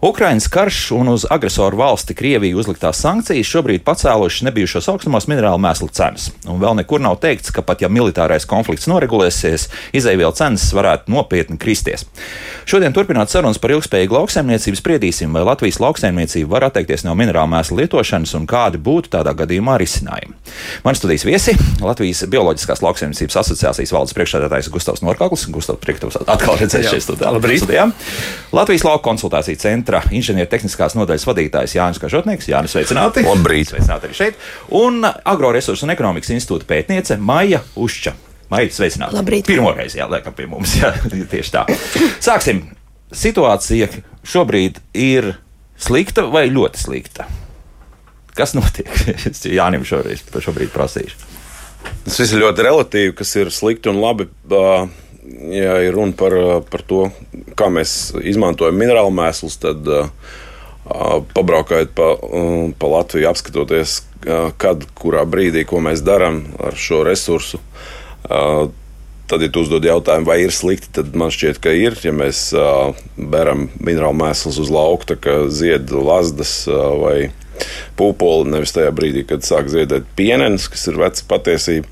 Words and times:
Ukraiņas 0.00 0.46
karš 0.48 0.76
un 0.96 1.10
uz 1.12 1.26
agresoru 1.28 1.76
valsti 1.76 2.14
Krieviju 2.16 2.56
uzliktās 2.62 3.02
sankcijas 3.04 3.48
šobrīd 3.52 3.82
pacēlušas 3.84 4.46
nebijušos 4.46 4.86
augstumos 4.88 5.26
minerālu 5.28 5.60
mēslu 5.60 5.90
cenas. 5.92 6.30
Un 6.48 6.56
vēl 6.62 6.78
nekur 6.78 7.02
nav 7.04 7.18
teikts, 7.20 7.52
ka 7.52 7.60
pat 7.60 7.82
ja 7.84 7.90
militārais 7.92 8.46
konflikts 8.48 8.88
noregulēsies, 8.88 9.66
izēvielu 10.00 10.32
cenas 10.38 10.64
varētu 10.72 11.12
nopietni 11.12 11.60
kristies. 11.60 12.06
Šodien 12.64 12.96
turpināt 12.96 13.28
sarunas 13.28 13.60
par 13.60 13.74
ilgspējīgu 13.74 14.16
lauksaimniecību 14.16 14.80
spriedīsim, 14.80 15.36
vai 15.36 15.42
Latvijas 15.44 15.82
lauksaimniecība 15.84 16.48
var 16.54 16.70
atteikties 16.70 17.04
no 17.04 17.12
minerālu 17.20 17.52
mēslu 17.52 17.82
lietošanas 17.82 18.32
un 18.40 18.48
kādi 18.48 18.80
būtu 18.80 19.12
tādā 19.18 19.36
gadījumā 19.36 19.76
risinājumi. 19.84 20.32
Man 20.86 20.96
studijas 20.96 21.26
viesi 21.28 21.56
Latvijas 21.84 22.24
Bioloģiskās 22.24 22.80
lauksaimniecības 22.86 23.40
asociācijas 23.42 23.92
valdes 23.92 24.16
priekšsēdētājs 24.16 24.72
Gustavs 24.72 25.04
Norkaklis. 25.04 25.44
Gustavs, 25.52 25.84
priekš 25.84 26.22
atkal 26.24 26.56
redzēt 26.56 26.88
šeit 26.88 27.04
studijā. 27.04 27.36
Labrīt! 27.36 27.68
Latvijas 28.56 28.88
Lauka 28.88 29.04
konsultāciju 29.10 29.60
centra 29.60 29.89
centra 29.90 30.14
inženiertehniskās 30.14 30.94
nodaļas 30.94 31.26
vadītājs 31.26 31.74
Jānis 31.74 32.00
Kažotnieks. 32.00 32.48
Jānis, 32.50 32.74
sveicināti! 32.74 33.24
Labrīt! 33.26 33.72
Sveicināti 33.72 34.06
arī 34.06 34.16
šeit! 34.16 34.36
Un 34.76 35.02
Agroresursu 35.02 35.86
un 35.86 35.94
ekonomikas 35.94 36.30
institūta 36.30 36.68
pētniece 36.68 37.18
Maija 37.18 37.62
Ušča. 37.74 38.14
Maija, 38.52 38.70
sveicināti! 38.76 39.18
Labrīt! 39.18 39.48
Pirmoreiz, 39.50 39.96
jā, 39.98 40.06
liekam 40.10 40.36
pie 40.36 40.46
mums, 40.50 40.76
jā, 40.78 40.92
tieši 41.34 41.54
tā. 41.56 41.64
Sāksim! 42.22 42.68
Situācija 43.10 43.90
šobrīd 44.22 44.78
ir 44.94 45.32
slikta 45.80 46.28
vai 46.30 46.46
ļoti 46.52 46.84
slikta? 46.84 47.26
Kas 48.38 48.54
notiek? 48.54 48.90
Es 49.30 49.42
Jānim 49.42 49.82
šoreiz, 49.88 50.22
šobrīd 50.30 50.70
prasīšu. 50.70 51.18
Tas 52.04 52.20
viss 52.20 52.36
ir 52.36 52.44
ļoti 52.44 52.62
relatīvi, 52.68 53.16
kas 53.18 53.34
ir 53.40 53.50
slikti 53.54 53.90
un 53.90 53.98
labi. 53.98 54.28
Uh, 54.46 54.86
ja 55.52 55.78
ir 55.84 55.94
runa 55.94 56.16
par, 56.16 56.34
par 56.70 56.84
to, 56.86 57.08
kā 57.58 57.70
mēs 57.72 58.12
izmantojam 58.24 58.78
minerālu 58.80 59.12
mēslus, 59.14 59.58
tad 59.62 59.86
uh, 59.88 60.10
pabraukājot 61.34 61.94
pa, 61.96 62.12
uh, 62.16 62.68
pa 62.78 62.92
Latviju, 62.96 63.28
apskatoties, 63.30 64.00
kad, 64.60 64.84
kurā 65.00 65.24
brīdī, 65.24 65.64
ko 65.64 65.80
mēs 65.80 66.02
darām 66.04 66.42
ar 66.60 66.74
šo 66.76 67.00
resursu. 67.06 67.56
Tad, 68.28 69.44
ja 69.44 69.48
tu 69.48 69.62
uzdod 69.64 69.86
jautājumu, 69.86 70.26
vai 70.28 70.40
ir 70.42 70.52
slikti, 70.52 70.90
tad 70.98 71.14
man 71.16 71.32
šķiet, 71.32 71.60
ka 71.62 71.72
ir. 71.72 71.96
Ja 72.04 72.12
mēs 72.12 72.50
beram 73.16 73.68
minerālu 73.78 74.18
mēslus 74.20 74.58
uz 74.60 74.68
lauka, 74.74 75.16
kā 75.16 75.36
zied 75.48 75.88
lazdas 75.94 76.66
uh, 76.68 76.98
vai 77.00 77.16
pūpoli, 77.98 78.50
nevis 78.54 78.74
tajā 78.76 78.90
brīdī, 78.96 79.24
kad 79.28 79.46
sāk 79.46 79.70
ziedēt 79.72 80.08
pienenes, 80.18 80.68
kas 80.72 80.86
ir 80.90 81.00
veca 81.00 81.26
patiesība. 81.30 81.88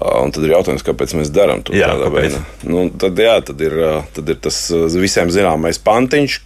Un 0.00 0.32
tad 0.32 0.44
ir 0.46 0.54
jautājums, 0.54 0.84
kāpēc 0.86 1.12
mēs 1.18 1.32
darām 1.34 1.60
to 1.66 1.74
jā, 1.76 1.90
tādā 1.92 2.08
veidā. 2.14 2.38
Nu, 2.64 2.86
tad, 3.00 3.18
jā, 3.20 3.34
tad, 3.44 3.60
ir, 3.60 3.74
tad 4.16 4.30
ir 4.32 4.38
tas 4.40 4.62
visiem 4.96 5.32
zināmais 5.32 5.80
pantiņš. 5.84 6.38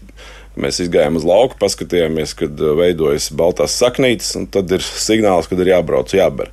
Mēs 0.59 0.79
gājām 0.87 1.17
uz 1.19 1.25
lauku, 1.27 1.57
paskatījāmies, 1.59 2.35
kad 2.39 2.61
veidojas 2.79 3.27
baltās 3.35 3.75
saknītes, 3.75 4.29
un 4.39 4.47
tad 4.47 4.71
ir 4.75 4.83
signāls, 4.87 5.49
kad 5.51 5.59
ir 5.63 5.73
jābrauc, 5.73 6.13
jāber. 6.15 6.53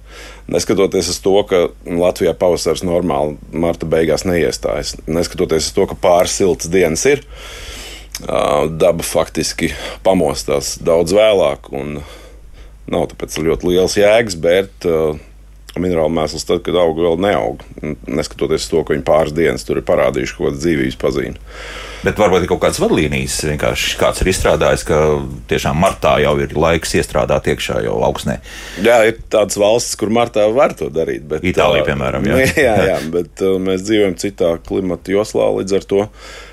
Neskatoties 0.50 1.12
uz 1.14 1.20
to, 1.22 1.36
ka 1.46 1.68
Latvijā 1.86 2.34
pavasaris 2.38 2.82
normāli 2.86 3.38
marta 3.54 3.86
beigās 3.90 4.26
neiestājas, 4.26 4.96
neskatoties 5.06 5.70
uz 5.70 5.76
to, 5.78 5.86
ka 5.90 5.98
pāris 6.02 6.34
siltas 6.42 6.72
dienas 6.74 7.06
ir, 7.10 7.22
daba 8.26 9.06
faktiski 9.06 9.70
pamostās 10.06 10.80
daudz 10.82 11.14
vēlāk, 11.18 11.70
un 11.70 12.02
nav 12.90 13.06
tāpēc 13.14 13.38
ļoti 13.38 13.70
liels 13.70 13.98
jēgas 14.02 14.38
bērt 14.42 14.90
minerālu 15.80 16.12
mēslus 16.14 16.44
tad, 16.48 16.64
kad 16.66 16.76
auga 16.80 17.06
vēl 17.06 17.22
neaug. 17.24 17.64
Neskatoties 18.10 18.68
to, 18.72 18.84
ka 18.84 18.96
viņi 18.96 19.08
pāris 19.08 19.36
dienas 19.36 19.64
tur 19.68 19.80
ir 19.80 19.88
parādījuši 19.88 20.36
kaut 20.36 20.50
kādas 20.50 20.66
dzīvības 20.66 21.00
pazīmes. 21.00 21.58
Bet 22.02 22.18
varbūt 22.18 22.44
ir 22.44 22.50
kaut 22.50 22.64
kādas 22.64 22.80
vadlīnijas, 22.82 23.36
vienkārši 23.46 23.98
kāds 24.00 24.24
ir 24.24 24.32
izstrādājis, 24.32 24.84
ka 24.88 24.98
tiešām 25.52 25.78
martā 25.78 26.16
jau 26.24 26.34
ir 26.42 26.56
laiks 26.58 26.96
iestrādāt 26.98 27.52
iekšā 27.54 27.84
jau 27.86 28.00
augsnē. 28.08 28.40
Jā, 28.82 28.98
ir 29.12 29.20
tādas 29.32 29.60
valstis, 29.62 30.00
kur 30.02 30.10
martā 30.14 30.48
var 30.52 30.74
to 30.78 30.90
darīt. 30.94 31.28
Bet, 31.30 31.46
Itālija, 31.46 31.86
piemēram, 31.92 32.26
jā. 32.32 32.42
jā, 32.58 32.76
jā, 32.90 33.00
bet 33.14 33.46
mēs 33.62 33.86
dzīvojam 33.86 34.18
citā 34.22 34.56
klimata 34.66 35.14
joslā 35.14 35.52
līdz 35.60 35.78
ar 35.78 35.90
to. 35.94 36.08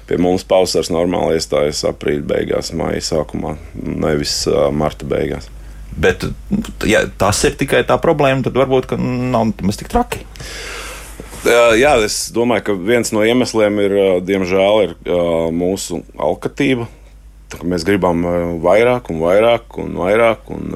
Pie 0.09 0.17
mums 0.21 0.45
pavasars 0.49 0.93
normāli 0.93 1.37
iestājas 1.41 1.83
aprīļa 1.89 2.29
beigās, 2.29 2.75
māja 2.77 3.01
sākumā, 3.11 3.57
nevis 3.75 4.43
marta 4.77 5.09
beigās. 5.09 5.49
Bet, 5.99 6.29
ja 6.87 7.03
tas 7.19 7.41
ir 7.49 7.57
tikai 7.59 7.83
tā 7.87 7.97
problēma, 7.99 8.45
tad 8.47 8.59
varbūt 8.59 8.95
nav 8.99 9.51
nemaz 9.51 9.81
tik 9.81 9.91
traki. 9.91 10.23
Jā, 11.49 11.95
es 12.05 12.29
domāju, 12.35 12.65
ka 12.67 12.75
viens 12.75 13.13
no 13.15 13.23
iemesliem 13.27 13.79
ir, 13.83 13.95
diemžēl, 14.27 14.81
ir 14.85 14.95
mūsu 15.55 16.03
alkatība. 16.19 16.89
Mēs 17.65 17.87
gribam 17.89 18.27
vairāk 18.63 19.09
un 19.13 19.23
vairāk 19.23 19.79
un 19.81 19.95
vairāk. 19.97 20.51
Un, 20.55 20.75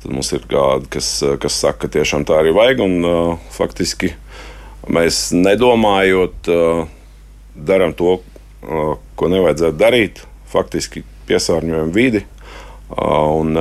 tad 0.00 0.14
mums 0.16 0.32
ir 0.36 0.46
kādi, 0.50 0.88
kas, 0.96 1.12
kas 1.42 1.60
saka, 1.62 1.84
ka 1.84 1.94
tiešām 1.98 2.24
tā 2.28 2.40
arī 2.40 2.54
vajag. 2.56 2.82
Un, 2.84 3.38
faktiski 3.54 4.14
mēs 4.88 5.28
nedomājot, 5.36 6.50
darām 7.54 7.94
to, 7.96 8.18
ko 8.60 9.30
nevajadzētu 9.32 9.80
darīt. 9.80 10.24
Faktiski 10.50 11.04
piesārņojam 11.28 11.92
vidi, 11.94 12.24
un 12.98 13.54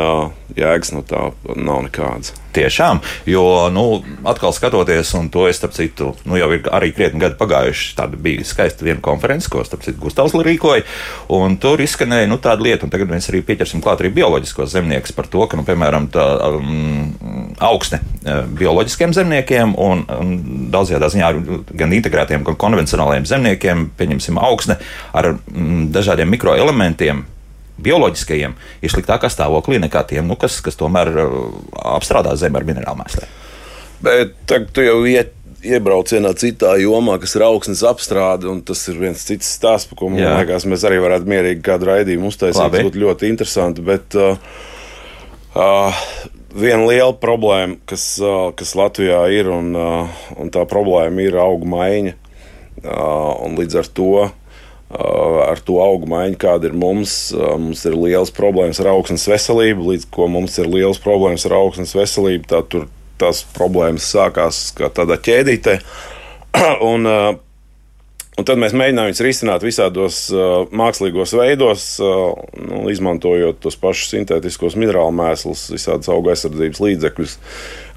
jēgas 0.58 0.94
no 0.96 1.04
tā 1.06 1.30
nav 1.56 1.84
nekādas. 1.86 2.34
Tiešām, 2.56 3.00
jo, 3.30 3.44
nu, 3.74 3.84
atkal 4.28 4.54
skatoties, 4.56 5.12
un 5.20 5.30
to 5.30 5.46
es, 5.48 5.60
starp 5.60 5.76
citu, 5.76 6.10
nu, 6.26 6.38
jau 6.40 6.50
ir 6.56 6.66
arī 6.74 6.90
krietni 6.96 7.22
gadi 7.22 7.38
pagājuši. 7.40 7.92
Tāda 8.00 8.18
bija 8.20 8.46
skaista 8.48 8.88
viena 8.88 9.02
konference, 9.06 9.52
ko, 9.52 9.62
starp 9.68 9.86
citu, 9.86 10.00
Gustavs 10.02 10.34
rīkoja, 10.34 10.86
un 11.36 11.60
tur 11.62 11.82
izskanēja 11.86 12.30
nu, 12.32 12.40
tāda 12.42 12.66
lieta, 12.66 12.88
un 12.88 12.94
tagad 12.94 13.12
mēs 13.14 13.30
arī 13.30 13.44
pieķersim 13.46 13.84
klāt 13.86 14.02
arī 14.02 14.12
bioloģiskos 14.18 14.74
zemniekus 14.74 15.14
par 15.16 15.30
to, 15.30 15.46
ka, 15.46 15.60
nu, 15.60 15.66
piemēram, 15.68 16.10
tā 16.14 16.26
um, 16.50 17.14
augsne 17.70 18.02
bioloģiskiem 18.58 19.14
zemniekiem 19.16 19.78
un, 19.78 20.06
un 20.18 20.36
daudzajā 20.74 21.14
ziņā 21.14 21.34
gan 21.78 21.98
integrētiem, 22.00 22.46
gan 22.48 22.58
konvencionāliem 22.60 23.30
zemniekiem, 23.30 23.92
pieņemsim 24.00 24.42
augsne 24.42 24.80
ar 25.14 25.36
mm, 25.36 25.92
dažādiem 25.94 26.34
mikroelementiem 26.34 27.28
bioloģiskajiem 27.84 28.56
ir 28.84 28.94
sliktākā 28.94 29.32
stāvoklī 29.32 29.80
nekā 29.84 30.04
tiem, 30.10 30.28
nu, 30.30 30.38
kas, 30.40 30.60
kas 30.66 30.80
tomēr 30.80 31.12
uh, 31.24 31.34
apstrādā 31.96 32.36
zemi 32.40 32.60
ar 32.60 32.68
minerālu 32.68 33.02
mēsliem. 33.04 33.36
Bet 34.04 34.38
tagad 34.48 34.72
tu 34.76 34.86
jau 34.86 35.02
iet 35.10 35.36
iebrauc 35.66 36.12
vienā 36.14 36.32
citā 36.40 36.76
jomā, 36.80 37.18
kas 37.20 37.36
ir 37.36 37.44
augsnes 37.44 37.84
apstrāde, 37.88 38.48
un 38.52 38.62
tas 38.66 38.82
ir 38.92 39.00
viens 39.02 39.24
cits 39.28 39.50
stāsts, 39.58 39.90
par 39.90 40.00
ko 40.00 40.12
man 40.12 40.22
Jā. 40.24 40.38
liekas, 40.40 40.68
mēs 40.70 40.86
arī 40.88 41.02
varētu 41.04 41.30
mierīgi 41.30 41.64
kādu 41.66 41.90
raidījumu 41.92 42.32
uztaisīt. 42.32 42.62
Tas 42.62 42.88
būtu 42.88 43.02
ļoti 43.04 43.32
interesanti. 43.32 43.84
Bet, 43.84 44.16
uh, 44.16 44.40
uh, 45.60 46.06
viena 46.56 46.88
liela 46.88 47.12
problēma, 47.20 47.80
kas, 47.90 48.06
uh, 48.24 48.50
kas 48.58 48.76
Latvijā 48.80 49.22
ir, 49.36 49.52
un, 49.52 49.74
uh, 49.76 50.26
un 50.40 50.52
tā 50.54 50.64
problēma 50.70 51.28
ir 51.28 51.40
auga 51.42 51.70
maiņa. 51.76 52.16
Uh, 52.80 53.44
līdz 53.60 53.82
ar 53.82 53.88
to 53.92 54.12
ar 54.90 55.60
to 55.66 55.78
augu 55.84 56.10
maiņu, 56.10 56.38
kāda 56.42 56.70
ir 56.70 56.78
mums. 56.78 57.18
Mums 57.36 57.84
ir 57.86 57.98
liels 57.98 58.32
problēmas 58.34 58.82
ar 58.82 58.94
augsnes 58.96 59.28
veselību, 59.30 59.92
līdz 59.94 60.08
ko 60.14 60.30
mums 60.32 60.58
ir 60.62 60.70
liels 60.72 61.02
problēmas 61.04 61.46
ar 61.50 61.60
augsnes 61.60 61.94
veselību. 61.98 62.48
Tā, 62.50 62.64
tur 62.66 62.88
tās 63.22 63.44
problēmas 63.56 64.08
sākās 64.10 64.70
kā 64.78 64.90
tādā 64.94 65.20
ķēdītē. 65.22 65.78
un, 66.92 67.06
un 67.06 68.48
tad 68.48 68.62
mēs 68.62 68.74
mēģinājām 68.74 69.12
viņus 69.12 69.26
risināt 69.28 69.66
visādos 69.68 70.22
mākslīgos 70.74 71.36
veidos, 71.38 71.90
nu, 72.00 72.86
izmantojot 72.90 73.62
tos 73.62 73.78
pašus 73.78 74.16
sintētiskos 74.16 74.80
minerālu 74.80 75.14
mēslus, 75.20 75.68
visādas 75.76 76.10
auga 76.10 76.34
aizsardzības 76.34 76.82
līdzekļus. 76.88 77.38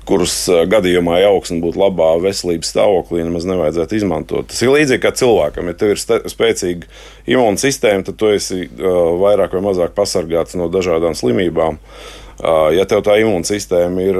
Kurus 0.02 0.34
gadījumā 0.66 1.20
augsne 1.28 1.60
būtu 1.62 1.78
labā 1.78 2.08
veselības 2.25 2.72
stāvoklī, 2.75 3.22
nemaz 3.22 3.46
nevajadzētu 3.46 4.00
izmantot. 4.00 4.49
Tas 4.50 4.62
ir 4.64 4.72
līdzīgi 4.75 5.02
kā 5.04 5.12
cilvēkam. 5.14 5.70
Ja 5.70 5.78
tev 5.78 5.94
ir 5.94 6.02
spēcīga 6.02 6.90
imūnsistēma, 7.31 8.02
tad 8.08 8.19
tu 8.19 8.32
esi 8.34 8.66
vairāk 9.22 9.54
vai 9.54 9.62
mazāk 9.69 9.94
pasargāts 9.94 10.58
no 10.58 10.66
dažādām 10.72 11.14
slimībām. 11.19 11.78
Ja 12.75 12.87
tev 12.90 13.04
tā 13.06 13.20
imūnsistēma 13.22 14.02
ir, 14.02 14.19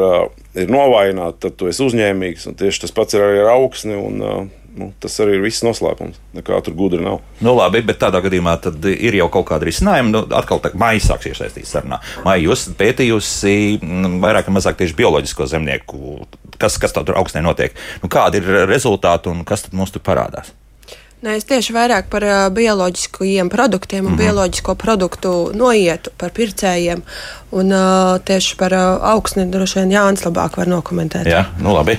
ir 0.62 0.70
novājināta, 0.70 1.49
tad 1.49 1.58
tu 1.58 1.70
esi 1.73 1.82
uzņēmīgs. 1.88 2.46
Tieši 2.61 2.84
tas 2.84 2.94
pats 2.94 3.19
ir 3.19 3.26
arī 3.26 3.43
ar 3.43 3.55
augsni. 3.56 3.99
Un, 3.99 4.23
Nu, 4.72 4.88
tas 5.00 5.19
arī 5.20 5.36
ir 5.36 5.42
viss 5.44 5.64
noslēpums. 5.66 6.16
Nekā 6.32 6.60
tur 6.64 6.76
gudri 6.76 7.02
nav. 7.04 7.19
Nu, 7.44 7.52
labi, 7.58 7.82
bet 7.84 7.98
tādā 8.00 8.22
gadījumā 8.24 8.54
ir 8.88 9.19
jau 9.19 9.28
kaut 9.34 9.50
kāda 9.50 9.69
risinājuma. 9.69 10.12
Nu, 10.14 10.22
atkal 10.38 10.62
tā 10.64 10.70
maija 10.80 11.02
sāks 11.04 11.28
iesaistīt 11.28 11.69
sarunā. 11.69 12.00
Maija, 12.24 12.46
jūs 12.46 12.70
pētījusi 12.78 13.54
mm, 13.82 14.16
vairāk 14.24 14.48
vai 14.48 14.56
mazāk 14.56 14.80
tieši 14.80 14.96
bioloģisko 14.96 15.50
zemnieku, 15.52 16.16
kas, 16.56 16.80
kas 16.80 16.96
tur 16.96 17.19
augstnē 17.20 17.44
notiek. 17.44 17.76
Nu, 18.00 18.08
kādi 18.12 18.40
ir 18.40 18.64
rezultāti 18.70 19.28
un 19.32 19.44
kas 19.48 19.66
tad 19.66 19.76
mums 19.76 19.92
tur 19.92 20.04
parādās? 20.04 20.54
Nē, 21.22 21.36
es 21.38 21.44
tieši 21.46 21.70
vairāk 21.70 22.08
par 22.10 22.24
uh, 22.26 22.38
bioloģiskajiem 22.50 23.46
produktiem 23.52 24.06
un 24.06 24.12
mm 24.12 24.16
-hmm. 24.16 24.22
bioloģisko 24.24 24.74
produktu 24.74 25.52
noietu, 25.54 26.10
par 26.19 26.30
pircējiem. 26.30 27.02
Un 27.52 27.72
uh, 27.72 28.19
tieši 28.24 28.56
par 28.56 28.72
uh, 28.72 28.98
augsni 29.12 29.46
droši 29.46 29.78
vien 29.78 29.92
Jānis 29.92 30.24
labāk 30.26 30.56
var 30.56 30.66
nokomentēt. 30.66 31.26
Jā, 31.26 31.44
nu 31.60 31.74
labi. 31.74 31.98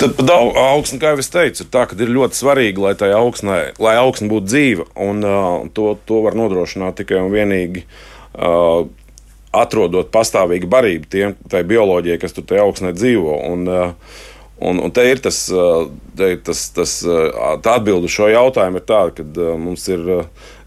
Tad 0.00 0.14
par 0.16 0.30
augsni, 0.56 0.96
kā 1.02 1.12
jau 1.12 1.20
es 1.20 1.28
teicu, 1.28 1.66
ir 1.66 1.68
tā, 1.72 1.84
ka 1.90 1.98
ir 2.00 2.12
ļoti 2.14 2.38
svarīgi, 2.38 2.80
lai 2.80 2.94
tā 2.96 3.10
augsne, 3.12 3.58
lai 3.82 3.98
augsne 4.00 4.30
būtu 4.30 4.48
dzīva. 4.48 4.86
Un 4.96 5.20
uh, 5.26 5.68
to, 5.76 5.92
to 6.08 6.22
var 6.24 6.38
nodrošināt 6.38 6.96
tikai 7.02 7.20
un 7.20 7.28
vienīgi. 7.34 7.84
Uh, 8.32 8.88
atrodot 9.50 10.12
pastāvīgu 10.14 10.68
barību 10.70 11.08
tiem, 11.10 11.32
tai 11.50 11.64
bioloģijai, 11.66 12.20
kas 12.22 12.36
tur 12.36 12.46
tajā 12.46 12.64
augsnē 12.64 12.94
dzīvo. 12.96 13.40
Un, 13.50 13.68
uh, 13.68 14.18
Un, 14.60 14.76
un 14.76 14.92
te 14.92 15.00
ir 15.08 15.22
tas, 15.24 15.38
te 16.16 16.26
ir 16.34 16.40
tas, 16.44 16.66
tas 16.76 16.90
tā 17.00 17.76
atbilde 17.78 18.04
uz 18.10 18.12
šo 18.12 18.26
jautājumu, 18.28 18.76
ir 18.76 18.84
tāda, 18.84 19.14
ka 19.16 19.54
mums 19.56 19.86
ir 19.88 20.02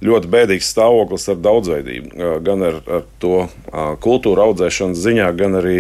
ļoti 0.02 0.32
bēdīgs 0.34 0.72
stāvoklis 0.74 1.30
ar 1.30 1.38
daudzveidību. 1.46 2.32
Gan 2.42 2.66
ar, 2.66 2.80
ar 2.90 3.06
to 3.22 3.44
kultūru 4.02 4.48
audzēšanas 4.48 4.98
ziņā, 4.98 5.30
gan 5.38 5.60
arī 5.62 5.78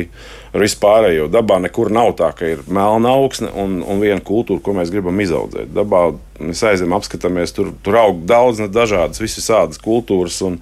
ar 0.53 0.63
vispārējo. 0.63 1.27
Dabā 1.33 1.57
nekur 1.63 1.91
nav 1.93 2.13
tā, 2.19 2.29
ka 2.37 2.47
ir 2.53 2.61
melna 2.69 3.15
augsne 3.17 3.49
un, 3.57 3.79
un 3.81 4.01
viena 4.03 4.21
kultūra, 4.23 4.61
ko 4.63 4.75
mēs 4.77 4.91
gribam 4.93 5.19
izaudzēt. 5.23 5.71
Dabā 5.73 6.05
mēs 6.39 6.61
aizējām, 6.69 6.93
apskatāmies, 6.97 7.55
tur, 7.57 7.73
tur 7.85 7.97
aug 8.03 8.21
daudz 8.29 8.61
dažādas, 8.69 9.21
visādas 9.23 9.81
kultūras. 9.81 10.37
Un, 10.45 10.59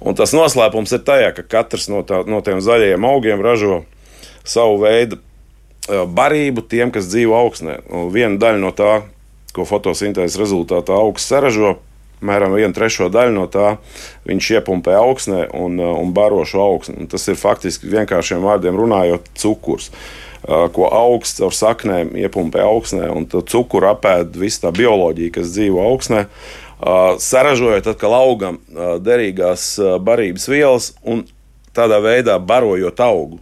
un 0.00 0.16
tas 0.18 0.32
noslēpums 0.36 0.96
ir 0.96 1.04
tajā, 1.06 1.34
ka 1.36 1.46
katrs 1.58 1.90
no, 1.92 2.00
tā, 2.06 2.22
no 2.28 2.40
tiem 2.44 2.62
zaļajiem 2.64 3.08
augiem 3.08 3.44
ražo 3.44 3.82
savu 4.46 4.80
veidu 4.86 5.20
barību 5.86 6.64
tiem, 6.66 6.90
kas 6.94 7.10
dzīvo 7.10 7.36
augsnē. 7.38 7.80
Viena 8.14 8.40
daļa 8.42 8.62
no 8.62 8.72
tā, 8.74 9.02
ko 9.54 9.66
fotosintēzes 9.68 10.38
rezultātā 10.40 10.96
augsts 10.96 11.30
saražo, 11.30 11.76
Mēram 12.26 12.54
vienu 12.56 12.74
trešo 12.74 13.08
daļu 13.12 13.34
no 13.36 13.46
tā 13.52 13.76
viņš 14.26 14.50
iepumpē 14.58 14.96
augsnē 14.98 15.46
un, 15.54 15.78
un 15.78 16.12
baro 16.16 16.42
šo 16.48 16.64
augsni. 16.64 16.96
Un 17.02 17.10
tas 17.10 17.26
ir 17.30 17.38
faktiski 17.38 17.90
vienkāršiem 17.92 18.44
vārdiem 18.44 18.78
runājot, 18.78 19.30
cukurs, 19.38 19.90
ko 20.46 20.90
augsts 20.90 21.42
ar 21.42 21.54
saknēm 21.54 22.14
iepumpē 22.26 22.62
augsnē, 22.66 23.08
un 23.14 23.26
cukuru 23.30 23.90
apēd 23.90 24.36
visa 24.38 24.66
tā 24.66 24.74
bioloģija, 24.76 25.34
kas 25.38 25.54
dzīvo 25.54 25.82
augsnē. 25.86 26.26
Saražojot 27.22 27.88
atkal 27.88 28.14
augam 28.14 28.60
derīgās 29.00 29.76
barības 30.04 30.44
vielas 30.50 30.90
un 31.06 31.24
tādā 31.76 32.02
veidā 32.04 32.36
barojot 32.38 33.00
augu. 33.00 33.40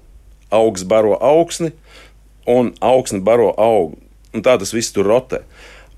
Augs 0.55 0.85
baro 0.87 1.17
augsni, 1.19 1.73
un 2.47 2.73
augsne 2.81 3.21
baro 3.25 3.51
augu. 3.59 3.99
Un 4.35 4.43
tā 4.43 4.57
tas 4.59 4.73
viss 4.75 4.95
tur 4.95 5.07
rotē. 5.07 5.43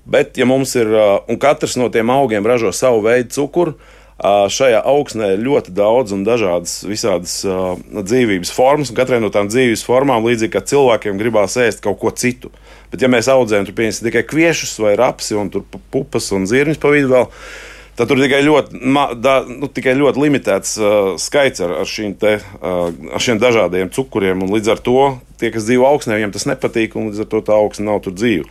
Bet, 0.07 0.37
ja 0.39 0.47
mums 0.47 0.71
ir, 0.79 0.87
un 1.27 1.39
katrs 1.41 1.75
no 1.79 1.89
tiem 1.91 2.09
augiem 2.13 2.45
ražo 2.47 2.71
savu 2.75 3.01
veidu 3.03 3.33
cukuru, 3.35 3.75
šajā 4.17 4.79
augsnē 4.87 5.33
ir 5.35 5.43
ļoti 5.45 5.73
daudz 5.77 6.15
un 6.15 6.23
dažādas 6.25 6.79
visādas 6.87 7.41
dzīvības 7.43 8.53
formas. 8.55 8.93
Katrai 8.95 9.19
no 9.21 9.29
tām 9.33 9.51
dzīvības 9.51 9.83
formām, 9.85 10.25
līdzīgi 10.25 10.53
kā 10.55 10.63
cilvēkiem, 10.65 11.19
gribās 11.19 11.59
ēst 11.61 11.83
kaut 11.83 11.99
ko 12.01 12.09
citu. 12.15 12.49
Bet, 12.89 13.03
ja 13.03 13.11
mēs 13.11 13.27
audzējam 13.29 13.67
tikai 13.67 14.23
kviešus 14.25 14.77
vai 14.79 14.95
rapsi 14.97 15.35
un 15.35 15.51
pupas 15.91 16.31
un 16.31 16.47
zirņus 16.47 16.79
pa 16.81 16.93
vidu 16.95 17.11
vēl, 17.11 17.27
tad 17.27 17.66
tur 18.05 18.19
tikai 18.21 18.43
ļoti, 18.45 18.77
da, 19.17 19.39
nu, 19.49 19.69
tikai 19.73 19.95
ļoti 19.97 20.21
limitēts 20.21 20.75
uh, 20.77 21.13
skaits 21.21 21.63
ar, 21.65 21.73
ar, 21.81 21.93
te, 22.21 22.33
uh, 22.37 22.91
ar 22.93 23.23
šiem 23.23 23.41
dažādiem 23.41 23.89
cukuriem. 23.93 24.45
Līdz 24.53 24.73
ar 24.75 24.81
to 24.85 25.01
tie, 25.41 25.49
kas 25.53 25.65
dzīvo 25.65 25.87
augsnē, 25.89 26.19
viņiem 26.19 26.33
tas 26.35 26.45
nepatīk, 26.49 26.93
un 26.97 27.09
līdz 27.09 27.23
ar 27.25 27.29
to 27.31 27.41
tā 27.49 27.57
augsne 27.57 27.87
nav 27.89 28.03
tur 28.05 28.13
dzīva. 28.13 28.45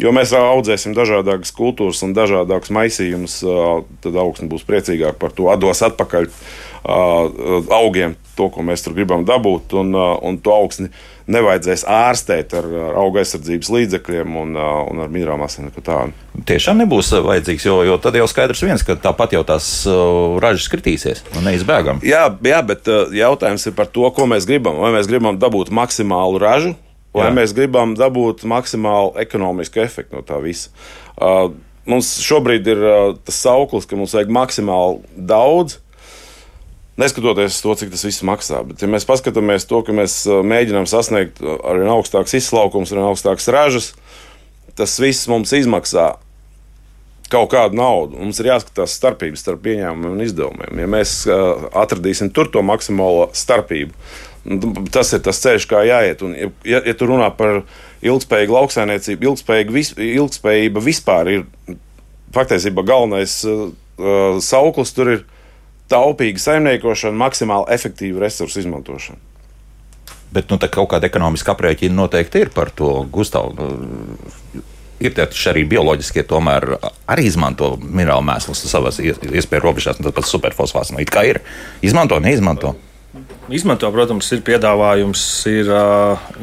Jo 0.00 0.12
mēs 0.16 0.34
audzēsim 0.36 0.92
dažādākas 0.96 1.54
kultūras 1.56 2.04
un 2.04 2.12
dažādākus 2.16 2.74
maisījumus, 2.76 3.40
uh, 3.46 3.86
tad 4.04 4.20
augsne 4.20 4.50
būs 4.52 4.68
priecīgāka 4.68 5.16
par 5.22 5.32
to, 5.32 5.48
dos 5.64 5.80
atpakaļ 5.88 6.28
uh, 6.28 6.69
augiem 6.84 8.16
to, 8.36 8.48
ko 8.48 8.64
mēs 8.64 8.84
tur 8.84 8.94
gribam 8.96 9.24
dabūt, 9.28 9.74
un, 9.76 9.92
un 9.94 10.38
to 10.40 10.52
augsni 10.54 10.88
nevajadzēs 11.30 11.84
ārstēt 11.86 12.54
ar, 12.58 12.66
ar 12.88 12.98
auga 13.02 13.22
aizsardzības 13.22 13.70
līdzekļiem 13.74 14.36
un, 14.40 14.56
un 14.56 15.02
ar 15.04 15.12
minerālu 15.12 15.42
masām. 15.42 16.14
Tiešām 16.48 16.80
nebūs 16.80 17.12
vajadzīgs, 17.26 17.66
jo, 17.68 17.76
jo 17.86 17.98
tad 18.02 18.16
jau 18.18 18.26
skaidrs 18.30 18.64
viens, 18.64 18.84
ka 18.86 18.96
tāpat 18.98 19.36
jau 19.36 19.42
tās 19.46 19.68
ražas 20.42 20.70
kritīsies 20.72 21.24
un 21.36 21.46
neizbēgam. 21.46 22.00
Jā, 22.06 22.26
jā, 22.46 22.60
bet 22.66 22.88
jautājums 23.14 23.68
ir 23.68 23.76
par 23.78 23.90
to, 23.92 24.06
ko 24.16 24.26
mēs 24.30 24.48
gribam. 24.48 24.80
Vai 24.82 24.94
mēs 24.96 25.10
gribam 25.10 25.38
dabūt 25.40 25.72
maksimālu 25.74 26.40
ražu, 26.42 26.74
vai 27.16 27.28
jā. 27.28 27.36
mēs 27.42 27.54
gribam 27.56 27.94
dabūt 27.98 28.46
maksimālu 28.48 29.14
ekonomisku 29.22 29.84
efektu 29.84 30.18
no 30.18 30.24
tā 30.26 30.40
visa. 30.42 30.72
Mums 31.90 32.16
šobrīd 32.22 32.66
ir 32.70 32.82
tas 33.26 33.38
sauklis, 33.44 33.86
ka 33.88 33.98
mums 33.98 34.14
vajag 34.16 34.32
maksimāli 34.34 35.00
daudz 35.30 35.78
Neskatoties 37.00 37.60
to, 37.64 37.74
cik 37.80 37.92
tas 37.94 38.04
viss 38.04 38.24
maksā. 38.26 38.62
Bet, 38.68 38.82
ja 38.82 38.88
mēs 38.90 39.06
paskatāmies 39.08 39.68
to, 39.70 39.80
ka 39.86 39.94
mēs 39.96 40.22
mēģinām 40.26 40.88
sasniegt 40.90 41.40
ar 41.40 41.80
vien 41.80 41.92
augstākus 41.92 42.36
izslaukums, 42.36 42.92
ar 42.92 43.00
vien 43.00 43.08
augstākas 43.08 43.48
ražas, 43.54 43.92
tas 44.76 44.98
viss 45.00 45.28
mums 45.30 45.54
izmaksā 45.56 46.12
kaut 47.30 47.52
kādu 47.52 47.78
naudu. 47.78 48.18
Mums 48.18 48.40
ir 48.42 48.50
jāskatās 48.50 48.96
starpības 48.98 49.44
starp 49.44 49.68
ieņēmumiem 49.70 50.16
un 50.16 50.24
izdevumiem. 50.24 50.82
Ja 50.82 50.90
mēs 50.90 51.14
atradīsim 51.28 52.32
tur 52.34 52.50
to 52.52 52.62
maksimālo 52.66 53.28
starpību, 53.36 53.94
tas 54.94 55.12
ir 55.14 55.22
tas 55.24 55.42
ceļš, 55.44 55.68
kā 55.70 55.84
jāiet. 55.86 56.24
Un, 56.26 56.34
ja, 56.66 56.82
ja 56.82 56.96
tu 56.96 57.08
runā 57.10 57.30
par 57.36 57.62
ilgspējīgu 58.02 58.56
lauksainiecību, 58.56 59.30
ilgspējīga, 59.30 59.76
vis, 59.76 59.92
ilgspējība 59.94 60.82
vispār 60.84 61.32
ir 61.36 61.44
faktiski 62.34 62.74
galvenais 62.80 63.40
uh, 63.46 63.68
sauklis. 64.42 64.94
Tur 64.96 65.14
ir 65.14 65.26
taupīga 65.90 66.40
saimniekošana, 66.40 67.18
maksimāli 67.18 67.70
efektīva 67.74 68.24
resursu 68.24 68.62
izmantošana. 68.62 69.18
Bet 70.30 70.50
nu, 70.50 70.60
kaut 70.62 70.92
kāda 70.92 71.08
ekonomiska 71.10 71.56
aprēķina 71.56 71.96
noteikti 71.96 72.44
ir 72.44 72.52
par 72.54 72.70
to 72.74 73.00
Gustavu. 73.10 73.50
Nu, 73.58 74.62
ir 75.02 75.14
taču 75.16 75.48
arī 75.50 75.64
bioloģiskie, 75.68 76.22
tomēr 76.28 76.76
arī 77.10 77.24
izmanto 77.26 77.72
minerālu 77.80 78.22
mēslus 78.28 78.62
savās 78.70 79.00
iespēju 79.02 79.64
robežās, 79.64 79.98
un 79.98 80.06
tas 80.06 80.14
pats 80.14 80.30
superfosfāts. 80.30 80.92
Nu, 80.94 81.02
kā 81.10 81.24
ir? 81.26 81.40
Izmanto, 81.82 82.20
neizmanto. 82.22 82.76
Izmanto, 83.50 83.88
protams, 83.90 84.28
ir 84.30 84.44
piedāvājums, 84.46 85.24
ir, 85.50 85.72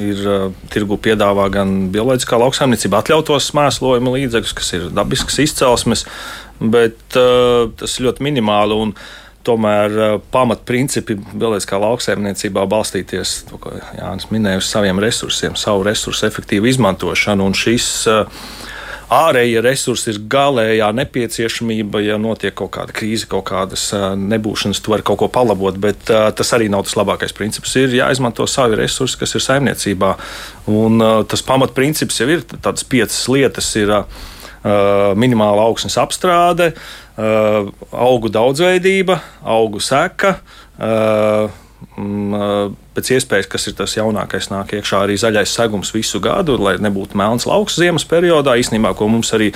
ir 0.04 0.26
tirgu 0.74 0.98
piedāvā 1.00 1.46
gan 1.54 1.78
bioloģiskā 1.94 2.42
lauksaimniecība 2.42 3.00
atļautos 3.00 3.48
mēslojuma 3.56 4.18
līdzekļus, 4.18 4.56
kas 4.58 4.74
ir 4.76 4.90
dabisks 4.92 5.40
izcelsmes, 5.46 6.04
bet 6.60 7.00
tas 7.16 7.96
ļoti 8.04 8.28
minimāli. 8.28 8.82
Un, 8.84 8.92
uh, 8.92 9.27
tomēr 9.48 9.98
eh, 9.98 10.16
pamatprincipi 10.34 11.18
bioloģiskā 11.32 11.80
lauksaimniecībā 11.82 12.66
balstīties, 12.70 13.42
to, 13.50 13.60
ko 13.62 13.76
Jānis 13.98 14.30
minēja, 14.34 14.62
uz 14.62 14.72
saviem 14.72 15.02
resursiem, 15.04 15.58
savu 15.60 15.86
resursu 15.88 16.28
efektīvu 16.28 16.70
izmantošanu. 16.74 17.48
Un 17.48 17.56
šis 17.58 17.88
eh, 18.12 18.44
ārējie 19.14 19.64
resursi 19.64 20.12
ir 20.12 20.22
galējā 20.32 20.90
nepieciešamība, 21.00 22.04
ja 22.04 22.20
notiek 22.22 22.56
kaut 22.60 22.74
kāda 22.76 22.96
krīze, 22.96 23.30
kaut 23.32 23.48
kādas 23.52 23.88
eh, 23.96 24.08
nebūšanas, 24.36 24.84
tu 24.84 24.96
vari 24.96 25.08
kaut 25.08 25.22
ko 25.24 25.32
palabot, 25.32 25.80
bet 25.80 26.08
tas 26.08 26.56
arī 26.58 26.70
nav 26.74 26.88
tas 26.88 26.98
labākais 27.00 27.36
princips. 27.38 27.76
Ir 27.80 27.96
jāizmanto 28.02 28.48
savi 28.52 28.80
resursi, 28.82 29.20
kas 29.22 29.38
ir 29.38 29.46
saimniecībā. 29.48 30.16
Un 30.74 31.04
tas 31.32 31.46
pamatprincips 31.48 32.20
jau 32.20 32.28
ir 32.34 32.44
tādas 32.58 32.84
piecas 32.88 33.22
lietas. 33.32 33.76
Ir, 33.80 33.94
minimāla 35.16 35.64
augsnes 35.64 35.96
apstrāde, 36.02 36.74
Uh, 36.74 37.07
augu 37.18 38.30
daudzveidība, 38.30 39.22
augu 39.42 39.82
seka. 39.82 40.38
Uh, 40.78 41.50
mm, 41.98 42.34
uh, 42.34 42.76
pēc 42.98 43.12
iespējas, 43.14 43.48
kas 43.50 43.68
ir 43.70 43.76
tas 43.78 43.94
jaunākais, 43.94 44.50
nāk 44.50 44.74
iekšā 44.78 45.04
arī 45.06 45.16
zaļais 45.22 45.52
segums 45.54 45.92
visu 45.94 46.22
gadu, 46.22 46.56
lai 46.62 46.76
nebūtu 46.82 47.18
melns 47.18 47.46
lauks 47.50 47.78
ziemas 47.78 48.06
periodā. 48.10 48.56
Īsnībā, 48.58 48.96
ko 48.98 49.10
mums 49.10 49.30
arī 49.38 49.52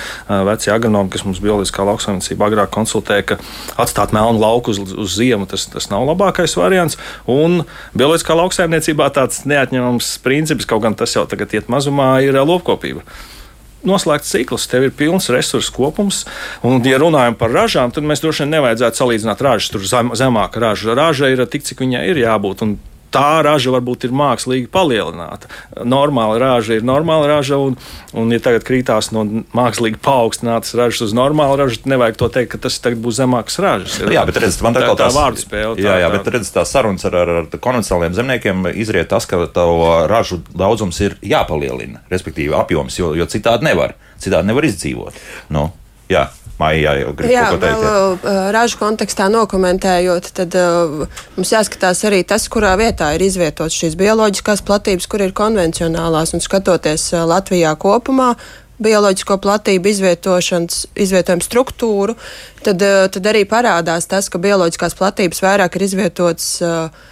veci 0.49 0.69
agronomi, 0.73 1.09
kas 1.13 1.25
mums 1.25 1.41
bioloģiskā 1.41 1.85
lauksaimniecībā 1.89 2.49
agrāk 2.51 2.73
konsultēja, 2.73 3.25
ka 3.31 3.39
atstāt 3.81 4.13
melnu 4.13 4.41
lauku 4.41 4.75
uz, 4.75 4.81
uz 4.93 5.17
ziemu, 5.17 5.49
tas, 5.49 5.65
tas 5.73 5.89
nav 5.93 6.05
labākais 6.11 6.53
variants. 6.57 6.97
Un 7.29 7.63
bioloģiskā 7.97 8.37
lauksaimniecībā 8.37 9.09
tāds 9.17 9.41
neatņemams 9.49 10.15
princips, 10.25 10.69
kaut 10.69 10.85
gan 10.85 10.97
tas 10.97 11.17
jau 11.17 11.25
tagad 11.29 11.57
iet 11.57 11.69
mazumā, 11.73 12.13
ir 12.25 12.37
lopkopība 12.37 13.05
noslēgts 13.87 14.31
cikls, 14.33 14.67
tev 14.71 14.87
ir 14.87 14.93
pilns 14.97 15.29
resursu 15.33 15.73
kopums. 15.75 16.23
Un, 16.67 16.79
ja 16.85 16.99
runājam 17.01 17.37
par 17.39 17.53
ražām, 17.55 17.93
tad 17.93 18.07
mēs 18.07 18.23
droši 18.23 18.45
vien 18.45 18.55
nevajadzētu 18.57 19.01
salīdzināt 19.01 19.43
ražas. 19.45 19.71
Tur 19.73 19.85
zem, 19.87 20.13
zemāka 20.17 20.61
raža. 20.63 20.95
Raža 20.97 21.31
ir 21.33 21.43
tik, 21.49 21.65
cik 21.67 21.83
viņai 21.85 22.05
ir 22.11 22.21
jābūt. 22.23 22.65
Un 22.65 22.77
tā 23.11 23.41
raža 23.45 23.73
varbūt 23.75 24.07
ir 24.07 24.13
mākslīgi 24.15 24.69
palielināta. 24.71 25.49
Normāla 25.87 26.39
raža 26.41 26.77
ir 26.79 26.85
normāla 26.87 27.29
raža, 27.29 27.59
un, 27.59 27.77
un 28.17 28.31
ja 28.33 28.39
tagad 28.43 28.65
krītās 28.67 29.11
no 29.15 29.25
mākslīgi 29.57 29.99
paaugstinātas 30.03 30.75
ražas 30.79 31.07
uz 31.09 31.15
normālu 31.17 31.59
ražu, 31.61 31.81
nevajag 31.91 32.19
to 32.21 32.31
teikt, 32.37 32.53
ka 32.55 32.61
tas 32.67 32.79
būs 32.79 33.19
zemāks 33.19 33.59
ražas. 33.63 33.99
Ir, 34.01 34.13
jā, 34.15 34.25
bet 34.27 34.39
redziet, 34.43 34.63
man 34.65 34.77
tā, 34.77 34.85
tā, 34.87 34.95
tā 35.03 35.09
vārdu 35.15 35.43
spēle. 35.43 35.75
Tā, 35.77 35.85
jā, 35.85 35.97
jā, 36.03 36.11
bet 36.15 36.31
redziet, 36.35 36.53
tā 36.55 36.65
sarunas 36.67 37.05
ar, 37.09 37.19
ar, 37.23 37.33
ar 37.43 37.61
konvencionāliem 37.67 38.15
zemniekiem 38.17 38.71
izriet 38.73 39.11
tas, 39.11 39.27
ka 39.29 39.43
tavu 39.51 39.83
ražu 40.11 40.41
daudzums 40.49 41.01
ir 41.03 41.19
jāpalielina, 41.25 42.05
respektīvi 42.11 42.55
apjoms, 42.57 42.99
jo, 43.01 43.13
jo 43.17 43.27
citādi 43.31 43.67
nevar. 43.69 43.97
Citādi 44.21 44.51
nevar 44.51 44.67
izdzīvot. 44.67 45.17
Nu. 45.53 45.69
Jā. 46.11 46.27
Maijā 46.61 46.95
jau 47.01 47.11
gribu 47.17 47.33
jā, 47.33 47.47
ko 47.49 47.59
teikt. 47.61 47.83
Jā, 47.83 47.91
vēl 48.23 48.49
ražu 48.55 48.79
kontekstā 48.81 49.27
nokomentējot, 49.33 50.31
tad 50.37 50.57
uh, 50.59 51.05
mums 51.35 51.53
jāskatās 51.53 52.03
arī 52.09 52.23
tas, 52.27 52.47
kurā 52.51 52.73
vietā 52.79 53.11
ir 53.17 53.25
izvietotas 53.25 53.77
šīs 53.81 53.97
bioloģiskās 53.99 54.63
platības, 54.67 55.09
kur 55.11 55.25
ir 55.25 55.35
konvencionālās, 55.37 56.35
un 56.37 56.43
skatoties 56.43 57.11
uh, 57.15 57.25
Latvijā 57.29 57.73
kopumā, 57.81 58.35
bioloģisko 58.81 59.37
platību 59.41 59.91
izvietojumu 59.91 61.45
struktūru, 61.45 62.17
tad, 62.65 62.81
tad 63.13 63.29
arī 63.29 63.45
parādās 63.49 64.09
tas, 64.09 64.29
ka 64.31 64.41
bioloģiskās 64.41 64.97
platības 64.97 65.43
vairāk 65.45 65.77
ir 65.77 65.87
izvietotas 65.87 66.51
uh, 66.65 67.07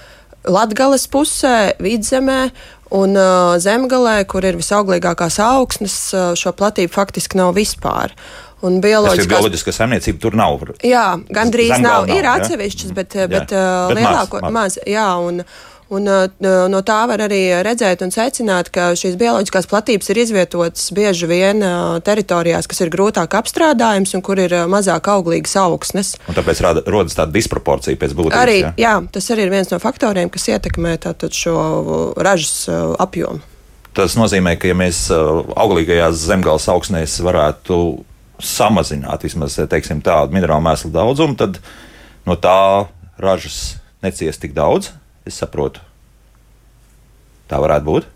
Latgales 0.50 1.04
pusē, 1.12 1.76
vidzemē 1.84 2.42
un 2.96 3.18
uh, 3.20 3.58
zemgalē, 3.62 4.24
kur 4.30 4.46
ir 4.48 4.58
visauglīgākās 4.58 5.38
augsnes, 5.44 5.98
uh, 6.16 6.32
šo 6.40 6.56
platību 6.58 6.94
faktiski 6.94 7.38
nav 7.38 7.54
vispār. 7.58 8.16
Un 8.66 8.80
bioloģiskā 8.84 9.32
bioloģiskā 9.32 9.74
saimniecība 9.76 10.20
tur 10.24 10.36
nav. 10.40 10.64
Jā, 10.84 11.08
gandrīz 11.32 11.78
nav. 11.78 12.06
nav. 12.10 12.14
Ir 12.16 12.28
atsevišķas, 12.28 12.94
bet, 12.94 13.16
bet, 13.16 13.32
bet, 13.32 13.54
bet 13.54 14.00
lielāko 14.00 14.44
maz. 14.44 14.56
maz 14.56 14.80
jā, 14.88 15.10
un, 15.24 15.44
Un, 15.90 16.06
no 16.70 16.80
tā 16.86 16.98
var 17.10 17.24
arī 17.26 17.40
redzēt 17.66 18.04
un 18.06 18.12
secināt, 18.14 18.68
ka 18.70 18.92
šīs 18.98 19.16
bioloģiskās 19.18 19.66
platības 19.70 20.12
ir 20.14 20.20
izvietotas 20.22 20.84
bieži 20.94 21.26
vien 21.26 21.66
teritorijās, 22.06 22.68
kas 22.70 22.84
ir 22.86 22.92
grūtāk 22.94 23.34
apstrādājams 23.40 24.14
un 24.14 24.22
kur 24.26 24.38
ir 24.38 24.54
mazāk 24.70 25.10
auglīgas 25.10 25.56
augsnes. 25.58 26.12
Un 26.30 26.38
tāpēc 26.38 26.62
rada, 26.62 26.84
rodas 26.86 27.18
tāda 27.18 27.34
disproporcija 27.34 27.98
pēc 27.98 28.14
būtības. 28.14 28.38
Arī, 28.38 28.60
jā? 28.62 28.74
jā, 28.78 28.94
tas 29.16 29.32
arī 29.34 29.48
ir 29.48 29.56
viens 29.56 29.74
no 29.74 29.82
faktoriem, 29.82 30.30
kas 30.30 30.46
ietekmē 30.54 30.94
šo 31.34 31.58
ražas 32.22 32.70
apjomu. 33.02 33.42
Tas 33.98 34.14
nozīmē, 34.14 34.60
ka 34.62 34.70
ja 34.70 34.78
mēs 34.78 35.08
auglīgajās 35.10 36.22
zemgāles 36.22 36.70
augsnēs 36.70 37.18
varētu 37.26 37.82
samazināt 38.44 39.26
vismaz 39.28 39.58
teiksim, 39.70 40.04
tādu 40.06 40.36
minerālu 40.36 40.64
mēslu 40.66 40.92
daudzumu, 40.94 41.38
tad 41.40 41.60
no 42.28 42.38
tā 42.40 42.88
ražas 43.20 43.80
neciest 44.06 44.42
tik 44.44 44.56
daudz. 44.58 44.94
Es 45.28 45.38
saprotu. 45.42 45.84
Tā 47.50 47.60
varētu 47.62 47.86
būt. 47.86 48.08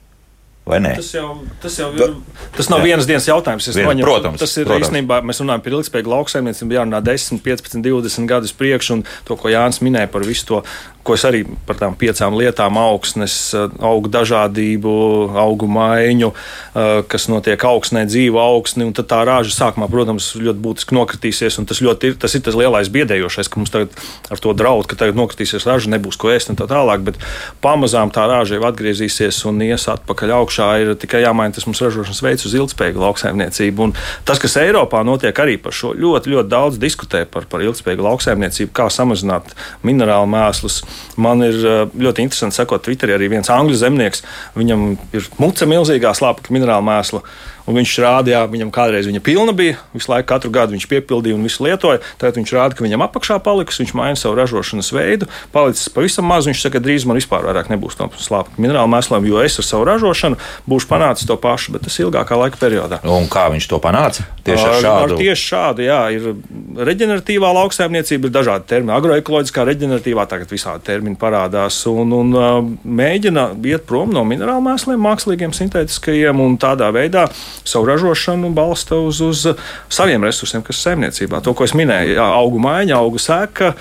Tas 0.95 1.09
jau, 1.11 1.33
tas 1.59 1.73
jau 1.75 1.89
ir. 1.91 2.13
Tas 2.55 2.69
nav 2.71 2.85
vienas 2.85 3.07
dienas 3.07 3.25
jautājums. 3.27 3.65
Vien, 3.75 3.83
noņem, 3.89 4.05
protams. 4.07 4.39
Tas 4.39 4.53
ir 4.55 4.63
protams. 4.63 4.87
īstenībā, 4.87 5.17
mēs 5.27 5.41
runājam 5.43 5.63
par 5.65 5.75
ilgspējīgu 5.75 6.13
lauksaimniecību, 6.13 6.77
jārunā 6.77 7.01
10, 7.03 7.41
15, 7.43 7.81
20 7.83 8.29
gadus 8.31 8.55
priekš, 8.55 8.93
un 8.95 9.03
to, 9.27 9.35
ko 9.39 9.51
Jānis 9.51 9.81
minēja 9.83 10.07
par 10.13 10.23
visu 10.23 10.47
to 10.47 10.61
ko 11.03 11.17
es 11.17 11.23
arī 11.27 11.43
par 11.67 11.77
tām 11.79 11.95
piecām 11.99 12.35
lietām- 12.39 12.77
augsnes, 12.87 13.35
eh, 13.53 13.67
augu 13.83 14.09
dažādību, 14.09 15.35
augu 15.35 15.67
maiņu, 15.67 16.31
eh, 16.31 17.03
kas 17.07 17.27
notiek 17.27 17.59
augsnē, 17.59 18.05
dzīvo 18.07 18.39
augsni, 18.39 18.93
tad 18.93 19.07
tā 19.07 19.25
rāža 19.27 19.51
sākumā, 19.51 19.89
protams, 19.89 20.33
ļoti 20.35 20.59
būtiski 20.61 20.95
nokritīsies, 20.95 21.65
tas, 21.67 21.79
ļoti 21.79 22.03
ir, 22.03 22.15
tas 22.15 22.35
ir 22.35 22.41
tas 22.41 22.55
lielais 22.55 22.89
biedējošais, 22.89 23.49
ka 23.49 23.59
mums 23.59 23.69
tagad 23.69 23.89
ar 24.31 24.37
to 24.37 24.53
draud, 24.53 24.87
ka 24.87 24.95
tagad 24.95 25.15
nokritīsies 25.15 25.65
raža, 25.65 25.87
nebūs 25.87 26.17
ko 26.17 26.29
ēst 26.29 26.49
un 26.49 26.55
tā 26.55 26.67
tālāk, 26.67 27.03
bet 27.03 27.15
pamazām 27.61 28.11
tā 28.11 28.23
rāža 28.27 28.59
jau 28.59 28.71
atgriezīsies 28.71 29.45
un 29.45 29.59
ies 29.59 29.85
atpakaļ 29.85 30.29
augšā, 30.39 30.81
ir 30.81 30.95
tikai 30.95 31.23
jāmaina 31.23 31.53
tas 31.53 31.65
mūsu 31.65 31.89
ražošanas 31.89 32.21
veids 32.21 32.45
uz 32.45 32.53
ilgspējīgu 32.53 32.99
lauksaimniecību. 32.99 33.79
Un 33.79 33.93
tas, 34.25 34.39
kas 34.39 34.55
Eiropā 34.55 35.03
notiek 35.03 35.35
arī 35.35 35.61
par 35.61 35.71
šo, 35.71 35.93
ļoti, 35.93 36.31
ļoti 36.31 36.49
daudz 36.49 36.77
diskutē 36.77 37.25
par, 37.25 37.45
par 37.45 37.59
ilgspējīgu 37.59 38.07
lauksaimniecību, 38.07 38.71
kā 38.71 38.87
samazināt 38.89 39.53
minerālu 39.83 40.29
mēslus, 40.29 40.83
Man 41.21 41.45
ir 41.45 41.57
eh, 41.59 41.81
ļoti 42.05 42.25
interesanti 42.25 42.57
sekot 42.57 42.85
Twitterī 42.85 43.17
arī 43.17 43.29
viens 43.35 43.51
angļu 43.53 43.77
zemnieks. 43.79 44.23
Viņam 44.57 44.85
ir 45.13 45.27
muca 45.41 45.67
milzīgā 45.69 46.13
slāpekļa 46.17 46.57
minerāla 46.57 46.85
mēsla. 46.87 47.23
Un 47.63 47.77
viņš 47.77 47.93
rādīja, 48.03 48.41
viņam 48.51 48.71
kādreiz 48.75 49.07
viņa 49.07 49.21
pilna 49.23 49.53
bija, 49.55 49.77
visu 49.95 50.11
laiku, 50.11 50.27
katru 50.33 50.51
gadu 50.51 50.75
viņš 50.75 50.87
piepildīja 50.91 51.37
un 51.37 51.45
visu 51.47 51.63
lietoja. 51.63 52.01
Tad 52.19 52.35
viņš 52.35 52.51
rāda, 52.57 52.75
ka 52.75 52.83
viņam 52.83 53.05
apakšā 53.05 53.37
paliks, 53.43 53.79
viņš 53.79 53.93
maina 53.95 54.19
savu 54.19 54.35
ražošanas 54.35 54.91
veidu, 54.91 55.29
palicis 55.55 55.87
pavisam 55.93 56.27
maz. 56.27 56.49
Viņš 56.49 56.65
saka, 56.65 56.75
ka 56.75 56.83
drīz 56.83 57.07
man 57.07 57.19
vispār 57.19 57.47
nebūs 57.71 57.95
no 58.01 58.09
slāpekļa 58.11 58.59
minerālu 58.65 58.91
mēsliem, 58.91 59.29
jo 59.31 59.39
es 59.43 59.55
ar 59.61 59.67
savu 59.67 59.87
ražošanu 59.87 60.39
būšu 60.67 60.89
panācis 60.91 61.29
to 61.29 61.37
pašu, 61.39 61.71
bet 61.75 61.85
tas 61.87 61.95
ilgākā 62.03 62.35
laika 62.39 62.59
periodā. 62.59 62.99
Un 63.07 63.29
kā 63.31 63.45
viņš 63.53 63.69
to 63.71 63.79
panāca? 63.83 64.27
Tieši 64.43 64.67
ar 64.67 64.77
šādu. 64.83 65.15
Ar 65.15 65.23
tieši 65.23 65.47
šādu, 65.53 65.85
jā, 65.87 66.01
ir 66.17 66.83
reģeneratīvā 66.91 67.53
lauksaimniecība, 67.61 68.27
ir 68.27 68.35
dažādi 68.35 68.67
termini, 68.73 68.95
agroekoloģiskā, 68.97 69.63
reģeneratīvā, 69.71 70.27
tagad 70.27 70.51
visādi 70.51 70.83
termini 70.89 71.15
parādās 71.19 71.79
un, 71.87 72.11
un 72.19 72.35
uh, 72.35 72.59
mēģina 72.83 73.49
iet 73.71 73.87
prom 73.87 74.11
no 74.11 74.25
minerālu 74.27 74.65
mēsliem, 74.67 74.99
mākslīgiem, 75.07 75.55
sintētiskajiem 75.55 76.43
un 76.43 76.59
tādā 76.61 76.91
veidā 76.95 77.29
savu 77.63 77.87
ražošanu 77.89 78.49
balsta 78.55 78.97
uz, 78.99 79.21
uz 79.21 79.45
saviem 79.93 80.23
resursiem, 80.25 80.63
kas 80.65 80.79
ir 80.79 80.87
saimniecībā. 80.89 81.41
To, 81.45 81.53
ko 81.57 81.67
es 81.67 81.75
minēju, 81.77 82.17
jā, 82.17 82.25
augu 82.39 82.61
maiņa, 82.63 82.97
augu 82.97 83.21
sēka, 83.21 83.73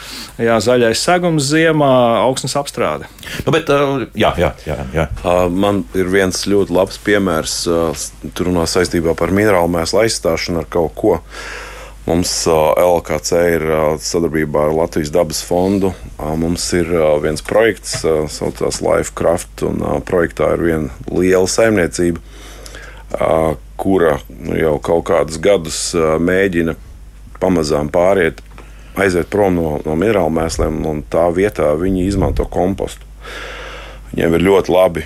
jā, 0.42 0.60
zaļais 0.62 1.02
segums 1.02 1.48
ziemā, 1.50 1.92
augsnes 2.22 2.56
apstrāde. 2.60 3.10
Nu, 3.46 3.54
bet, 3.54 3.72
jā, 4.18 4.34
jā, 4.38 4.52
jā, 4.68 4.78
jā. 4.94 5.08
Man 5.50 5.84
ir 5.98 6.12
viens 6.12 6.44
ļoti 6.48 6.76
labs 6.76 7.00
piemērs, 7.02 7.58
tur 8.32 8.50
runā 8.50 8.68
saistībā 8.70 9.16
par 9.18 9.34
minerālu 9.34 9.72
mēslu 9.78 10.04
aizstāšanu 10.06 10.62
ar 10.62 10.72
kaut 10.72 10.96
ko. 10.98 11.18
Mums 12.02 12.32
LKC 12.50 13.40
ir 13.54 13.64
sadarbībā 14.02 14.64
ar 14.66 14.72
Latvijas 14.74 15.12
dabas 15.14 15.38
fondu. 15.46 15.92
Mums 16.18 16.64
ir 16.74 16.88
viens 17.22 17.44
projekts, 17.46 18.00
kas 18.02 18.40
saucās 18.40 18.80
Lifecraft, 18.82 19.62
un 19.68 19.84
projektā 20.08 20.50
ir 20.56 20.64
viena 20.66 21.12
liela 21.14 21.46
saimniecība, 21.46 22.18
kura 23.76 24.16
nu, 24.28 24.56
jau 24.56 24.76
kaut 24.82 25.06
kādus 25.10 25.40
gadus 25.42 25.80
mēģina 25.96 26.76
pamazām 27.42 27.90
pāriet, 27.92 28.38
aiziet 28.96 29.30
prom 29.32 29.56
no, 29.56 29.72
no 29.86 29.96
minerālu 29.98 30.32
mēsliem, 30.36 30.78
un 30.86 31.02
tā 31.10 31.26
vietā 31.34 31.72
viņi 31.78 32.06
izmanto 32.06 32.46
kompostu. 32.50 33.08
Viņiem 34.12 34.34
ir 34.36 34.42
ļoti 34.44 34.72
labi, 34.74 35.02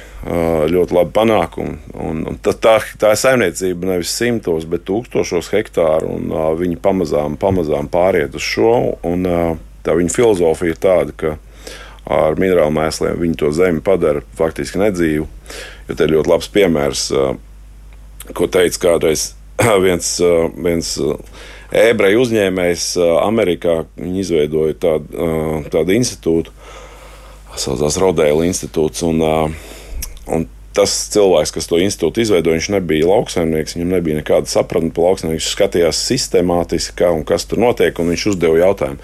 ļoti 0.72 0.94
labi 0.96 1.12
panākumi. 1.14 1.76
Un, 2.02 2.24
un 2.26 2.38
tā, 2.42 2.56
tā, 2.58 2.80
tā 2.98 3.12
ir 3.14 3.20
saimniecība 3.20 3.92
nevis 3.92 4.10
simtos, 4.10 4.66
bet 4.66 4.82
tūkstošos 4.88 5.52
hektāru. 5.54 6.16
Viņi 6.58 6.80
pamazām, 6.82 7.36
pamazām 7.38 7.86
pāriet 7.92 8.34
uz 8.34 8.42
šo. 8.42 8.72
Un, 9.06 9.28
tā 9.86 9.94
viņa 9.94 10.10
filozofija 10.10 10.74
ir 10.74 10.82
tāda, 10.82 11.14
ka 11.14 11.36
ar 12.10 12.38
minerālu 12.38 12.74
mēsliem 12.74 13.22
viņi 13.22 13.38
to 13.38 13.52
zemi 13.54 13.82
padara 13.86 14.24
faktiski 14.38 14.82
nedzīvu. 14.82 15.28
Jo 15.86 15.94
te 15.94 16.06
ir 16.06 16.16
ļoti 16.16 16.32
labs 16.32 16.50
piemērs 16.50 17.06
ko 18.34 18.48
teica 18.50 18.82
kādreiz 18.88 19.28
viens, 19.86 20.10
viens 20.56 20.96
ebreju 21.70 22.24
uzņēmējs 22.24 22.88
Amerikā. 23.22 23.84
Viņi 24.00 24.22
izveidoja 24.24 24.76
tādu, 24.86 25.30
tādu 25.72 25.96
institūtu, 25.96 26.52
kas 27.52 27.68
saucās 27.68 27.98
Rodēla 28.02 28.46
institūts. 28.48 29.04
Un, 29.06 29.22
un 30.26 30.46
tas 30.76 30.92
cilvēks, 31.14 31.54
kas 31.56 31.70
to 31.70 31.80
institūtu 31.80 32.22
izveidoja, 32.24 32.58
viņš 32.58 32.70
nebija 32.76 33.08
lauksaimnieks, 33.08 33.78
viņam 33.78 33.96
nebija 33.96 34.20
nekāda 34.20 34.50
sapratne 34.50 34.92
par 34.92 35.10
lauksaimnieku. 35.10 35.40
Viņš 35.40 35.54
skatījās 35.54 36.04
sistemātiski, 36.10 36.98
kā 37.00 37.10
un 37.16 37.24
kas 37.28 37.48
tur 37.48 37.62
notiek, 37.64 37.96
un 38.02 38.12
viņš 38.12 38.28
uzdeva 38.34 38.60
jautājumu 38.66 39.00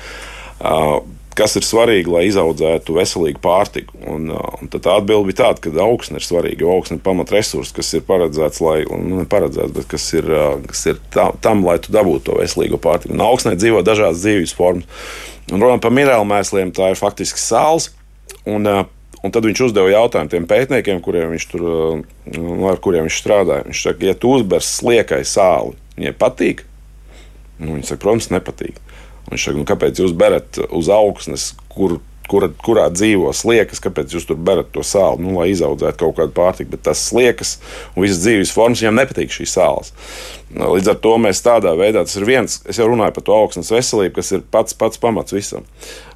kas 1.39 1.57
ir 1.59 1.67
svarīgi, 1.67 2.11
lai 2.12 2.25
izaudzētu 2.29 2.97
veselīgu 2.97 3.41
pārtiku. 3.43 3.97
Un, 4.11 4.31
un 4.33 4.71
tad 4.73 4.85
tā 4.87 4.97
atbilde 5.01 5.31
bija 5.31 5.41
tāda, 5.43 5.62
ka 5.65 5.73
augsne 5.85 6.21
ir 6.21 6.27
svarīga, 6.27 6.65
jo 6.65 6.73
augsne 6.77 6.99
ir 6.99 7.05
pamatresurss, 7.05 7.75
kas 7.77 7.93
ir 7.97 8.05
paredzēts, 8.09 8.62
lai, 8.65 8.79
nu, 8.89 9.25
paredzēts, 9.31 9.75
bet 9.77 9.91
kas 9.91 10.09
ir, 10.19 10.29
kas 10.69 10.87
ir 10.93 11.03
tam, 11.15 11.37
tam, 11.45 11.67
lai 11.67 11.79
tu 11.83 11.95
dabūtu 11.95 12.29
to 12.31 12.41
veselīgo 12.41 12.81
pārtiku. 12.83 13.17
Un 13.17 13.27
augsnē 13.27 13.55
dzīvo 13.59 13.85
dažādas 13.87 14.25
dzīves 14.25 14.57
formas. 14.57 14.89
Un 15.51 15.59
runājot 15.59 15.85
par 15.85 15.95
minerālu 15.95 16.29
mēsliem, 16.29 16.75
tā 16.77 16.93
ir 16.93 17.01
faktiski 17.01 17.43
sāls. 17.43 17.91
Un, 18.49 18.69
Un 19.23 19.31
tad 19.31 19.47
viņš 19.47 19.61
uzdeva 19.69 19.91
jautājumu 19.93 20.33
tiem 20.33 20.47
pētniekiem, 20.51 20.99
kuriem 21.03 21.31
viņš 21.31 21.45
tur, 21.53 21.62
nu, 22.35 22.57
ar 22.67 22.81
kuriem 22.83 23.07
viņš 23.07 23.19
strādāja. 23.21 23.67
Viņš 23.69 23.83
saka, 23.87 24.09
ja 24.09 24.17
tu 24.19 24.33
uzbers 24.35 24.71
sliekai 24.81 25.21
sāli, 25.23 25.77
viņai 25.95 26.15
patīk? 26.19 26.65
Nu, 27.61 27.77
viņi 27.77 27.87
saka, 27.87 28.03
protams, 28.03 28.33
nepatīk. 28.35 28.81
Viņš 29.31 29.45
saka, 29.49 29.59
nu, 29.59 29.67
kāpēc 29.69 30.00
jūs 30.02 30.17
berat 30.19 30.59
uz 30.75 30.88
augsnes, 30.93 31.52
kur, 31.73 31.99
kur, 32.31 32.47
kurā 32.64 32.87
dzīvo 32.93 33.31
sliekas, 33.37 33.81
kāpēc 33.83 34.14
jūs 34.17 34.26
tur 34.29 34.38
berat 34.41 34.71
to 34.75 34.85
sāli, 34.87 35.25
nu, 35.25 35.35
lai 35.38 35.50
izaudzētu 35.52 36.00
kaut 36.02 36.17
kādu 36.19 36.35
pārtiku. 36.37 36.73
Bet 36.75 36.85
tas 36.88 37.02
sliekas 37.11 37.57
un 37.95 38.07
visas 38.07 38.23
dzīves 38.25 38.55
formas 38.55 38.83
viņam 38.83 39.00
nepatīk 39.00 39.35
šīs 39.35 39.57
sāls. 39.59 39.93
Līdz 40.52 40.93
ar 40.93 41.02
to 41.05 41.17
mēs 41.23 41.45
tādā 41.45 41.75
veidā, 41.79 42.05
tas 42.07 42.19
ir 42.19 42.29
viens, 42.29 42.59
es 42.69 42.81
jau 42.81 42.88
runāju 42.91 43.17
par 43.19 43.26
to 43.29 43.37
augsnes 43.37 43.73
veselību, 43.73 44.17
kas 44.19 44.33
ir 44.37 44.47
pats, 44.52 44.76
pats 44.79 45.00
pamats 45.00 45.37
visam. 45.37 45.69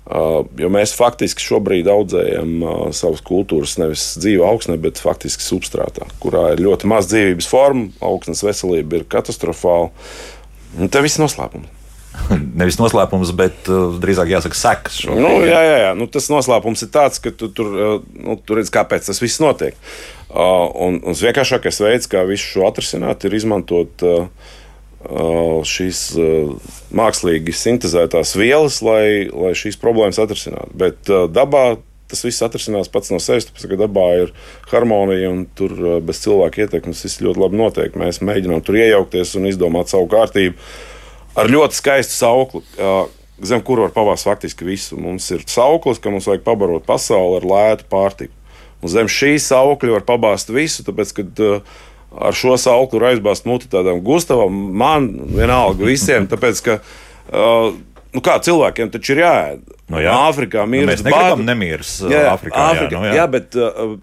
Uh, 0.07 0.45
jo 0.55 0.69
mēs 0.71 0.93
faktiski 0.95 1.43
šobrīd 1.43 1.89
audzējam 1.91 2.51
uh, 2.63 2.75
savas 2.95 3.25
kultūras 3.27 3.75
nevis 3.81 4.13
dzīvē 4.23 4.45
augsnē, 4.47 4.77
bet 4.79 5.03
faktiski 5.03 5.43
substrātā, 5.43 6.07
kurā 6.23 6.53
ir 6.55 6.63
ļoti 6.63 6.87
maz 6.93 7.11
dzīvības 7.11 7.51
forma, 7.51 7.89
augsnes 8.07 8.45
veselība 8.47 9.01
ir 9.01 9.09
katastrofāla. 9.11 9.91
Un 10.79 10.93
te 10.93 11.03
viss 11.03 11.19
noslēpums. 11.19 11.76
Nevis 12.61 12.79
noslēpums, 12.81 13.33
bet 13.37 13.71
uh, 13.71 13.97
drīzāk 14.03 14.31
jāsaka 14.33 14.59
sekas. 14.59 15.01
Nu, 15.09 15.31
jā, 15.47 15.61
jā, 15.63 15.79
jā. 15.85 15.95
Nu, 15.99 16.09
tas 16.11 16.29
noslēpums 16.33 16.87
ir 16.87 16.93
tāds, 16.95 17.23
ka 17.23 17.33
tu 17.35 17.51
tur, 17.55 17.73
uh, 17.73 17.97
nu, 18.19 18.39
tur 18.43 18.61
redz, 18.61 18.73
kāpēc 18.75 19.09
tas 19.09 19.23
viss 19.23 19.43
notiek. 19.43 19.79
Uh, 20.27 20.67
un, 20.87 21.01
un 21.07 21.17
vienkāršākais 21.17 21.83
veids, 21.85 22.11
kā 22.11 22.25
visu 22.29 22.57
šo 22.57 22.67
atrisināt, 22.69 23.27
ir 23.27 23.37
izmantot 23.39 24.07
uh, 24.07 24.29
šīs 25.07 25.99
mākslīgi 26.99 27.53
sintēzētās 27.55 28.33
vielas, 28.35 28.81
lai, 28.83 29.29
lai 29.31 29.53
šīs 29.55 29.79
problēmas 29.79 30.19
atrisinātu. 30.19 30.73
Bet 30.75 31.07
dabā 31.31 31.77
tas 32.11 32.25
viss 32.27 32.43
atrisinās 32.43 32.91
pats 32.91 33.13
no 33.13 33.21
sevis, 33.23 33.47
tāpēc, 33.47 33.69
ka 33.71 33.79
dabā 33.85 34.07
ir 34.25 34.33
harmonija 34.73 35.31
un 35.31 35.45
tur 35.59 35.77
bez 36.03 36.25
cilvēka 36.25 36.65
ietekmes 36.65 37.05
viss 37.07 37.23
ļoti 37.23 37.43
labi 37.45 37.61
notiek. 37.61 37.95
Mēs 37.99 38.19
mēģinām 38.25 38.67
tur 38.67 38.81
iejaukties 38.81 39.37
un 39.39 39.47
izdomāt 39.53 39.95
savu 39.95 40.11
kārtību 40.11 40.59
ar 41.37 41.53
ļoti 41.53 41.79
skaistu 41.79 42.17
saukli. 42.17 42.65
Zem 43.45 43.61
kura 43.61 43.85
var 43.85 43.93
pavāst 43.93 44.25
faktiski 44.25 44.65
visu. 44.65 44.97
Mums 45.01 45.29
ir 45.35 45.45
sauklis, 45.51 46.01
ka 46.01 46.13
mums 46.13 46.29
vajag 46.29 46.45
pabarot 46.47 46.87
pasauli 46.89 47.43
ar 47.43 47.49
lētu 47.51 47.89
pārtiku. 47.93 48.33
Un 48.85 48.93
zem 48.93 49.11
šī 49.11 49.35
saukļa 49.43 49.99
var 49.99 50.07
pabāzt 50.09 50.53
visu, 50.53 50.85
tāpēc, 50.87 51.13
kad 51.17 51.43
uh, 51.45 51.77
ar 52.17 52.37
šo 52.37 52.57
sauklu 52.61 53.01
var 53.01 53.13
aizbāzt 53.13 53.49
muti 53.49 53.69
tādam 53.73 54.03
Gustavam, 54.05 54.57
man 54.77 55.09
vienalga 55.37 55.85
visiem, 55.89 56.29
tāpēc, 56.33 56.63
ka 56.65 56.79
uh, 56.81 57.71
nu 58.17 58.25
kā 58.25 58.39
cilvēkiem 58.45 58.93
taču 58.95 59.17
ir 59.17 59.25
jāēd. 59.25 59.65
No 59.87 59.99
nu 59.99 60.05
jā. 60.05 60.17
Āfrikā 60.29 60.65
mirst. 60.69 60.87
Nu, 60.87 60.93
mēs 60.93 61.05
negribam 61.07 61.45
nemirs 61.47 61.97
jā, 62.05 62.27
Āfrikā. 62.33 62.69
Āfrika, 62.73 62.93
jā, 62.97 63.01
nu 63.01 63.11
jā. 63.11 63.17
jā, 63.21 63.27
bet, 63.37 63.59
uh, 63.61 63.97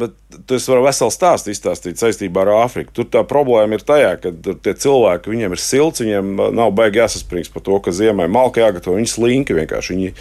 bet 0.00 0.16
tu 0.48 0.58
vari 0.70 0.84
veselu 0.88 1.14
stāstu 1.14 1.52
izstāstīt 1.52 2.00
saistībā 2.00 2.44
ar 2.44 2.52
Āfriku. 2.64 2.94
Tur 2.96 3.08
tā 3.12 3.24
problēma 3.28 3.78
ir 3.78 3.86
tajā, 3.86 4.12
ka 4.22 4.34
tie 4.64 4.76
cilvēki, 4.84 5.32
viņiem 5.34 5.56
ir 5.56 5.62
silts, 5.62 6.04
viņiem 6.04 6.36
nav 6.56 6.74
baigi 6.78 7.02
jāsaspringst 7.02 7.54
par 7.54 7.66
to, 7.66 7.80
ka 7.84 7.94
ziemē 7.94 8.28
malka 8.30 8.64
jāgatavo, 8.64 8.98
viņi 9.00 9.12
slinki 9.14 9.58
vienkārši. 9.58 9.96
Viņi, 9.96 10.14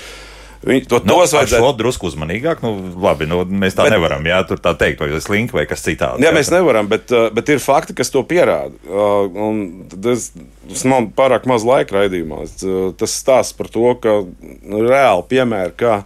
Viņi 0.66 0.88
to 0.90 1.00
nu, 1.06 1.20
vajadzētu 1.20 1.62
būt 1.62 1.78
drusku 1.80 2.08
uzmanīgāk. 2.10 2.64
Nu, 2.66 2.72
labi, 3.04 3.28
nu, 3.30 3.44
mēs 3.46 3.78
tā 3.78 3.86
bet, 3.86 3.94
nevaram. 3.94 4.26
Jā, 4.26 4.40
tur 4.48 4.60
tā 4.62 4.74
teikt, 4.80 5.04
vai 5.04 5.12
tas 5.12 5.30
link 5.30 5.54
vai 5.54 5.68
kas 5.70 5.86
citāds. 5.86 6.18
Jā, 6.18 6.32
jā, 6.32 6.34
mēs 6.36 6.50
nevaram, 6.54 6.90
bet, 6.90 7.14
uh, 7.14 7.28
bet 7.36 7.52
ir 7.54 7.62
fakti, 7.64 7.96
kas 7.98 8.12
to 8.14 8.24
pierāda. 8.28 8.74
Uh, 8.90 9.30
tas, 9.94 10.32
tas 10.66 10.84
nav 10.90 11.12
pārāk 11.18 11.46
maz 11.50 11.66
laika 11.68 12.00
raidījumā. 12.00 12.42
Uh, 12.66 12.90
tas 12.98 13.16
stāsta 13.22 13.60
par 13.60 13.70
to, 13.74 13.86
ka 14.02 14.18
nu, 14.26 14.82
reāli 14.88 15.28
piemēri, 15.30 15.76
kā, 15.78 16.00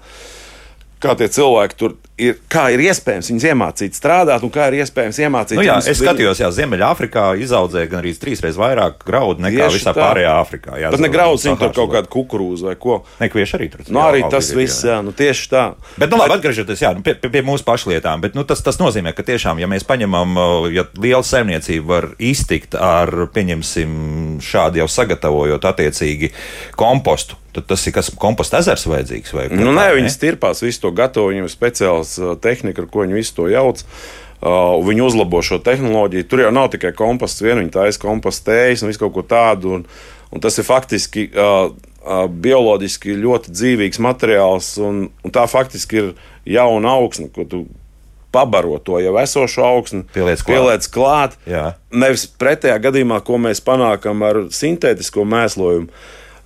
kā 1.02 1.16
tie 1.20 1.32
cilvēki 1.32 1.80
tur 1.80 1.96
ir, 2.22 2.38
kā 2.52 2.68
ir 2.74 2.84
iespējams 2.86 3.30
viņus 3.32 3.46
iemācīt 3.52 3.98
strādāt, 3.98 4.44
un 4.46 4.52
kā 4.54 4.68
ir 4.70 4.82
iespējams 4.82 5.20
iemācīt 5.26 5.58
nu, 5.58 5.66
jā, 5.66 5.78
viņus. 5.80 5.90
Es 5.92 6.02
skatījos, 6.02 6.42
jā, 6.44 6.50
Ziemeļāfrikā 6.56 7.26
izaudzēja 7.42 7.90
gan 7.92 8.02
arī 8.02 8.14
trīsreiz 8.22 8.60
vairāk 8.60 9.06
graudu 9.08 9.46
nekā 9.46 9.66
Tieši 9.66 9.80
visā 9.80 9.94
tā. 9.96 10.06
pārējā 10.06 10.36
Āfrikā. 10.42 10.78
Jā, 10.82 10.92
Pat 10.94 11.04
ne 11.04 11.12
graudus, 11.14 11.46
viņi 11.48 11.60
tur 11.62 11.74
kaut 11.76 11.92
kādu 11.96 12.12
kukurūzu 12.14 12.70
vai 12.70 12.76
ko. 12.82 13.02
Nekvieši 13.22 13.58
arī 13.58 13.70
tur. 13.74 13.84
Nu, 13.90 14.04
arī 14.04 14.24
tas 14.32 14.52
viss, 14.56 14.86
jā. 14.88 15.00
nu 15.06 15.16
tieši 15.18 15.52
tā. 15.52 15.66
Bet, 15.98 16.14
nu 16.14 16.22
labi, 16.22 16.38
atgriežoties, 16.38 16.86
jā, 16.86 16.94
nu, 16.98 17.06
pie, 17.06 17.16
pie, 17.20 17.32
pie 17.34 17.44
mūsu 17.48 17.66
pašlietām, 17.68 18.24
bet 18.24 18.38
nu, 18.38 18.46
tas, 18.48 18.64
tas 18.66 18.80
nozīmē, 18.82 19.16
ka 19.18 19.26
tiešām, 19.28 19.62
ja 19.62 19.70
mēs 19.72 19.88
paņemam, 19.90 20.40
ja 20.76 20.86
liela 21.02 21.24
saimniecība 21.26 21.96
var 21.96 22.10
iztikt 22.22 22.78
ar, 22.78 23.12
pieņemsim, 23.34 24.42
šādi 24.46 24.84
jau 24.84 24.90
sagatavojot 24.92 25.70
attiecīgi 25.72 26.34
kompostu, 26.80 27.42
Tad 27.52 27.66
tas 27.68 27.84
ir 27.84 27.92
kas 27.92 28.08
komposta 28.16 28.62
ezers 28.64 28.86
vajadzīgs. 28.88 29.34
Vai 29.36 29.50
nu, 29.52 29.74
nē, 29.76 29.90
viņi 29.98 30.12
stirpās 30.14 30.64
visu 30.64 30.86
to 30.86 30.92
gatavo, 30.96 31.28
viņiem 31.32 31.50
ir 31.50 31.52
speciāls 32.12 32.42
tehnika, 32.42 32.84
ar 32.84 32.90
ko 32.92 33.06
viņi 33.06 33.18
visu 33.18 33.36
to 33.36 33.48
jauc. 33.52 33.84
Uh, 34.42 34.82
viņi 34.82 35.04
uzlabo 35.06 35.42
šo 35.46 35.60
tehnoloģiju. 35.62 36.26
Tur 36.26 36.42
jau 36.42 36.52
nav 36.52 36.72
tikai 36.74 36.94
komposts, 36.98 37.44
vien 37.44 37.60
viņi 37.60 37.72
taisa 37.76 38.02
kompostējas 38.02 38.82
un 38.82 38.90
visu 38.90 39.04
kaut 39.04 39.14
ko 39.14 39.22
tādu. 39.22 39.76
Un, 39.76 39.84
un 40.32 40.42
tas 40.42 40.58
ir 40.58 40.66
faktiski 40.66 41.28
uh, 41.30 41.70
uh, 42.02 42.26
bioloģiski 42.26 43.20
ļoti 43.22 43.54
dzīvīgs 43.54 44.02
materiāls, 44.02 44.74
un, 44.82 45.12
un 45.22 45.36
tā 45.36 45.46
faktiski 45.46 46.02
ir 46.02 46.10
jauna 46.58 46.96
augsne, 46.98 47.30
ko 47.30 47.46
tu 47.46 47.68
pabaro 48.32 48.80
to 48.80 48.98
jau 49.04 49.14
esošo 49.20 49.62
augsni, 49.68 50.08
pieliec 50.16 50.42
klāt. 50.42 50.56
Pieliec 50.56 50.90
klāt. 50.90 51.38
Nevis 51.94 52.26
pretējā 52.42 52.80
gadījumā, 52.82 53.22
ko 53.28 53.38
mēs 53.44 53.62
panākam 53.62 54.26
ar 54.26 54.46
sintētisko 54.56 55.28
mēslojumu 55.28 55.92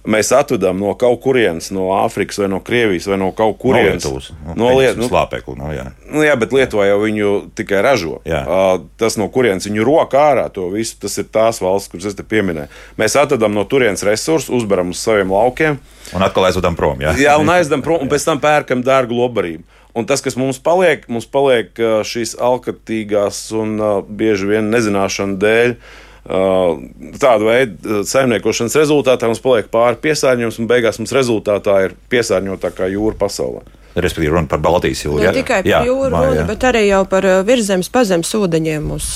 mēs 0.09 0.31
atvedam 0.35 0.79
no 0.81 0.93
kaut 0.99 1.19
kurienes, 1.23 1.71
no 1.75 1.89
Āfrikas 1.97 2.39
vai 2.41 2.49
no 2.51 2.59
Krievijas 2.65 3.07
vai 3.09 3.17
no 3.21 3.31
kaut 3.35 3.57
kurienes. 3.61 4.05
No 4.05 4.15
Lietuvas. 4.15 4.29
No 4.55 4.69
Lietuvas. 4.75 5.01
Nu, 5.01 5.09
slāpekli, 5.09 5.55
no, 5.59 5.71
jā. 5.73 5.85
Nu, 6.09 6.23
jā, 6.25 6.35
bet 6.39 6.53
Lietuvā 6.55 6.87
jau 6.89 6.99
viņu 7.03 7.31
tikai 7.57 7.81
ražo. 7.85 8.19
Jā. 8.27 8.41
Uh, 8.45 8.85
tas, 9.01 9.17
no 9.21 9.27
kurienes 9.33 9.67
viņu 9.69 9.85
roka 9.87 10.21
ārā 10.31 10.47
to 10.53 10.67
visu, 10.73 10.97
tas 11.03 11.17
ir 11.21 11.29
tās 11.33 11.61
valsts, 11.63 11.91
kuras 11.91 12.09
es 12.11 12.17
te 12.17 12.25
pieminēju. 12.27 12.71
Mēs 13.01 13.17
atvedam 13.19 13.55
no 13.57 13.65
turienes 13.69 14.05
resursus, 14.07 14.51
uzberam 14.53 14.93
uz 14.93 15.01
saviem 15.01 15.33
laukiem. 15.33 15.79
Un 16.15 16.25
atkal 16.25 16.49
aizvedam 16.49 16.77
prom. 16.77 17.01
Jā, 17.03 17.15
jā 17.19 17.35
un 17.41 17.51
aizdam 17.53 17.83
prom, 17.85 18.05
un 18.05 18.11
pēc 18.11 18.27
tam 18.27 18.41
pērkam 18.43 18.85
dārgu 18.85 19.17
lobarību. 19.17 19.65
Un 19.95 20.03
tas, 20.03 20.19
kas 20.19 20.35
mums 20.35 20.57
paliek, 20.59 21.05
mums 21.07 21.23
paliek 21.31 21.71
šīs 22.03 22.33
alkatīgās 22.43 23.45
un 23.55 23.77
bieži 24.11 24.49
vien 24.49 24.67
nezināšana 24.73 25.39
dēļ, 25.39 25.77
uh, 25.77 26.04
Tāda 26.25 27.41
veida 27.45 27.99
saimniekošanas 28.09 28.75
rezultātā 28.79 29.29
mums 29.29 29.43
paliek 29.43 29.67
pāri 29.69 29.99
piesārņojums, 30.07 30.57
un 30.61 30.69
beigās 30.69 30.97
mums 30.97 31.13
rezultātā 31.13 31.75
ir 31.85 31.97
piesārņotākā 32.09 32.89
jūra 32.95 33.19
pasaulē. 33.19 33.61
Respektīvi, 33.95 34.31
runa 34.33 34.49
par 34.51 34.59
Baltijas 34.59 35.05
jūru. 35.05 35.21
Ne 35.21 35.29
jā, 35.29 35.35
tikai 35.37 35.61
par 35.63 35.87
jūru, 35.87 36.09
runa, 36.11 36.47
bet 36.49 36.65
arī 36.67 36.81
jau 36.89 37.03
par 37.07 37.27
virzemes 37.47 37.89
pazemes 37.93 38.33
ūdeņiem 38.35 38.89
uz 38.95 39.11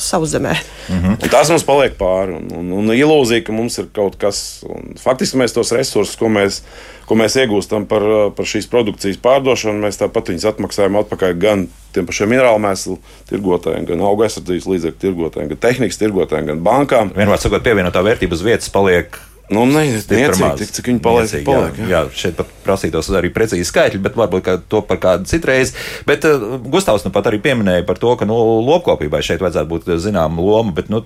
sauszemē. 0.00 0.54
Mm 0.88 1.02
-hmm. 1.02 1.28
Tas 1.30 1.50
mums 1.52 1.66
paliek 1.68 1.98
pāri. 1.98 2.38
Un, 2.38 2.48
un, 2.56 2.72
un 2.72 2.94
ilūzija, 2.94 3.44
ka 3.44 3.52
mums 3.52 3.78
ir 3.78 3.90
kaut 3.92 4.16
kas, 4.16 4.64
un 4.64 4.96
faktiski 4.96 5.36
mēs 5.36 5.54
tos 5.54 5.72
resursus, 5.72 6.16
ko 6.16 6.28
mēs 6.28 6.62
ko 7.10 7.16
mēs 7.18 7.34
iegūstam 7.42 7.88
par, 7.90 8.04
par 8.36 8.46
šīs 8.46 8.68
produkcijas 8.70 9.18
pārdošanu, 9.24 9.82
mēs 9.82 9.98
tāpat 9.98 10.30
viņus 10.30 10.46
atmaksājam 10.52 11.00
atpakaļ 11.00 11.32
gan 11.42 11.64
tiem 11.90 12.06
pašiem 12.06 12.30
minerālu 12.30 12.62
mēslu 12.62 12.98
tirgotājiem, 13.32 13.88
gan 13.88 14.04
auga 14.06 14.28
aizsardzības 14.28 14.68
līdzekļu 14.70 15.00
tirgotājiem, 15.02 15.48
gan 15.50 15.60
tehnikas 15.64 15.98
tirgotājiem, 15.98 16.52
gan 16.52 16.62
bankām. 16.68 17.10
Vienmēr 17.16 17.42
sakot, 17.42 17.64
pievienotā 17.66 18.04
vērtība 18.06 18.38
uz 18.38 18.44
vietas 18.46 18.70
paliek 18.70 19.18
Nu, 19.50 19.64
nē, 19.66 19.82
niecīgi, 20.06 20.50
tik, 20.60 20.72
cik 20.76 20.88
viņi 20.92 21.00
paliek. 21.02 21.24
Niecīgi, 21.26 21.46
paliek 21.48 21.78
jā, 21.80 21.88
jā, 21.90 22.02
šeit 22.22 22.36
pat 22.38 22.52
prasītos 22.62 23.08
arī 23.18 23.32
precīzi 23.34 23.66
skaitļi, 23.66 24.02
bet 24.04 24.18
varbūt 24.18 24.50
to 24.70 24.82
par 24.86 25.00
kādu 25.02 25.26
citreiz. 25.30 25.74
Bet 26.06 26.26
uh, 26.28 26.54
Gustavs 26.70 27.02
nu 27.06 27.10
pat 27.14 27.26
arī 27.32 27.40
pieminēja 27.42 27.86
par 27.88 27.98
to, 27.98 28.14
ka 28.20 28.28
nu, 28.30 28.36
lopkopībai 28.68 29.24
šeit 29.26 29.42
vajadzētu 29.42 29.70
būt 29.72 29.90
zināma 30.04 30.38
loma, 30.44 30.74
bet 30.76 30.92
nu, 30.92 31.02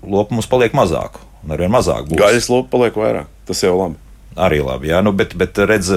lopu 0.00 0.38
mums 0.38 0.48
paliek 0.48 0.72
mazāk. 0.76 1.20
Un 1.44 1.52
arvien 1.52 1.72
mazāk 1.72 2.08
būs. 2.08 2.20
Gaļas 2.22 2.48
lopu 2.48 2.72
paliek 2.72 2.96
vairāk. 2.96 3.28
Tas 3.44 3.60
jau 3.60 3.76
labi 3.76 4.00
arī 4.36 4.60
labi. 4.64 4.90
Jā, 4.90 5.00
nu, 5.04 5.12
bet, 5.16 5.34
bet 5.38 5.58
redz, 5.68 5.90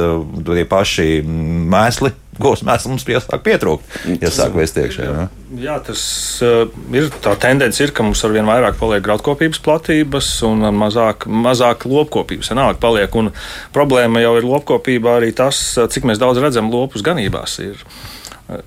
tie 0.46 0.66
paši 0.70 1.08
mēsli, 1.26 2.12
gos 2.42 2.62
mēsli 2.66 2.92
mums 2.92 3.06
piesāk 3.08 3.42
pietrūkt, 3.46 3.96
ja 4.22 4.32
sāk 4.34 4.58
vēst 4.58 4.78
iekšā. 4.82 5.08
Jā. 5.08 5.24
jā, 5.64 5.78
tas 5.88 6.02
uh, 6.46 6.68
ir 6.94 7.10
tā 7.24 7.34
tendence, 7.42 7.82
ir, 7.84 7.94
ka 7.96 8.06
mums 8.06 8.22
ar 8.26 8.36
vien 8.36 8.48
vairāk 8.50 8.78
paliek 8.82 9.06
graudkopības 9.06 9.62
platības 9.66 10.30
un 10.48 10.68
mazāk, 10.78 11.26
mazāk 11.26 11.88
lopkopības. 11.90 12.52
Vienalga 12.54 12.82
paliek, 12.84 13.18
un 13.18 13.32
problēma 13.76 14.22
jau 14.26 14.36
ir 14.38 14.52
lopkopībā 14.52 15.18
arī 15.22 15.34
tas, 15.38 15.64
cik 15.78 16.06
mēs 16.10 16.22
daudz 16.22 16.44
redzam 16.44 16.70
lopus 16.74 17.06
ganībās. 17.06 17.58
Ir. 17.66 17.82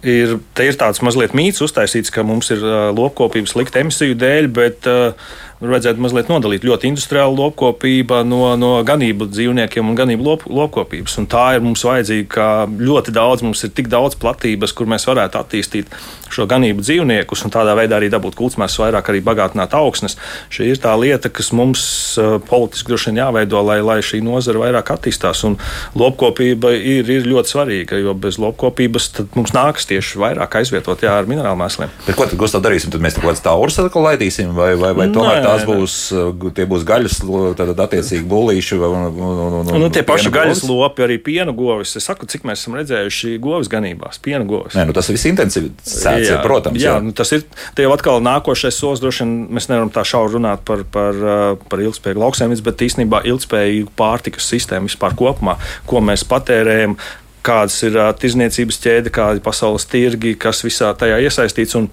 Ir, 0.04 0.34
te 0.52 0.66
ir 0.68 0.76
tāds 0.76 1.00
mazliet 1.00 1.32
mīts 1.32 1.62
uztaisīts, 1.64 2.12
ka 2.12 2.20
mums 2.26 2.50
ir 2.52 2.60
uh, 2.60 2.90
lopkopības 2.92 3.54
slikta 3.54 3.80
emisiju 3.80 4.18
dēļ, 4.20 4.50
bet 4.52 4.88
uh, 4.90 5.30
vajadzētu 5.68 6.00
mazliet 6.00 6.30
nodalīt 6.32 6.64
ļoti 6.64 6.88
industriālu 6.88 7.36
lopkopību 7.36 8.22
no, 8.24 8.40
no 8.56 8.70
ganību 8.86 9.28
dzīvniekiem 9.28 9.90
un 9.90 9.98
ganību 9.98 10.24
lop, 10.24 10.46
lopkopības. 10.48 11.18
Un 11.20 11.28
tā 11.30 11.44
ir 11.56 11.64
mums 11.64 11.84
vajadzīga, 11.84 12.28
ka 12.32 12.46
ļoti 12.70 13.12
daudz 13.12 13.44
mums 13.44 13.64
ir 13.66 13.74
tik 13.76 13.90
daudz 13.92 14.16
platības, 14.20 14.72
kur 14.76 14.88
mēs 14.88 15.04
varētu 15.10 15.40
attīstīt 15.40 15.92
šo 16.30 16.46
ganību 16.50 16.84
dzīvniekus 16.84 17.44
un 17.44 17.52
tādā 17.52 17.74
veidā 17.76 17.98
arī 17.98 18.08
dabūt 18.12 18.38
kultsmēs 18.38 18.78
vairāk 18.80 19.10
arī 19.10 19.20
bagātināt 19.26 19.74
augsnes. 19.76 20.16
Šī 20.52 20.70
ir 20.72 20.80
tā 20.80 20.94
lieta, 20.96 21.28
kas 21.28 21.50
mums 21.56 21.82
uh, 22.20 22.38
politiski 22.46 22.92
droši 22.92 23.10
vien 23.10 23.20
jāveido, 23.24 23.60
lai, 23.66 23.80
lai 23.84 23.98
šī 24.04 24.22
nozara 24.24 24.62
vairāk 24.62 24.94
attīstās. 24.94 25.42
Un 25.48 25.58
lopkopība 25.98 26.72
ir, 26.76 27.10
ir 27.10 27.28
ļoti 27.28 27.54
svarīga, 27.54 28.00
jo 28.00 28.14
bez 28.14 28.38
lopkopības 28.40 29.10
mums 29.36 29.54
nāks 29.56 29.88
tieši 29.90 30.22
vairāk 30.22 30.60
aizvietot 30.62 31.04
jā, 31.04 31.18
ar 31.18 31.28
minerālu 31.30 31.58
mēsliem. 31.60 31.92
Bet 32.06 32.18
ko 32.18 32.28
tad 32.30 32.38
Gustav 32.40 32.64
darīsim? 32.64 32.94
Tad 32.94 33.02
mēs 33.04 33.18
kaut 33.18 33.28
kādas 33.28 33.44
taurus 33.44 33.80
atkal 33.82 34.06
laidīsim 34.06 34.54
vai, 34.56 34.72
vai, 34.78 34.94
vai 34.96 35.10
tomēr 35.12 35.42
tā 35.44 35.49
tās 35.50 35.66
būs, 35.68 35.96
uh, 36.14 36.50
tie 36.56 36.66
būs 36.70 36.86
gaļas, 36.88 37.20
tad 37.58 37.82
attiecīgi 37.86 38.24
bullīši. 38.30 38.78
Un, 38.80 39.06
un, 39.10 39.56
un, 39.60 39.70
nu, 39.84 39.90
tie 39.92 40.02
paši 40.06 40.32
gaļas 40.34 40.64
lopi, 40.68 41.04
arī 41.06 41.18
piena 41.22 41.54
govis. 41.56 41.96
Es 41.98 42.08
saku, 42.08 42.28
cik 42.30 42.46
mēs 42.48 42.62
esam 42.62 42.78
redzējuši 42.78 43.36
govis 43.42 43.70
ganībās, 43.72 44.20
piena 44.22 44.46
govis. 44.48 44.76
Nē, 44.78 44.86
nu, 44.88 44.96
tas 44.96 45.10
ir 45.10 45.18
visintensīvs, 45.18 46.34
protams. 46.44 46.80
Jā, 46.80 46.96
jā. 46.96 47.04
Nu, 47.04 47.14
tas 47.16 47.32
ir 47.36 47.46
tie 47.76 47.86
jau 47.86 47.94
atkal 47.96 48.22
nākošais 48.24 48.78
solis. 48.80 49.02
Droši 49.02 49.26
vien 49.26 49.34
mēs 49.58 49.70
nevaram 49.70 49.92
tā 49.94 50.04
šauri 50.06 50.38
runāt 50.38 50.64
par, 50.68 50.84
par, 50.94 51.18
uh, 51.24 51.70
par 51.70 51.82
ilgspējīgu 51.84 52.24
lauksaimniecību, 52.24 52.68
bet 52.70 52.86
īstenībā 52.88 53.24
ilgspējīgu 53.30 53.94
pārtikas 53.98 54.48
sistēmu 54.52 54.90
vispār 54.90 55.16
kopumā, 55.18 55.58
ko 55.90 56.02
mēs 56.04 56.26
patērējam, 56.30 56.96
kādas 57.46 57.76
ir 57.86 57.96
uh, 57.98 58.10
tirzniecības 58.16 58.78
ķēde, 58.82 59.12
kādi 59.14 59.40
ir 59.40 59.44
pasaules 59.44 59.86
tirgi, 59.90 60.34
kas 60.40 60.62
visā 60.66 60.90
tajā 60.98 61.20
iesaistīts. 61.24 61.76
Un 61.78 61.88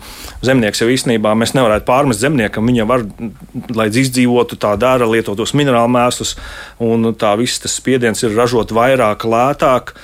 zemnieks 0.46 0.84
jau 0.84 0.90
īstenībā 0.92 1.34
mēs 1.38 1.56
nevarētu 1.58 1.88
pārmest 1.88 2.24
zemniekam. 2.24 2.68
Viņam 2.68 2.92
var, 2.92 3.06
lai 3.78 3.88
izdzīvotu, 3.92 4.60
tā 4.62 4.76
dara, 4.80 5.08
lietot 5.10 5.40
tos 5.40 5.56
minerālu 5.58 5.92
mēslus, 5.96 6.36
un 6.84 7.14
tā 7.20 7.34
viss 7.40 7.64
tas 7.64 7.78
spiediens 7.80 8.24
ir 8.24 8.36
ražot 8.38 8.76
vairāk, 8.76 9.28
lētāk. 9.28 9.96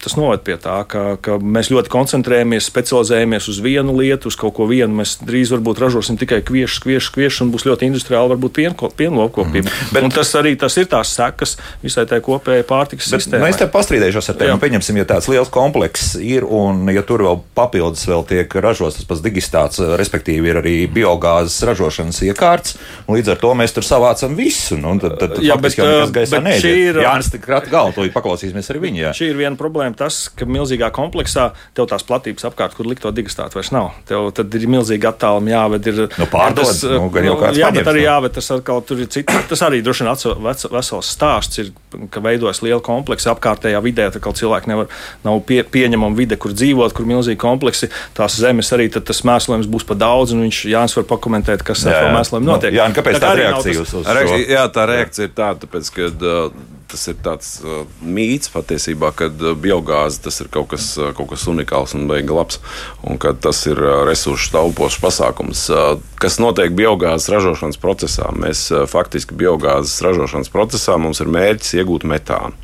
Tas 0.00 0.14
noved 0.16 0.40
pie 0.46 0.54
tā, 0.60 0.78
ka, 0.88 1.02
ka 1.20 1.36
mēs 1.36 1.68
ļoti 1.68 1.90
koncentrējamies, 1.92 2.68
specializējamies 2.70 3.48
uz 3.52 3.58
vienu 3.60 3.92
lietu, 3.98 4.30
uz 4.30 4.38
kaut 4.40 4.54
ko 4.56 4.64
vienu. 4.70 4.94
Mēs 5.02 5.18
drīz 5.20 5.52
varbūt 5.52 5.82
ražosim 5.82 6.16
tikai 6.20 6.38
kviešus, 6.46 6.80
kviešus, 6.84 7.10
kviešus, 7.12 7.42
un 7.44 7.50
būs 7.52 7.66
ļoti 7.68 7.90
industriāli 7.90 8.32
varbūt 8.32 8.60
pienlopkopība. 8.96 9.68
Mm. 9.68 9.90
Bet 9.92 10.06
un 10.08 10.14
tas 10.14 10.32
arī 10.40 10.54
tas 10.60 10.78
ir 10.80 10.88
tās 10.88 11.12
sekas 11.12 11.56
visai 11.82 12.06
tai 12.08 12.22
kopējai 12.24 12.64
pārtikas 12.68 13.10
sistēmai. 13.12 13.50
Mēs 13.50 13.60
te 13.60 13.68
pastrīdējušos 13.70 14.32
ar 14.32 14.38
tevi. 14.40 14.54
Nu, 14.54 14.62
pieņemsim, 14.62 15.02
ja 15.02 15.08
tāds 15.12 15.28
liels 15.32 15.52
komplekss 15.52 16.16
ir, 16.16 16.46
un 16.48 16.88
ja 16.94 17.04
tur 17.04 17.26
vēl 17.26 17.42
papildus 17.58 18.06
vēl 18.08 18.24
tiek 18.30 18.56
ražots 18.64 19.00
tas 19.00 19.08
pats 19.10 19.24
digistāts, 19.24 19.82
respektīvi 20.00 20.52
ir 20.54 20.62
arī 20.62 20.76
biogāzes 20.90 21.60
ražošanas 21.68 22.22
iekārts, 22.30 22.78
līdz 23.10 23.34
ar 23.34 23.42
to 23.44 23.52
mēs 23.58 23.76
tur 23.76 23.86
savācam 23.86 24.38
visu. 24.38 24.80
Nu, 24.80 24.96
tad, 25.02 25.18
tad, 25.20 25.36
Jā, 25.44 25.60
bet, 25.60 25.76
jau 25.76 25.86
nekas 25.88 26.16
gaisā 26.16 26.40
neiet. 26.44 26.64
Jā, 26.96 27.14
tas 27.20 27.32
tik 27.34 27.44
krāt 27.44 27.68
galvu, 27.70 27.98
to 27.98 28.08
paklausīsimies 28.14 28.72
arī 28.72 28.84
viņa. 28.88 29.02
Jā. 29.02 29.09
Šī 29.16 29.30
ir 29.32 29.38
viena 29.38 29.58
problēma, 29.58 29.96
tas, 29.98 30.22
ka 30.36 30.46
milzīgā 30.48 30.90
kompleksā 30.94 31.50
tev 31.76 31.88
tās 31.90 32.04
platības 32.06 32.46
apkārt, 32.48 32.76
kur 32.76 32.88
likt 32.88 33.04
to 33.04 33.12
digistātu, 33.14 33.58
vairs 33.58 33.72
nav. 33.74 33.90
Tev 34.08 34.30
tad 34.36 34.54
ir 34.56 34.66
milzīgi 34.70 35.08
attālumi 35.10 35.54
jāved. 35.54 35.90
Ir, 35.90 36.00
nu, 36.20 36.28
pārdod, 36.30 36.68
tas, 36.68 36.82
nu, 36.86 37.08
jau 37.10 37.36
kāds 37.40 37.60
jā, 37.60 37.68
paņems, 37.68 37.78
bet 37.80 37.92
arī 37.92 38.04
jāved 38.04 38.36
tas 38.36 38.50
atkal 38.56 38.82
tur 38.86 39.02
ir 39.04 39.10
cits. 39.12 39.40
Tas 39.50 39.64
arī 39.66 39.82
droši 39.84 40.06
vien 40.06 40.40
vesels 40.76 41.12
stāsts 41.14 41.62
ir, 41.62 41.72
ka 42.12 42.22
veidojas 42.24 42.62
liela 42.64 42.80
kompleksa 42.84 43.34
apkārtējā 43.34 43.80
vidē, 43.84 44.08
tā 44.14 44.22
kā 44.22 44.32
cilvēki 44.36 44.70
nevar, 44.70 44.90
nav 45.26 45.40
pie, 45.48 45.62
pieņemama 45.66 46.18
vide, 46.18 46.38
kur 46.40 46.54
dzīvot, 46.56 46.94
kur 46.96 47.08
milzīgi 47.08 47.40
kompleksi. 47.40 47.90
Tās 48.16 48.38
zemes 48.40 48.70
arī 48.76 48.90
tas 48.94 49.24
mēslojums 49.26 49.70
būs 49.70 49.86
pa 49.88 49.98
daudz, 49.98 50.34
un 50.36 50.44
viņš 50.46 50.64
Jānis 50.70 50.98
var 51.00 51.08
pakomentēt, 51.14 51.64
kas 51.66 51.86
ar 51.86 51.98
to 51.98 52.12
mēslojumu 52.16 52.52
notiek. 52.52 52.74
Nu, 52.74 52.80
jā, 52.82 52.90
kāpēc 52.96 53.18
tā, 53.18 53.24
tā 53.26 53.32
reakcija 53.40 53.84
uz, 53.84 53.94
uz 54.02 54.10
to? 54.10 54.42
Jā, 54.50 54.66
tā 54.74 54.86
reakcija 54.90 55.28
ir 55.30 55.34
tāda, 55.36 55.64
tāpēc, 55.64 55.90
ka 55.96 56.10
uh, 56.10 56.78
tas 56.90 57.06
ir 57.10 57.18
tāds 57.24 57.50
uh, 57.62 57.84
mīts 58.02 58.50
patiesībā, 58.52 59.12
ka 59.16 59.28
uh, 59.30 59.52
biogāze 59.58 60.22
tas 60.24 60.40
ir 60.42 60.50
kaut 60.52 60.70
kas, 60.74 60.92
uh, 60.98 61.12
kaut 61.16 61.30
kas 61.32 61.46
unikāls 61.50 61.94
un 61.98 62.08
beigas 62.10 62.36
labs, 62.36 62.60
un 63.06 63.20
ka 63.22 63.34
tas 63.34 63.62
ir 63.70 63.80
uh, 63.82 64.00
resursu 64.08 64.52
taupošs 64.56 65.00
pasākums. 65.02 65.66
Uh, 65.70 65.94
kas 66.22 66.40
notiek 66.42 66.74
biogāzes 66.76 67.30
ražošanas 67.32 67.80
procesā? 67.82 68.32
Mēs 68.34 68.66
uh, 68.74 68.86
faktiski 68.90 69.38
biogāzes 69.38 70.00
ražošanas 70.06 70.52
procesā 70.52 70.98
mums 71.00 71.22
ir 71.22 71.32
mērķis 71.32 71.78
iegūt 71.80 72.08
metānu. 72.08 72.56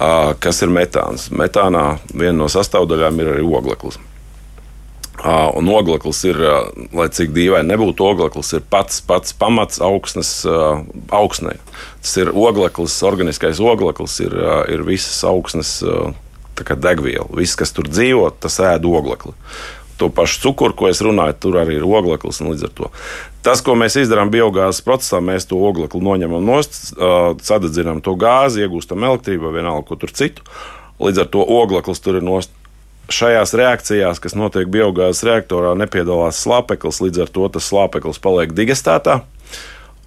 Uh, 0.00 0.36
kas 0.40 0.62
ir 0.64 0.70
metāns? 0.72 1.30
Metānā 1.34 1.98
viena 2.12 2.38
no 2.44 2.52
sastāvdaļām 2.52 3.24
ir 3.24 3.34
arī 3.34 3.48
ogleklis. 3.48 3.98
Un 5.20 5.68
ogleklis 5.68 6.22
ir, 6.24 6.38
lai 6.96 7.06
cik 7.12 7.34
dīvaini 7.36 7.68
nebūtu, 7.68 8.06
ogleklis 8.08 8.54
ir 8.56 8.62
pats, 8.72 9.02
pats 9.04 9.34
pamats 9.36 9.82
augsnes, 9.84 10.30
augsnē. 11.12 11.58
Tas 12.00 12.14
ir 12.22 12.30
ogleklis, 12.32 12.96
organiskais 13.04 13.60
ogleklis, 13.60 14.16
ir, 14.24 14.36
ir 14.72 14.84
visas 14.86 15.18
augsnes 15.28 15.74
degviela. 16.60 17.28
Viss, 17.36 17.56
kas 17.56 17.72
tur 17.76 17.88
dzīvo, 17.88 18.30
tas 18.40 18.58
ēd 18.64 18.88
oglekli. 18.88 19.34
To 20.00 20.08
pašu 20.08 20.40
cukuru, 20.46 20.72
ko 20.76 20.88
es 20.88 21.02
runāju, 21.04 21.36
tur 21.40 21.58
arī 21.60 21.76
ir 21.76 21.84
ogleklis. 21.84 22.40
Tas, 23.44 23.60
ko 23.64 23.76
mēs 23.76 23.98
izdarām 24.00 24.32
biogāzes 24.32 24.80
procesā, 24.84 25.20
mēs 25.20 25.48
to 25.48 25.60
oglekli 25.60 26.00
noņemam 26.00 26.44
nost, 26.44 26.94
sadedzinām 27.44 28.00
to 28.04 28.16
gāzi, 28.16 28.64
iegūstam 28.64 29.04
elektrību 29.04 29.52
vienalga, 29.52 29.84
ko 29.88 30.00
tur 30.00 30.12
citu. 30.16 30.44
Līdz 31.00 31.22
ar 31.22 31.28
to 31.32 31.44
ogleklis 31.44 32.00
tur 32.04 32.16
ir 32.16 32.24
nost 32.24 32.52
šajās 33.14 33.54
reakcijās, 33.58 34.20
kas 34.22 34.36
notiek 34.38 34.70
biogāzes 34.70 35.24
reaktorā, 35.26 35.74
nepiedalās 35.78 36.40
slāpeklis, 36.44 37.02
līdz 37.04 37.26
ar 37.26 37.34
to 37.34 37.50
tas 37.56 37.68
slāpeklis 37.70 38.22
paliek 38.22 38.54
digestētā. 38.56 39.20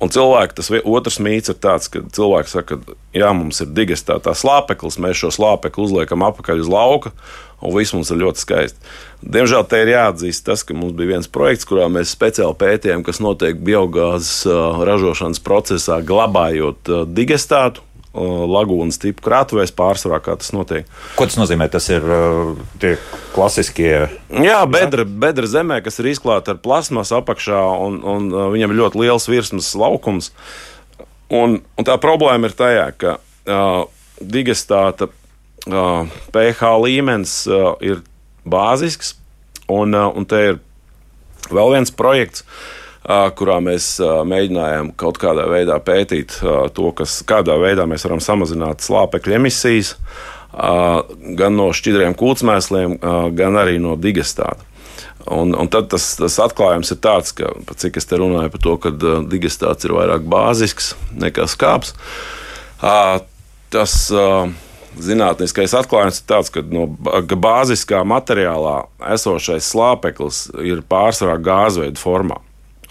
Un 0.03 0.11
cilvēki, 0.11 0.57
tas 0.57 0.67
otrs 0.83 1.19
mīts 1.23 1.51
ir 1.53 1.55
tāds, 1.63 1.87
ka 1.91 2.01
cilvēks 2.15 2.57
saka, 2.57 2.75
ka 2.81 2.95
jā, 3.15 3.29
mums 3.37 3.61
ir 3.63 3.69
digestētā 3.71 4.33
slāpeklis, 4.35 4.99
mēs 4.99 5.21
šo 5.21 5.31
slāpekli 5.31 5.85
uzliekam 5.85 6.25
apakaļ 6.27 6.63
uz 6.65 6.71
lauka, 6.71 7.13
un 7.63 7.71
viss 7.77 7.95
mums 7.95 8.11
ir 8.11 8.19
ļoti 8.19 8.43
skaisti. 8.43 8.91
Diemžēl 9.23 9.63
te 9.71 9.79
ir 9.85 9.93
jāatzīst 9.93 10.43
tas, 10.49 10.65
ka 10.67 10.75
mums 10.75 10.97
bija 10.97 11.13
viens 11.13 11.31
projekts, 11.31 11.69
kurā 11.69 11.87
mēs 11.93 12.11
speciāli 12.17 12.57
pētījām, 12.59 13.05
kas 13.07 13.21
notiek 13.23 13.61
biogāzes 13.63 14.43
ražošanas 14.89 15.39
procesā, 15.45 16.01
glabājot 16.03 16.91
digestētu 17.15 17.85
lagūnas 18.13 18.99
tipu 19.01 19.23
krātuvēs 19.25 19.73
pārsvarā, 19.73 20.19
kā 20.21 20.35
tas 20.37 20.51
notiek. 20.53 20.89
Ko 21.17 21.25
tas 21.25 21.37
nozīmē? 21.39 21.65
Tas 21.73 21.87
ir 21.89 22.05
tie 22.81 22.93
klasiskie. 23.33 23.93
Jā, 24.29 24.59
bedra, 24.69 25.05
bedra 25.05 25.49
zemē, 25.49 25.79
kas 25.85 25.97
ir 26.01 26.11
izklāta 26.11 26.53
ar 26.53 26.61
plasmas 26.61 27.13
apakšā, 27.15 27.63
un, 27.87 27.97
un 28.05 28.29
viņam 28.53 28.73
ir 28.73 28.79
ļoti 28.83 29.01
liels 29.01 29.25
virsmas 29.31 29.71
laukums. 29.79 30.29
Un, 31.33 31.57
un 31.79 31.87
tā 31.87 31.97
problēma 32.01 32.51
ir 32.51 32.55
tajā, 32.57 32.85
ka 33.01 33.15
uh, 33.17 33.81
digestāta 34.21 35.09
uh, 35.09 36.13
pH 36.35 36.75
līmenis 36.83 37.39
uh, 37.49 37.73
ir 37.81 38.03
bāzisks, 38.45 39.15
un, 39.71 39.97
uh, 39.97 40.11
un 40.13 40.29
te 40.29 40.45
ir 40.51 40.61
vēl 41.49 41.73
viens 41.79 41.93
projekts. 41.97 42.45
Uh, 42.45 42.82
kurā 43.03 43.57
mēs 43.63 43.97
mēģinājām 44.01 44.93
kaut 44.99 45.19
kādā 45.21 45.47
veidā 45.51 45.79
pētīt 45.83 46.37
to, 46.75 46.91
kas, 46.95 47.19
kādā 47.27 47.57
veidā 47.59 47.87
mēs 47.89 48.05
varam 48.07 48.21
samazināt 48.23 48.85
slāpekļa 48.85 49.39
emisijas, 49.39 49.95
gan 50.53 51.57
no 51.57 51.71
šķidriem 51.75 52.15
kūtsmēsliem, 52.19 52.99
gan 53.35 53.59
arī 53.59 53.79
no 53.81 53.97
digestāta. 53.99 54.63
Un, 55.31 55.53
un 55.55 55.69
tad 55.71 55.87
tas, 55.91 56.03
tas 56.19 56.35
atklājums 56.43 56.91
ir 56.91 56.99
tāds, 57.03 57.31
ka, 57.35 57.53
cik 57.79 57.99
es 57.99 58.07
te 58.07 58.19
runāju 58.19 58.51
par 58.51 58.63
to, 58.63 58.75
ka 58.83 58.91
digestāts 59.31 59.87
ir 59.87 59.95
vairāk 59.95 60.25
bāzisks 60.27 60.93
nekā 61.15 61.47
skāps. 61.47 61.95
Tas 63.73 63.93
zinātniskais 64.99 65.75
atklājums 65.79 66.19
ir 66.19 66.27
tāds, 66.29 66.51
ka 66.53 66.63
no 66.67 66.87
bāziskā 66.91 68.03
materiālā 68.07 68.81
esošais 69.15 69.71
slāpeklis 69.71 70.45
ir 70.61 70.83
pārsvarā 70.91 71.39
gāzveida 71.41 71.99
formā. 71.99 72.41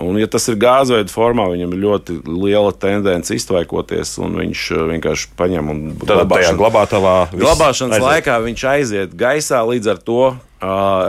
Un, 0.02 0.18
ja 0.18 0.26
tas 0.30 0.48
ir 0.50 0.58
gāzveida 0.60 1.12
formā, 1.12 1.46
viņam 1.52 1.74
ir 1.74 1.82
ļoti 1.84 2.16
liela 2.26 2.72
tendence 2.74 3.34
iztvaikoties, 3.36 4.16
un 4.22 4.34
viņš 4.40 4.64
uh, 4.74 4.82
vienkārši 4.90 5.30
paņem 5.38 5.70
un 5.72 5.82
glabāšana, 6.02 6.58
glabātavā. 6.58 7.14
Glabāšanas 7.34 7.98
aiziet. 7.98 8.08
laikā 8.08 8.38
viņš 8.48 8.66
aiziet 8.72 9.14
gaisā, 9.18 9.62
līdz 9.68 9.92
ar 9.94 10.02
to 10.02 10.20
uh, 10.32 10.36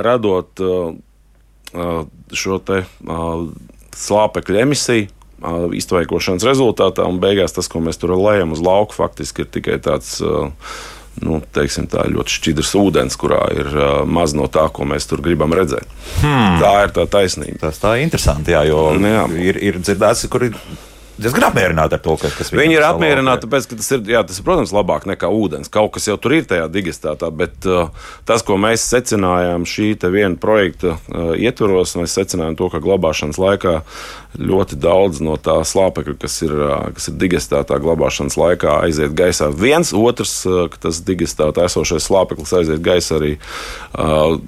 radot 0.05 0.63
uh, 0.63 0.93
šo 2.33 2.61
te 2.61 2.83
uh, 2.85 3.45
slāpekļa 3.97 4.65
emisiju. 4.67 5.11
Uh, 5.43 5.65
iztvaikošanas 5.75 6.45
rezultātā, 6.47 7.03
un 7.03 7.17
beigās 7.19 7.51
tas, 7.51 7.67
ko 7.67 7.81
mēs 7.83 7.97
tur 7.99 8.13
lejam 8.15 8.53
uz 8.55 8.61
lauka, 8.63 8.95
faktiski 8.95 9.43
ir 9.43 9.49
tikai 9.51 9.75
tāds 9.83 10.13
uh, 10.23 10.53
nu, 11.21 11.41
teiksim, 11.53 11.85
tā 11.91 12.07
ļoti 12.09 12.37
šķidrs 12.37 12.73
ūdens, 12.79 13.17
kurā 13.19 13.43
ir 13.53 13.69
uh, 13.75 13.91
maz 14.09 14.33
no 14.37 14.47
tā, 14.51 14.65
ko 14.73 14.87
mēs 14.89 15.05
tur 15.09 15.21
gribam 15.25 15.53
redzēt. 15.53 15.85
Hmm. 16.23 16.57
Tā 16.63 16.73
ir 16.87 16.95
tā 16.95 17.05
taisnība. 17.17 17.59
Tas 17.67 17.81
tā 17.83 17.97
ir 17.97 18.07
interesanti, 18.07 18.55
jā, 18.55 18.63
jo 18.71 18.89
nu, 18.97 19.11
jā. 19.11 19.27
Ir, 19.51 19.61
ir 19.71 19.79
dzirdēts, 19.83 20.25
kur 20.33 20.49
ir 20.49 20.57
diezgan 21.17 21.47
apmierināti 21.49 21.97
ar 21.97 22.01
to, 22.03 22.15
ka, 22.21 22.31
kas 22.33 22.51
viņi 22.53 22.77
ir 22.77 22.85
apmierināti. 22.87 23.45
Tāpēc, 23.45 23.67
ka 23.69 23.77
tas 23.79 23.89
ir, 23.95 24.01
jā, 24.13 24.23
tas 24.27 24.39
ir, 24.39 24.45
protams, 24.47 24.73
labāk 24.75 25.05
nekā 25.09 25.29
ūdens. 25.29 25.71
Kaut 25.73 25.93
kas 25.95 26.07
jau 26.09 26.17
tur 26.21 26.35
ir 26.37 26.47
tajā 26.49 26.65
digestātā, 26.73 27.29
bet 27.33 27.67
uh, 27.69 27.93
tas, 28.29 28.43
ko 28.45 28.57
mēs 28.61 28.85
secinājām 28.89 29.67
šī 29.69 29.93
viena 30.13 30.35
projekta 30.39 30.95
uh, 30.97 31.33
ietvaros, 31.37 31.95
mēs 31.99 32.17
secinājām 32.17 32.57
to, 32.59 32.69
ka 32.73 32.81
glabāšanas 32.83 33.39
laikā 33.41 33.79
ļoti 34.39 34.79
daudz 34.81 35.21
no 35.21 35.37
tā 35.37 35.59
slāpekļa, 35.67 36.17
kas 36.21 36.39
ir, 36.45 36.53
uh, 36.57 36.89
kas 36.95 37.11
ir 37.11 37.17
digestātā 37.21 37.77
glabāšanas 37.83 38.37
laikā, 38.39 38.79
aiziet 38.87 39.13
gaisā. 39.17 39.51
Viens 39.53 39.93
otrs, 39.93 40.39
uh, 40.49 40.65
tas 40.81 41.03
digestātā 41.05 41.69
esošais 41.69 42.09
slāpeklis 42.09 42.55
aiziet 42.57 42.81
gaisā 42.83 43.19
arī 43.21 43.35
uh, 43.37 44.39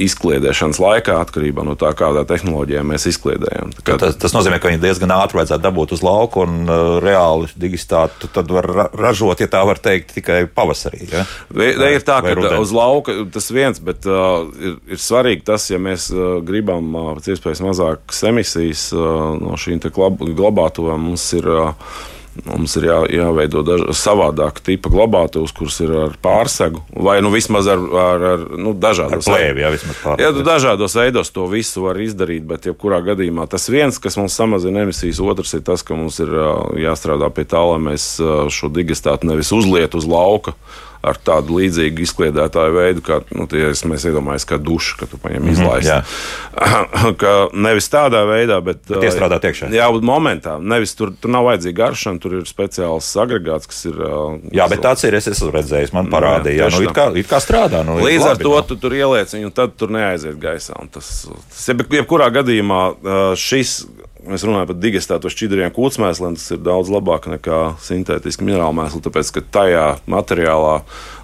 izkliedēšanas 0.00 0.80
laikā, 0.82 1.16
atkarībā 1.22 1.64
no 1.66 1.76
tā, 1.78 1.92
kādā 1.96 2.24
tehnoloģijā 2.28 2.82
mēs 2.86 3.06
izkliedējam. 3.12 3.70
Tas, 3.86 4.16
tas 4.18 4.34
nozīmē, 4.34 4.58
ka 4.58 4.72
viņi 4.72 4.82
diezgan 4.82 5.14
ātri 5.14 5.38
vajadzētu 5.38 5.62
dabūt 5.62 5.93
uz 5.94 6.02
lauku 6.04 6.44
un 6.44 6.64
uh, 6.66 6.96
reāli 7.02 7.50
digistātu 7.60 8.30
tad 8.34 8.50
var 8.52 8.68
ra 8.68 8.86
ražot, 8.94 9.40
ja 9.42 9.48
tā 9.50 9.62
var 9.66 9.80
teikt, 9.82 10.14
tikai 10.18 10.44
pavasarī. 10.50 11.04
Ja? 11.12 11.24
Vai, 11.48 11.72
vai 11.80 11.92
ir 11.96 12.06
tā, 12.06 12.20
ka 12.24 12.34
rudenī. 12.36 12.60
uz 12.62 12.74
lauka 12.74 13.16
tas 13.34 13.50
viens, 13.54 13.80
bet 13.84 14.08
uh, 14.10 14.48
ir, 14.58 14.78
ir 14.96 15.02
svarīgi 15.02 15.46
tas, 15.46 15.68
ja 15.70 15.80
mēs 15.82 16.10
uh, 16.14 16.40
gribam 16.46 16.90
uh, 16.94 17.12
pēc 17.18 17.34
iespējas 17.34 17.62
mazākas 17.64 18.24
emisijas 18.30 18.88
uh, 18.96 19.34
no 19.40 19.58
šīm 19.60 19.82
glabātuvām, 19.84 21.08
mums 21.10 21.30
ir. 21.38 21.48
Uh, 21.48 22.12
Mums 22.44 22.74
ir 22.80 22.88
jā, 22.88 22.96
jāveido 23.14 23.62
savādāka 23.94 24.62
tipa 24.66 24.90
glabātavas, 24.92 25.52
kuras 25.54 25.76
ir 25.84 25.92
ar 26.04 26.16
pārsegu, 26.22 26.82
vai 27.06 27.20
nu 27.22 27.30
vismaz 27.34 27.68
ar, 27.70 27.82
ar, 28.04 28.24
ar 28.32 28.42
nu, 28.58 28.74
dažādos 28.74 29.28
veidos. 29.30 29.84
Jā. 30.02 30.16
Jā, 30.20 30.32
dažādos 30.44 30.96
veidos 30.98 31.30
to 31.34 31.46
visu 31.50 31.86
var 31.86 32.00
izdarīt, 32.02 32.46
bet 32.48 32.66
jebkurā 32.68 32.98
gadījumā 33.06 33.46
tas 33.50 33.68
viens, 33.70 34.00
kas 34.02 34.18
mums 34.20 34.34
samazina 34.34 34.82
emisijas, 34.82 35.22
otrs 35.22 35.54
ir 35.54 35.62
tas, 35.66 35.86
ka 35.86 35.96
mums 35.98 36.18
ir 36.24 36.32
jāstrādā 36.82 37.30
pie 37.34 37.46
tā, 37.48 37.62
lai 37.70 37.78
mēs 37.90 38.16
šo 38.54 38.72
digestātu 38.74 39.30
nevis 39.30 39.54
uzlietu 39.54 40.02
uz 40.02 40.10
lauka 40.10 40.58
ar 41.04 41.20
tādu 41.20 41.58
līdzīgu 41.60 42.04
izkliedētāju 42.06 42.74
veidu, 42.78 43.04
kā 43.04 43.20
nu, 43.36 43.46
tie, 43.50 43.66
mēs 43.90 44.06
iedomājamies, 44.08 44.48
kā 44.48 44.58
duša, 44.62 44.98
ka 45.02 45.10
tu 45.10 45.20
paņem 45.22 45.52
izlaist. 45.52 45.92
Mm 45.92 46.44
ka 47.20 47.32
nevis 47.52 47.88
tādā 47.92 48.22
veidā, 48.28 48.58
bet, 48.64 48.80
bet 48.88 49.06
iestrādāt 49.08 49.46
iekšā. 49.48 49.70
Jā, 49.74 49.88
momentā. 50.04 50.56
Nevis 50.62 50.94
tur, 50.98 51.12
tur 51.20 51.32
nav 51.34 51.48
vajadzīga 51.48 51.78
garšana, 51.80 52.20
tur 52.22 52.38
ir 52.38 52.46
speciāls 52.48 53.08
agregāts, 53.20 53.68
kas 53.70 53.84
ir. 53.90 53.98
Jā, 54.54 54.68
bet 54.70 54.84
tāds 54.84 55.04
ir. 55.06 55.16
Es 55.18 55.28
esmu 55.30 55.50
redzējis, 55.54 55.94
man 55.96 56.10
parādīja, 56.12 56.64
jā, 56.64 56.70
nu, 56.74 56.82
it 56.86 56.96
kā, 56.96 57.08
it 57.20 57.30
kā 57.30 57.40
strādā. 57.42 57.84
Nu, 57.86 57.98
Līdz 58.02 58.24
labi, 58.24 58.32
ar 58.32 58.42
to 58.42 58.54
nu. 58.54 58.64
tu 58.70 58.78
tur 58.82 58.96
ieliec 58.96 59.34
viņu, 59.34 59.50
un 59.50 59.56
tad 59.56 59.76
tur 59.78 59.92
neaiziet 59.94 60.38
gaisā. 60.42 60.78
Tas, 60.94 61.12
tas, 61.28 61.68
jebkurā 61.98 62.30
gadījumā 62.34 62.82
šis 63.40 63.78
mēs 64.28 64.44
runājam 64.46 64.68
par 64.70 64.78
digestātu 64.80 65.30
šķidriem 65.32 65.72
kūtsmēsliem, 65.74 66.36
tas 66.38 66.54
ir 66.54 66.60
daudz 66.64 66.90
labāk 66.92 67.28
nekā 67.32 67.60
sintētiski 67.84 68.46
minerālu 68.46 68.76
mēslu, 68.78 69.02
tāpēc 69.04 69.30
ka 69.36 69.44
tajā 69.56 69.84
materiālā, 70.10 70.74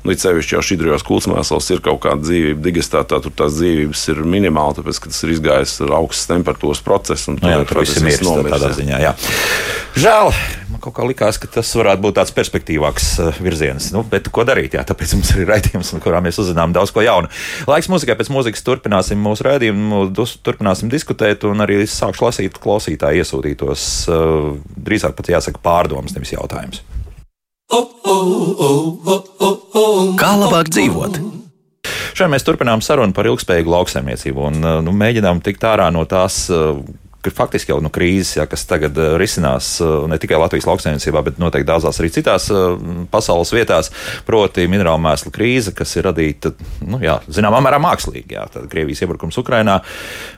nu, 0.04 0.16
sevišķi 0.24 0.56
jau 0.56 0.62
šķidrijos 0.68 1.06
kūtsmēslos, 1.08 1.70
ir 1.74 1.82
kaut 1.84 2.02
kāda 2.06 2.24
dzīvība. 2.26 2.62
Digestātā 2.68 3.20
tur 3.24 3.34
tās 3.36 3.56
dzīvības 3.58 4.06
ir 4.14 4.24
minimāli, 4.36 4.78
tāpēc 4.80 5.02
ka 5.02 5.12
tas 5.12 5.22
ir 5.26 5.34
izgājis 5.36 5.76
ar 5.86 5.96
augstas 6.00 6.30
temperatūras 6.32 6.84
procesu. 6.86 7.36
Nu, 7.36 7.52
jā, 7.52 7.62
tur 7.68 7.82
viss 7.84 8.00
ir 8.00 8.08
miris 8.08 8.24
tādā 8.24 8.74
ziņā. 8.76 9.04
Jā. 9.08 9.14
Žēl, 10.00 10.34
kaut 10.82 10.96
kā 10.98 11.06
likās, 11.08 11.38
ka 11.40 11.50
tas 11.58 11.70
varētu 11.78 12.04
būt 12.04 12.18
tāds 12.20 12.34
perspektīvāks 12.36 13.08
uh, 13.22 13.40
virziens. 13.42 13.90
Nu, 13.94 14.04
bet 14.06 14.28
ko 14.34 14.44
darīt? 14.48 14.76
Jā, 14.78 14.84
tāpēc 14.88 15.16
mums 15.16 15.32
ir 15.36 15.48
raidījums, 15.50 15.94
kurā 16.04 16.20
mēs 16.24 16.40
uzzinām 16.42 16.74
daudz 16.76 16.92
ko 16.94 17.04
jaunu. 17.06 17.30
Laiks 17.70 17.90
mūzikai 17.92 18.18
pēc 18.18 18.32
mūzikas 18.34 18.66
turpināsim 18.66 19.20
mūsu 19.22 19.46
raidījumu, 19.46 20.06
turpināsim 20.44 20.92
diskutēt 20.92 21.46
un 21.48 21.64
arī 21.64 21.82
sākšu 21.88 22.26
lasīt 22.26 22.60
klausīt 22.60 22.90
klausītāji 22.90 23.22
iesūtītos 23.22 23.82
uh, 24.08 24.56
drīzāk 24.76 25.16
pat 25.16 25.28
jāsaka 25.30 25.60
pārdomas, 25.62 26.14
nevis 26.16 26.32
jautājums. 26.34 26.82
Kā 30.20 30.32
labāk 30.40 30.70
dzīvot? 30.72 31.20
Šodien 32.14 32.32
mēs 32.34 32.44
turpinām 32.44 32.82
sarunu 32.82 33.14
par 33.16 33.28
ilgspējīgu 33.30 33.70
lauksaimniecību 33.70 34.48
un 34.48 34.58
nu, 34.84 34.92
mēģinām 34.92 35.40
tikt 35.44 35.64
ārā 35.64 35.88
no 35.94 36.02
tās 36.08 36.48
faktiski 37.28 37.72
jau 37.74 37.80
nu, 37.84 37.90
krīzes, 37.92 38.36
ja, 38.38 38.46
kas 38.48 38.64
tagad 38.68 38.96
uh, 38.98 39.14
risinās 39.20 39.74
uh, 39.84 40.06
ne 40.08 40.16
tikai 40.20 40.38
Latvijas 40.40 40.66
lauksaimniecībā, 40.68 41.22
bet 41.26 41.40
noteikti 41.42 41.68
daudzās 41.68 42.00
arī 42.00 42.10
citās 42.14 42.48
uh, 42.52 42.78
pasaules 43.12 43.52
vietās, 43.52 43.90
proti 44.26 44.64
minerālu 44.70 45.02
mēslu 45.04 45.32
krīze, 45.34 45.74
kas 45.76 45.92
ir 45.98 46.08
radīta, 46.08 46.54
nu, 46.86 47.00
jā, 47.04 47.18
zināmā 47.28 47.60
mērā 47.64 47.80
mākslīgi. 47.82 48.36
Jā, 48.38 48.46
tad 48.52 48.68
Krievijas 48.72 49.04
iebrukums 49.04 49.38
Ukrainā 49.40 49.80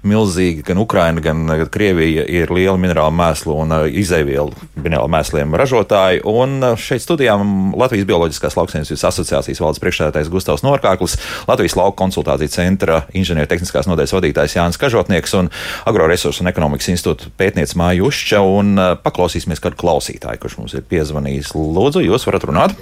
milzīgi, 0.06 0.64
gan 0.66 0.82
Ukraina, 0.82 1.22
gan 1.22 1.46
Krievija 1.72 2.26
ir 2.26 2.52
liela 2.54 2.78
minerālu 2.80 3.14
mēslu 3.14 3.56
un 3.62 3.76
izēvielu 4.02 4.50
minerālu 4.82 5.12
mēsliem 5.12 5.54
ražotāji. 5.58 6.22
Un 6.28 6.74
šeit 6.80 7.04
studijā 7.04 7.36
Latvijas 7.78 8.08
Bioloģiskās 8.08 8.56
lauksaimniecības 8.58 9.06
asociācijas 9.12 9.62
valdes 9.62 9.82
priekšsēdētājs 9.82 10.30
Gustavs 10.32 10.64
Norkāklis, 10.66 11.18
Latvijas 11.48 11.76
lauka 11.78 11.98
konsultāciju 12.02 12.52
centra 12.52 13.02
inženiertehniskās 13.16 13.88
nodaļas 13.90 14.16
vadītājs 14.16 14.56
Jānis 14.58 14.80
Kažotnieks 14.80 15.36
un 15.38 15.50
agroresursu 15.88 16.44
un 16.44 16.50
ekonomikas 16.52 16.71
ekonomikas 16.72 16.88
institūta 16.88 17.30
pētniece 17.36 17.76
Māja 17.76 18.06
Ušča, 18.06 18.40
un 18.40 18.78
uh, 18.80 18.94
paklausīsimies 18.96 19.60
kādu 19.60 19.76
klausītāju, 19.76 20.40
kurš 20.40 20.56
mums 20.58 20.74
ir 20.74 20.84
piezvanījis. 20.88 21.52
Lūdzu, 21.54 22.00
jūs 22.00 22.24
varat 22.26 22.46
runāt? 22.48 22.72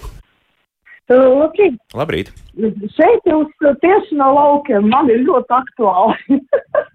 Labrīt! 1.11 1.81
Labrīt. 1.99 2.31
Šeit 2.95 3.27
jūs 3.27 3.51
tieši 3.83 4.15
no 4.15 4.31
laukiem 4.37 4.87
man 4.87 5.11
ir 5.11 5.25
ļoti 5.27 5.57
aktuāli. 5.57 6.39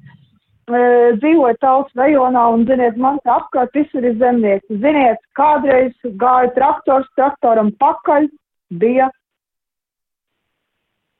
Dzīvoju 1.19 1.57
tautas 1.59 1.99
rajonā 1.99 2.45
un, 2.55 2.63
ziniet, 2.65 2.95
man 2.97 3.19
te 3.25 3.33
apkārt 3.33 3.75
visur 3.75 4.07
ir 4.07 4.15
zemnieki. 4.21 4.79
Ziniet, 4.79 5.19
kādreiz 5.35 5.91
gāja 6.21 6.53
traktors 6.55 7.11
traktoram 7.19 7.73
pakaļ, 7.83 8.31
bija, 8.79 9.11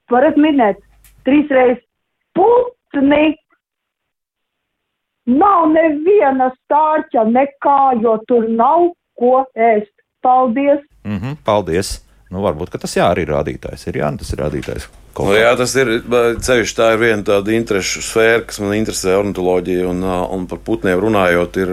varat 0.10 0.40
minēt, 0.40 0.80
trīsreiz 1.28 1.84
putni, 2.34 3.36
Nav 5.26 5.70
neviena 5.74 6.52
stārķa 6.54 7.26
nekā, 7.32 7.80
jo 8.04 8.18
tur 8.30 8.50
nav 8.50 8.92
ko 9.18 9.46
ēst. 9.56 9.94
Paldies! 10.26 10.82
Mm 11.06 11.20
-hmm, 11.20 11.38
paldies! 11.46 12.02
Nu, 12.34 12.42
varbūt 12.42 12.74
tas 12.82 12.96
jā, 12.98 13.06
arī 13.14 13.24
ir 13.24 13.32
rādītājs. 13.32 13.88
Ir, 13.88 14.00
jā, 14.02 14.10
tas 14.18 14.34
ir 14.34 14.40
rādītājs. 14.42 14.88
Nu, 15.20 15.34
jā, 15.38 15.52
tas 15.56 15.76
ir 15.80 15.92
ceļš. 16.44 16.74
Tā 16.76 16.90
ir 16.94 17.00
viena 17.00 17.24
tāda 17.24 17.54
interešu 17.56 18.02
sfēra, 18.02 18.42
kas 18.50 18.60
man 18.60 18.74
interesē 18.76 19.14
ornitoloģija. 19.20 19.86
Un, 19.88 20.04
un 20.04 20.48
par 20.50 20.60
putniem 20.66 21.00
runājot, 21.00 21.60
ir 21.62 21.70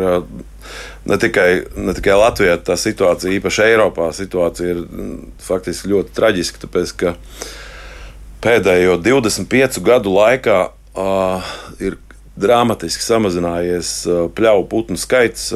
ne 1.10 1.18
tikai, 1.18 1.48
ne 1.76 1.96
tikai 1.96 2.18
Latvijā 2.20 2.58
tā 2.62 2.76
situācija, 2.78 3.32
īpaši 3.40 3.64
Eiropā, 3.64 4.12
situācija 4.12 4.76
ir 4.76 4.84
faktiski 5.42 5.90
ļoti 5.94 6.14
traģiska. 6.20 6.62
Tāpēc, 6.66 6.94
ka 7.00 7.16
pēdējo 8.44 9.00
25 9.02 9.82
gadu 9.86 10.14
laikā 10.14 10.60
uh, 10.68 11.52
ir 11.82 11.98
dramatiski 12.42 13.04
samazinājies 13.04 13.94
pļauju 14.36 14.68
putnu 14.70 15.00
skaits. 15.00 15.50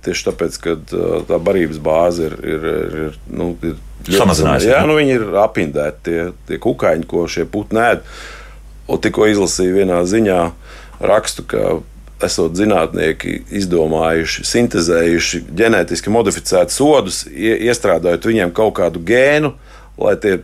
Tieši 0.00 0.26
tāpēc, 0.30 0.56
ka 0.64 0.76
tā 1.28 1.38
barības 1.44 1.80
bāze 1.84 2.30
ir, 2.30 2.36
ir, 2.40 2.68
ir, 3.04 3.16
nu, 3.28 3.50
ir 3.60 3.76
samazinājusies. 4.08 4.72
Jā, 4.72 4.80
nu, 4.88 4.96
viņi 4.96 5.16
ir 5.18 5.26
apindēti, 5.42 6.00
tie, 6.06 6.20
tie 6.48 6.60
kukaiņi, 6.62 7.08
ko 7.10 7.26
šie 7.28 7.44
putni 7.50 7.82
ēd. 7.84 8.06
Tikko 8.90 9.28
izlasīju 9.30 9.76
vienā 9.76 10.00
ziņā 10.08 10.38
rakstu, 11.06 11.44
ka 11.50 11.66
esot 12.26 12.56
zinātnieki 12.58 13.40
izdomājuši, 13.60 14.44
sintēzējuši 14.48 15.42
ģenētiski 15.56 16.12
modificētus 16.12 16.80
sodus, 16.80 17.20
iestrādājot 17.30 18.28
viņiem 18.28 18.52
kaut 18.56 18.74
kādu 18.80 19.02
gēnu, 19.06 19.54
lai 20.00 20.16
tie 20.20 20.38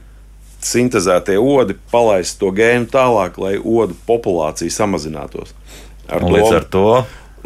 sintēzētie 0.66 1.36
odi 1.40 1.76
palaistu 1.92 2.46
to 2.46 2.52
gēnu 2.56 2.88
tālāk, 2.92 3.38
lai 3.40 3.54
odu 3.58 3.96
populācija 4.08 4.72
samazinātos. 4.72 5.54
Ar 6.08 6.24
un 6.24 6.36
līdz 6.36 6.56
ar 6.60 6.66
to. 6.70 6.88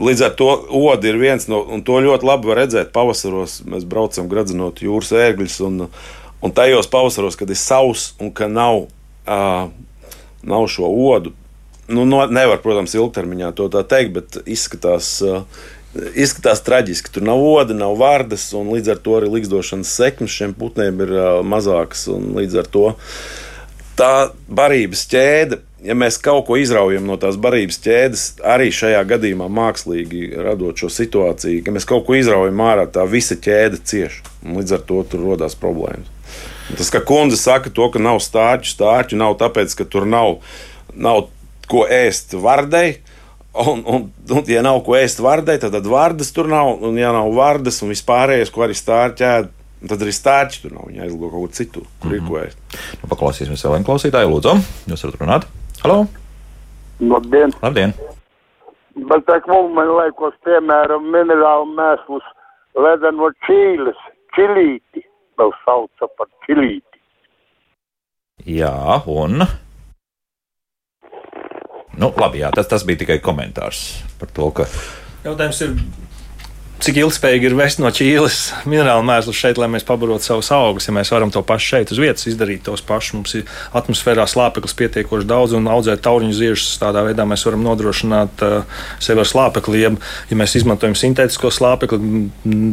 Līdz 0.00 0.22
ar 0.24 0.33
to 0.37 0.48
odi 0.80 1.11
ir 1.11 1.18
viens 1.20 1.44
no, 1.50 1.61
un 1.68 1.83
to 1.85 1.98
ļoti 2.00 2.24
labi 2.24 2.48
var 2.48 2.62
redzēt 2.62 2.92
pavasaros. 2.94 3.59
Mēs 3.68 3.85
braucam 3.88 4.30
gradzinot 4.30 4.80
jūras 4.85 5.12
ērgļus, 5.12 5.59
un, 5.66 5.90
un 6.40 6.54
tajos 6.56 6.88
pavasaros, 6.92 7.37
kad 7.37 7.52
ir 7.52 7.61
sauss 7.61 8.14
un 8.20 8.33
ka 8.33 8.48
nav, 8.48 8.87
uh, 9.28 9.66
nav 10.40 10.70
šo 10.72 10.88
odu. 10.88 11.35
Nu, 11.90 12.06
no, 12.06 12.22
nevar, 12.30 12.62
protams, 12.62 12.94
ilgtermiņā 12.96 13.50
to 13.59 13.66
tā 13.72 13.83
teikt, 13.90 14.14
bet 14.16 14.40
izskatās, 14.48 15.18
uh, 15.26 15.44
Izskatās 15.90 16.62
traģiski. 16.62 17.11
Tur 17.11 17.24
nav 17.26 17.40
oda, 17.42 17.74
nav 17.74 17.96
vārdas, 17.98 18.44
un 18.55 18.70
līdz 18.70 18.92
ar 18.94 19.00
to 19.03 19.16
arī 19.18 19.31
likstošanas 19.33 19.90
sekmes 19.90 20.35
šiem 20.37 20.55
putniem 20.55 21.03
ir 21.03 21.14
mazākas. 21.42 22.07
Līdz 22.11 22.61
ar 22.62 22.70
to 22.70 22.85
tā 23.98 24.31
barības 24.46 25.03
ķēde, 25.11 25.59
ja 25.85 25.96
mēs 25.98 26.20
kaut 26.22 26.46
ko 26.46 26.57
izraujam 26.61 27.09
no 27.09 27.18
tās 27.20 27.37
barības 27.40 27.81
ķēdes, 27.85 28.22
arī 28.46 28.70
šajā 28.72 29.03
gadījumā 29.11 29.50
mākslīgi 29.50 30.31
radot 30.40 30.79
šo 30.79 30.92
situāciju, 30.94 31.64
ka 31.66 31.74
mēs 31.74 31.88
kaut 31.88 32.07
ko 32.07 32.16
izraujam 32.16 32.62
ārā, 32.64 32.87
tā 32.88 33.05
visa 33.11 33.37
ķēde 33.37 33.83
cieš. 33.85 34.22
Līdz 34.46 34.79
ar 34.79 34.87
to 34.88 35.03
tur 35.11 35.26
rodas 35.26 35.59
problēmas. 35.59 36.09
Tas, 36.70 36.88
ka 36.94 37.03
kundze 37.03 37.37
saka, 37.40 37.72
to, 37.74 37.90
ka 37.90 37.98
nav 37.98 38.22
stārķu, 38.22 38.70
stārķu 38.76 39.18
nav 39.18 39.35
tāpēc, 39.42 39.74
ka 39.74 39.88
tur 39.90 40.07
nav, 40.07 40.38
nav 40.94 41.26
ko 41.70 41.83
ēst 41.90 42.37
vardei 42.38 43.00
Un, 43.61 43.83
un, 43.85 44.05
un, 44.33 44.44
ja 44.49 44.62
nav 44.64 44.79
ko 44.87 44.94
ēst 44.96 45.20
vardai, 45.20 45.59
tad, 45.61 45.75
tad 45.75 45.88
vārdas 45.90 46.31
tur 46.33 46.49
nav. 46.49 46.79
Un, 46.87 46.99
ja 47.01 47.11
nav 47.12 47.29
vārdas 47.37 47.83
un 47.85 47.92
vispārējais, 47.92 48.53
ko 48.55 48.64
arī 48.64 48.77
stārķēd, 48.79 49.51
tad 49.90 50.05
arī 50.05 50.14
stārķi 50.16 50.62
tur 50.62 50.77
nav. 50.77 50.87
Viņi 50.88 51.05
aizlido 51.05 51.29
kaut 51.29 51.44
kur 51.44 51.57
citur, 51.59 51.85
kur 52.01 52.12
mm 52.12 52.14
-hmm. 52.14 52.23
ir 52.23 52.29
ko 52.31 52.38
ēst. 52.44 52.79
Nu, 53.03 53.11
paklausīsimies 53.12 53.64
vēl 53.66 53.77
vienu 53.77 53.88
klausītāju, 53.90 54.33
lūdzu. 54.33 54.57
Jūs 54.92 55.05
varat 55.05 55.20
runāt? 55.25 55.49
Halo! 55.83 56.07
Labdien! 57.01 57.53
Labdien. 57.62 57.94
Bet 59.11 59.25
tā 59.29 59.38
kā 59.44 59.53
mums 59.53 59.92
laikos, 59.96 60.35
piemēram, 60.44 61.07
minerālu 61.12 61.68
mēslus 61.77 62.27
ledeno 62.77 63.31
čīles, 63.46 64.01
čilīti, 64.37 65.05
vēl 65.38 65.53
sauca 65.64 66.09
par 66.18 66.29
čilīti. 66.46 67.01
Jā, 68.46 69.03
un. 69.07 69.44
Nu, 71.98 72.12
labi, 72.20 72.44
jā, 72.44 72.53
tas, 72.55 72.68
tas 72.70 72.87
bija 72.87 73.03
tikai 73.03 73.18
komentārs 73.22 74.00
par 74.20 74.31
to, 74.35 74.50
ka. 74.55 74.68
Jautājums 75.24 75.59
ir, 75.64 75.72
cik 76.81 76.96
ilgspējīgi 77.03 77.50
ir 77.50 77.55
vest 77.59 77.81
no 77.83 77.90
Čīles 77.92 78.37
minerālu 78.68 79.03
mēslus 79.05 79.37
šeit, 79.37 79.59
lai 79.61 79.68
mēs 79.72 79.85
pabarotu 79.85 80.24
savus 80.24 80.48
augus. 80.55 80.87
Ja 80.88 80.94
mēs 80.96 81.11
varam 81.12 81.33
to 81.33 81.42
pašu 81.44 81.74
šeit 81.74 81.92
uz 81.92 82.00
vietas 82.00 82.29
izdarīt, 82.31 82.62
tos 82.64 82.81
pašus 82.87 83.16
mums 83.18 83.35
ir 83.37 83.50
atmosfērā 83.76 84.24
slāpeklis 84.31 84.76
pietiekoši 84.79 85.29
daudz 85.29 85.57
un 85.59 85.68
audzēt 85.68 86.00
tauriņu 86.07 86.37
ziešus. 86.38 86.79
Tādā 86.81 87.03
veidā 87.09 87.26
mēs 87.29 87.44
varam 87.48 87.66
nodrošināt 87.66 88.44
uh, 88.46 88.79
sevi 89.03 89.24
ar 89.24 89.29
slāpekli. 89.29 89.83
Ja, 89.83 89.92
ja 90.31 90.40
mēs 90.40 90.57
izmantojam 90.61 90.96
sintētisko 90.98 91.53
slāpekli, 91.53 92.22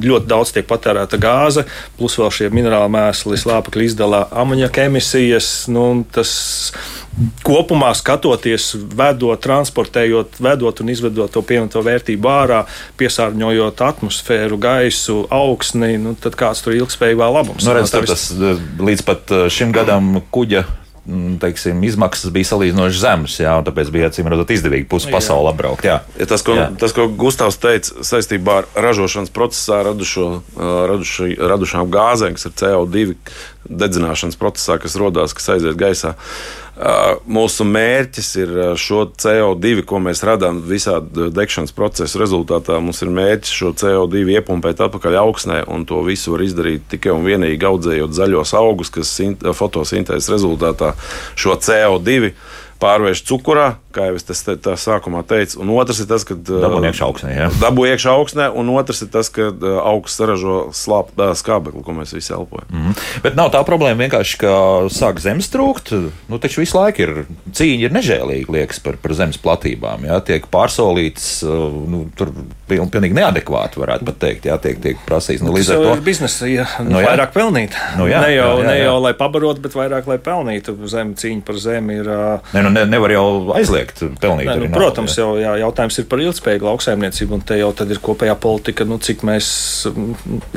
ļoti 0.08 0.32
daudz 0.32 0.54
tiek 0.56 0.70
patērēta 0.70 1.20
gāze, 1.20 1.66
plus 2.00 2.16
vēl 2.22 2.32
šie 2.38 2.52
minerālu 2.54 2.94
mēsli 2.96 3.42
slāpekļi 3.44 3.90
izdala 3.92 4.28
amoniaka 4.32 4.88
emisijas. 4.88 5.52
Nu, 5.74 5.90
tas, 6.16 6.38
kopumā 7.46 7.92
skatoties, 7.98 8.72
vedot, 8.98 9.40
transportējot, 9.44 10.40
vedot 10.44 10.82
un 10.84 10.92
izvedot 10.94 11.34
to 11.34 11.44
pievienoto 11.46 11.82
vērtību 11.86 12.32
ārā, 12.32 12.64
piesārņojot 13.00 13.86
atmosfēru, 13.88 14.60
gaisu, 14.62 15.24
augsni, 15.34 15.96
nu, 16.02 16.16
tad 16.20 16.38
kāds 16.40 16.66
tur 16.66 16.78
ilgspējīgā 16.78 17.30
labums? 17.40 17.66
Nu, 17.66 17.78
redz, 17.78 17.96
tas, 17.96 18.28
līdz 18.82 19.08
pat 19.08 19.38
šim 19.54 19.74
gadam 19.76 20.20
kuģa 20.34 20.66
Mm, 21.08 21.38
teiksim, 21.40 21.80
izmaksas 21.88 22.34
bija 22.36 22.50
salīdzinoši 22.50 23.00
zemas, 23.00 23.38
jā, 23.40 23.54
un 23.56 23.64
tāpēc 23.64 23.88
bija 23.96 24.10
acīm 24.10 24.28
redzot 24.28 24.50
izdevīgi 24.52 24.90
pusi 24.92 25.08
pasauli 25.08 25.48
apbraukt. 25.54 25.86
Jā. 25.88 26.02
Ja 26.20 26.26
tas, 26.28 26.44
ko, 26.44 26.58
jā. 26.58 26.66
tas, 26.82 26.92
ko 26.92 27.06
Gustavs 27.08 27.56
teica 27.64 28.04
saistībā 28.04 28.58
ar 28.60 28.68
ražošanas 28.90 29.32
procesā 29.32 29.80
radušo, 29.88 30.28
raduši, 30.60 31.38
radušām 31.40 31.88
gāzēm, 31.94 32.36
kas 32.36 32.50
ir 32.50 32.58
CO2 32.60 33.16
dedzināšanas 33.72 34.36
procesā, 34.42 34.76
kas 34.84 35.00
radās, 35.00 35.36
kas 35.38 35.48
aiziet 35.56 35.80
gaisā. 35.80 36.18
Mūsu 36.78 37.66
mērķis 37.66 38.28
ir 38.38 38.52
šo 38.78 39.08
CO2, 39.18 39.82
ko 39.90 39.98
mēs 40.04 40.22
radām 40.28 40.60
visā 40.70 41.00
degšanas 41.02 41.74
procesa 41.74 42.22
rezultātā. 42.22 42.78
Mums 42.84 43.02
ir 43.02 43.10
mērķis 43.18 43.56
šo 43.62 43.72
CO2 43.82 44.22
iepumpēt 44.36 44.84
atpakaļ 44.86 45.18
augsnē, 45.24 45.64
un 45.74 45.88
to 45.90 46.04
visu 46.06 46.36
var 46.36 46.46
izdarīt 46.46 46.86
tikai 46.94 47.16
un 47.16 47.26
vienīgi 47.26 47.66
audzējot 47.66 48.14
zaļos 48.14 48.54
augus, 48.60 48.94
kas 48.94 49.16
fotosintēzes 49.58 50.30
rezultātā 50.36 50.94
šo 51.34 51.58
CO2 51.58 52.36
pārvērš 52.78 53.26
cukurā, 53.26 53.72
kā 53.98 54.08
jau 54.12 54.18
es 54.20 54.28
te, 54.28 54.56
tā 54.62 54.76
sākumā 54.80 55.24
teicu. 55.28 55.62
Un 55.64 55.72
otrs 55.76 56.02
ir 56.04 56.10
tas, 56.10 56.26
ka 56.28 56.38
dabū 56.38 56.82
iekšā 56.86 57.08
augsnē. 57.08 57.34
Ja? 57.34 57.50
Dabū 57.62 57.88
iekšā 57.92 58.14
augsnē, 58.18 58.50
un 58.58 58.72
otrs 58.76 59.04
ir 59.06 59.12
tas, 59.14 59.32
ka 59.34 59.50
augsts 59.82 60.20
saražo 60.20 60.58
slāpju 60.76 61.32
skābekli, 61.38 61.84
ko 61.86 61.96
mēs 61.98 62.14
visi 62.16 62.34
elpojam. 62.36 62.68
Mm 62.70 62.84
-hmm. 62.86 63.06
Bet 63.24 63.38
nav 63.40 63.52
tā 63.54 63.64
problēma 63.68 64.06
vienkārši, 64.06 64.38
ka 64.44 64.54
sāk 64.94 65.22
zemes 65.24 65.50
trūkt. 65.54 65.94
Nu, 66.28 66.40
taču 66.40 66.62
visu 66.62 66.78
laiku 66.78 67.02
ir 67.02 67.26
cīņa, 67.52 67.84
ir 67.88 67.92
nežēlīga 67.92 68.54
liekas 68.54 68.80
par, 68.80 68.98
par 69.02 69.14
zemes 69.14 69.38
platībām. 69.38 70.06
Ja? 70.06 70.20
Tiek 70.20 70.46
pārsolīts, 70.52 71.44
nu, 71.88 72.10
tur 72.16 72.34
pilnīgi 72.68 73.16
neadekvāti 73.16 73.80
varētu 73.80 74.06
pat 74.06 74.20
teikt. 74.20 74.46
Jā, 74.46 74.58
tiek, 74.62 74.82
tiek 74.82 74.98
prasīts. 75.08 75.42
Nu, 75.42 75.54
līdz 75.56 75.72
ar 75.72 75.84
to 75.84 76.02
biznesa 76.02 76.48
ja, 76.48 76.68
nu, 76.80 76.98
nu, 76.98 77.02
vairāk 77.06 77.34
pelnīt. 77.34 77.78
Nu, 77.98 78.08
jā, 78.08 78.22
ne 78.22 78.34
jau, 78.36 78.48
jā, 78.48 78.56
jā, 78.58 78.64
jā. 78.64 78.68
ne 78.68 78.78
jau 78.80 78.98
lai 79.02 79.14
pabarotu, 79.14 79.62
bet 79.62 79.76
vairāk 79.78 80.08
lai 80.08 80.18
pelnītu. 80.18 80.76
Zem 80.88 81.16
cīņa 81.16 81.42
par 81.48 81.56
zemi 81.56 82.00
ir. 82.02 82.10
Ne, 82.54 82.64
nu, 82.64 82.70
ne, 82.70 82.86
nevar 82.86 83.12
jau 83.12 83.54
aizliegt 83.56 83.87
pelnīt. 84.22 84.50
Ne, 84.50 84.56
nu, 84.64 84.70
protams, 84.74 85.16
jau 85.20 85.32
jā, 85.40 85.54
jautājums 85.62 85.98
ir 86.02 86.08
par 86.10 86.22
ilgspējīgu 86.24 86.68
lauksaimniecību, 86.68 87.38
un 87.38 87.44
te 87.48 87.60
jau 87.60 87.72
ir 87.86 88.02
kopējā 88.04 88.36
politika, 88.42 88.86
nu, 88.88 89.00
cik 89.02 89.24
mēs 89.28 89.50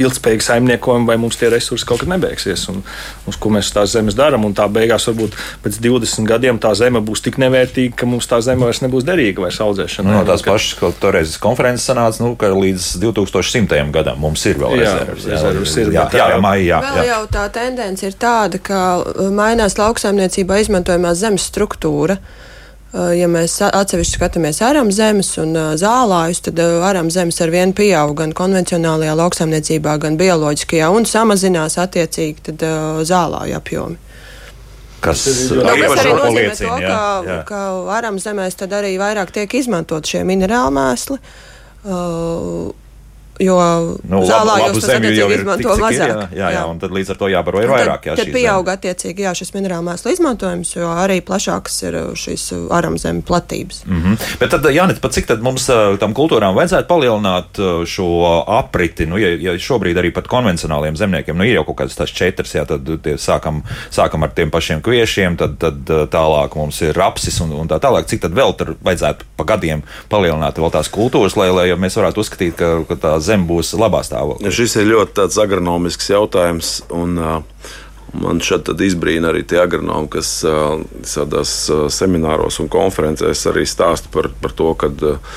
ilgspējīgi 0.01 0.47
saimniekojam, 0.47 1.07
vai 1.09 1.17
mums 1.21 1.39
tie 1.41 1.51
resursi 1.53 1.87
kaut 1.89 2.03
kad 2.03 2.13
nebeigsies, 2.13 2.67
un 2.73 2.83
uz 3.31 3.39
ko 3.41 3.53
mēs 3.55 3.73
tās 3.75 3.95
zemes 3.95 4.17
darām. 4.19 4.49
Tā 4.57 4.67
beigās 4.73 5.07
varbūt 5.11 5.37
pēc 5.65 5.79
20 5.85 6.29
gadiem 6.29 6.59
tā 6.63 6.73
zeme 6.79 7.03
būs 7.05 7.23
tik 7.25 7.39
nevērtīga, 7.41 7.97
ka 8.01 8.09
mums 8.11 8.29
tā 8.31 8.41
zeme 8.45 8.67
vairs 8.67 8.83
nebūs 8.85 9.07
derīga 9.07 9.45
vairs 9.47 9.61
audzēšanai. 9.63 10.11
Nu, 10.11 10.19
no 10.21 10.27
tās 10.29 10.45
pašas, 10.47 10.75
ko 10.81 10.93
toreiz 10.97 11.37
konferences 11.43 11.87
sanāca, 11.91 12.25
nu, 12.25 12.35
ka 12.41 12.51
līdz 12.55 12.93
2100. 13.05 13.81
gadam 13.95 14.21
mums 14.25 14.45
ir 14.49 14.61
vēl 14.61 14.79
rezerves. 14.81 15.27
Jā, 15.29 15.39
rezerves 15.39 15.77
ir, 15.77 15.93
jā, 15.95 16.07
jā, 16.15 16.29
jā, 16.35 16.41
jā, 16.41 16.61
jā. 16.67 16.81
Vēl 16.97 17.11
jau 17.13 17.23
tā 17.33 17.47
tendence 17.55 18.07
ir 18.07 18.17
tāda, 18.21 18.61
ka 18.63 18.81
mainās 19.35 19.79
lauksaimniecībā 19.81 20.61
izmantojamā 20.65 21.15
zemes 21.19 21.47
struktūra. 21.51 22.19
Eh, 22.91 23.13
ja 23.21 23.29
mēs 23.31 23.61
atsevišķi 23.63 24.17
skatāmies 24.19 24.59
aram 24.67 24.89
zemes 24.91 25.31
un 25.39 25.55
eh, 25.55 25.67
zālājus, 25.79 26.41
tad 26.49 26.59
eh, 26.59 26.81
aram 26.83 27.11
zemes 27.15 27.39
ar 27.45 27.53
vienu 27.55 27.75
pieaug 27.79 28.17
gan 28.19 28.35
konvencionālajā 28.35 29.13
lauksaimniecībā, 29.21 29.95
gan 30.03 30.19
bioloģiskajā, 30.19 30.89
un 30.91 31.07
samazinās 31.07 31.79
attiecīgi 31.79 32.49
tad, 32.51 32.65
zālāju 33.07 33.55
apjomi. 33.61 34.01
Kas, 35.01 35.23
no, 35.55 35.63
kas 35.65 36.03
arī 36.03 36.17
nozīmē 36.19 36.57
to, 36.59 36.73
ka, 36.83 37.39
ka 37.49 37.61
aram 37.95 38.19
zemēs 38.21 38.59
tad 38.59 38.75
arī 38.77 38.97
vairāk 39.01 39.31
tiek 39.39 39.55
izmantot 39.57 40.05
šie 40.05 40.27
minerāli 40.29 40.75
mēsli. 40.77 41.17
Uh, 41.81 42.75
jo 43.41 43.57
nu, 44.09 44.21
zālājos 44.29 44.79
tas 44.79 44.89
attiecīgi 44.97 45.37
izmanto 45.39 45.73
tik, 45.73 45.83
mazāk. 45.83 46.11
Ir, 46.11 46.37
jā, 46.37 46.41
jā, 46.41 46.51
jā, 46.57 46.65
un 46.71 46.81
tad 46.83 46.95
līdz 46.95 47.13
ar 47.15 47.21
to 47.21 47.31
jābaro 47.33 47.63
ir 47.63 47.73
vairāk. 47.73 48.09
Jā, 48.11 48.17
tad 48.21 48.33
pieaug 48.35 48.71
attiecīgi 48.75 49.25
jā, 49.27 49.33
šis 49.39 49.55
minerālu 49.57 49.87
mēslu 49.89 50.13
izmantojums, 50.15 50.73
jo 50.77 50.91
arī 50.93 51.21
plašākas 51.27 51.79
ir 51.89 51.99
uh, 52.01 52.11
šīs 52.19 52.47
uh, 52.57 52.67
aramzemes 52.77 53.25
platības. 53.29 53.83
Mm 53.87 54.03
-hmm. 54.03 54.29
Bet 54.41 54.53
tad, 54.55 54.69
Jānis, 54.75 55.01
pat 55.01 55.17
cik 55.17 55.27
tad 55.31 55.43
mums 55.43 55.69
uh, 55.69 55.97
tam 56.01 56.15
kultūrām 56.15 56.55
vajadzētu 56.55 56.89
palielināt 56.89 57.61
šo 57.87 58.09
apriti? 58.47 59.07
Nu, 59.07 59.19
ja, 59.19 59.33
ja 59.37 59.57
šobrīd 59.59 59.97
arī 59.97 60.13
pat 60.13 60.29
konvencionāliem 60.29 60.97
zemniekiem 60.97 61.37
nu, 61.37 61.45
ir 61.45 61.55
jau 61.55 61.65
kaut 61.65 61.81
kādas 61.81 61.97
tās 61.97 62.13
četras, 62.13 62.55
jā, 62.55 62.67
tad 62.67 62.89
sākam, 63.17 63.63
sākam 63.91 64.23
ar 64.23 64.31
tiem 64.35 64.51
pašiem 64.51 64.83
kviešiem, 64.83 65.37
tad, 65.37 65.59
tad 65.59 65.91
tālāk 66.11 66.57
mums 66.57 66.81
ir 66.83 66.97
rapsis 66.97 67.41
un, 67.41 67.53
un 67.53 67.69
tā 67.69 67.81
tālāk. 67.81 68.07
Cik 68.07 68.21
tad 68.21 68.37
vēl 68.37 68.55
tur 68.57 68.75
vajadzētu 68.83 69.25
pa 69.37 69.45
gadiem 69.45 69.83
palielināt 70.09 70.59
vēl 70.59 70.73
tās 70.75 70.91
kultūras, 70.93 71.37
lai, 71.37 71.51
lai 71.55 71.67
mēs 71.81 71.97
varētu 71.97 72.21
uzskatīt, 72.21 72.57
ka, 72.59 72.71
ka 72.89 72.99
tā 73.01 73.15
zeme 73.31 73.49
būs 73.49 73.73
labā 73.79 74.03
stāvoklī? 74.07 74.53
Šis 74.55 74.77
ir 74.83 74.91
ļoti 74.91 75.31
agronomisks 75.43 76.11
jautājums. 76.13 76.81
Un, 76.95 77.17
uh, 77.19 77.79
Man 78.11 78.41
šeit 78.43 78.67
izbrīna 78.83 79.31
arī 79.31 79.45
tie 79.47 79.61
agronomi, 79.63 80.09
kas 80.11 80.41
uh, 80.47 80.81
tādās 81.07 81.53
uh, 81.71 81.87
semināros 81.93 82.59
un 82.63 82.71
konferencēs 82.71 83.47
arī 83.51 83.63
stāsta 83.69 84.11
par, 84.11 84.31
par 84.43 84.55
to, 84.57 84.73
ka, 84.79 84.91
uh, 84.91 85.37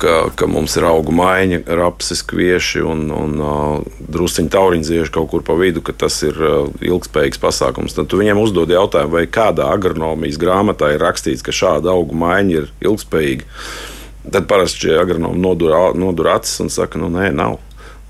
ka, 0.00 0.14
ka 0.34 0.48
mums 0.50 0.74
ir 0.78 0.88
augu 0.88 1.14
maiņa, 1.14 1.60
rapsis, 1.78 2.24
kvieši 2.26 2.82
un, 2.82 3.06
un 3.14 3.36
uh, 3.38 4.00
drusciņi 4.10 4.50
tauriņzieši 4.50 5.14
kaut 5.14 5.30
kur 5.30 5.46
pa 5.46 5.54
vidu, 5.60 5.84
ka 5.86 5.94
tas 5.94 6.18
ir 6.26 6.34
uh, 6.42 6.66
ilgspējīgs 6.82 7.42
pasākums. 7.42 7.94
Tad 7.94 8.10
viņiem 8.18 8.42
uzdod 8.42 8.74
jautājumu, 8.74 9.14
vai 9.20 9.24
kādā 9.30 9.70
agronomijas 9.70 10.40
grāmatā 10.42 10.90
ir 10.96 11.04
rakstīts, 11.06 11.46
ka 11.46 11.54
šāda 11.54 11.94
augu 11.94 12.18
maiņa 12.18 12.58
ir 12.58 12.70
ilgspējīga. 12.90 13.46
Tad 14.30 14.46
parasti 14.50 14.86
šie 14.86 14.98
agronomi 15.00 15.40
nodur, 15.42 15.74
nodur 15.98 16.30
acis 16.36 16.60
un 16.64 16.70
saka, 16.72 17.00
nu 17.00 17.10
nē, 17.12 17.30
nav. 17.34 17.58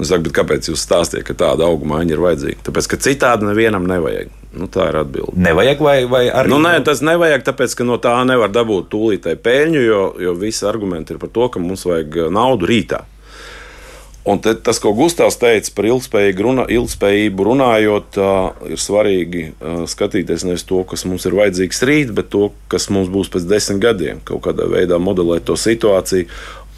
Un 0.01 0.09
saka, 0.09 0.33
kāpēc 0.41 0.71
jūs 0.71 0.81
stāstījat, 0.87 1.27
ka 1.29 1.37
tāda 1.43 1.67
auga 1.69 1.89
maiņa 1.89 2.15
ir 2.15 2.23
vajadzīga? 2.25 2.63
Tāpēc, 2.69 2.89
ka 2.89 2.99
citādi 3.05 3.49
nevienam 3.49 3.89
nevajag. 3.89 4.31
Nu, 4.57 4.67
tā 4.73 4.89
ir 4.91 4.97
atbilde. 4.99 5.37
Nevajag, 5.39 5.83
vai, 5.85 5.97
vai 6.11 6.25
arī? 6.27 6.51
Nu, 6.51 6.59
nē, 6.65 6.81
tas 6.87 7.03
nevajag, 7.07 7.45
tāpēc, 7.47 7.77
ka 7.79 7.87
no 7.87 8.01
tā 8.03 8.17
nevar 8.27 8.51
dabūt 8.51 8.89
tūlītēji 8.91 9.39
peļņu, 9.45 9.83
jo, 9.85 10.01
jo 10.25 10.35
visi 10.41 10.67
argumenti 10.67 11.15
ir 11.15 11.21
par 11.23 11.31
to, 11.37 11.47
ka 11.55 11.63
mums 11.63 11.85
vajag 11.87 12.19
naudu 12.35 12.67
rītā. 12.71 13.05
Un 14.25 14.41
te, 14.45 14.53
tas, 14.53 14.77
ko 14.83 14.93
Gustavs 14.93 15.39
teica 15.41 15.73
par 15.73 15.87
runa, 16.45 16.67
ilgspējību, 16.69 17.45
runājot, 17.49 18.19
uh, 18.21 18.67
ir 18.69 18.81
svarīgi 18.81 19.45
uh, 19.49 19.79
skatīties 19.89 20.45
nevis 20.45 20.67
to, 20.69 20.83
kas 20.85 21.07
mums 21.09 21.25
ir 21.25 21.39
vajadzīgs 21.39 21.81
rīt, 21.89 22.13
bet 22.13 22.29
to, 22.29 22.51
kas 22.69 22.91
mums 22.93 23.09
būs 23.09 23.33
pēc 23.33 23.49
desmit 23.49 23.81
gadiem. 23.81 24.21
Kaut 24.29 24.45
kādā 24.45 24.69
veidā 24.69 25.01
modelēt 25.01 25.49
to 25.49 25.57
situāciju. 25.57 26.29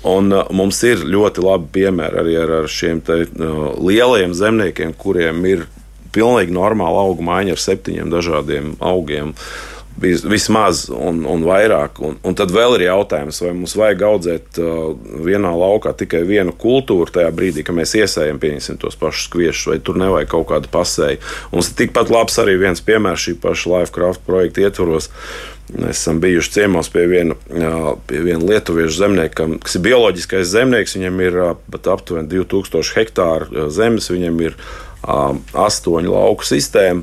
Un, 0.06 0.30
uh, 0.30 0.46
mums 0.54 0.78
ir 0.86 1.02
ļoti 1.02 1.42
labi 1.42 1.68
piemēri 1.80 2.22
arī 2.22 2.38
ar, 2.44 2.54
ar 2.62 2.70
šiem 2.70 3.02
te, 3.02 3.24
uh, 3.26 3.66
lielajiem 3.90 4.38
zemniekiem, 4.38 4.94
kuriem 4.94 5.42
ir 5.50 5.66
pilnīgi 6.14 6.54
normāla 6.54 7.02
auga 7.08 7.26
maiņa 7.26 7.56
ar 7.56 7.66
septiņiem 7.66 8.10
dažādiem 8.12 8.74
augiem. 8.78 9.34
Uh, 9.34 9.72
vismaz 10.00 10.86
un, 10.90 11.22
un 11.28 11.44
vairāk. 11.46 12.00
Un, 12.04 12.16
un 12.24 12.36
tad 12.38 12.52
vēl 12.54 12.78
ir 12.78 12.86
jautājums, 12.88 13.40
vai 13.44 13.52
mums 13.56 13.74
vajag 13.78 14.04
audzēt 14.08 14.60
uh, 14.62 14.92
vienā 15.26 15.52
laukā 15.56 15.92
tikai 15.98 16.22
vienu 16.28 16.54
kultūru 16.56 17.12
tajā 17.12 17.30
brīdī, 17.34 17.64
kad 17.66 17.76
mēs 17.76 17.94
iesējam 17.98 18.40
tos 18.80 18.96
pašus 18.98 19.30
kviešus, 19.32 19.68
vai 19.70 19.78
tur 19.84 20.00
nevajag 20.00 20.32
kaut 20.32 20.48
kādu 20.50 20.72
pasēju. 20.72 21.20
Mums 21.52 21.70
ir 21.70 21.78
tikpat 21.82 22.12
labs 22.12 22.38
arī 22.42 22.56
viens 22.60 22.84
piemērs 22.84 23.28
šī 23.28 23.36
paša 23.42 23.74
Lifecraft 23.74 24.24
projekta 24.26 24.66
ietvaros. 24.66 25.10
Mēs 25.72 26.02
esam 26.02 26.18
bijuši 26.20 26.52
ciemos 26.52 26.90
pie 26.92 27.06
viena, 27.08 27.36
uh, 27.52 27.92
pie 28.08 28.24
viena 28.24 28.42
lietuviešu 28.48 28.98
zemnieka, 29.04 29.48
kas 29.62 29.78
ir 29.78 29.86
bioloģiskais 29.86 30.50
zemnieks. 30.52 30.96
Viņam 30.98 31.22
ir 31.28 31.38
uh, 31.40 31.52
aptuveni 31.92 32.32
2000 32.32 32.96
hektāru 32.96 33.48
uh, 33.50 33.68
zemes, 33.72 34.10
viņam 34.12 34.40
ir 34.48 34.58
astoņu 35.02 36.12
lauku 36.12 36.46
sistēma 36.46 37.02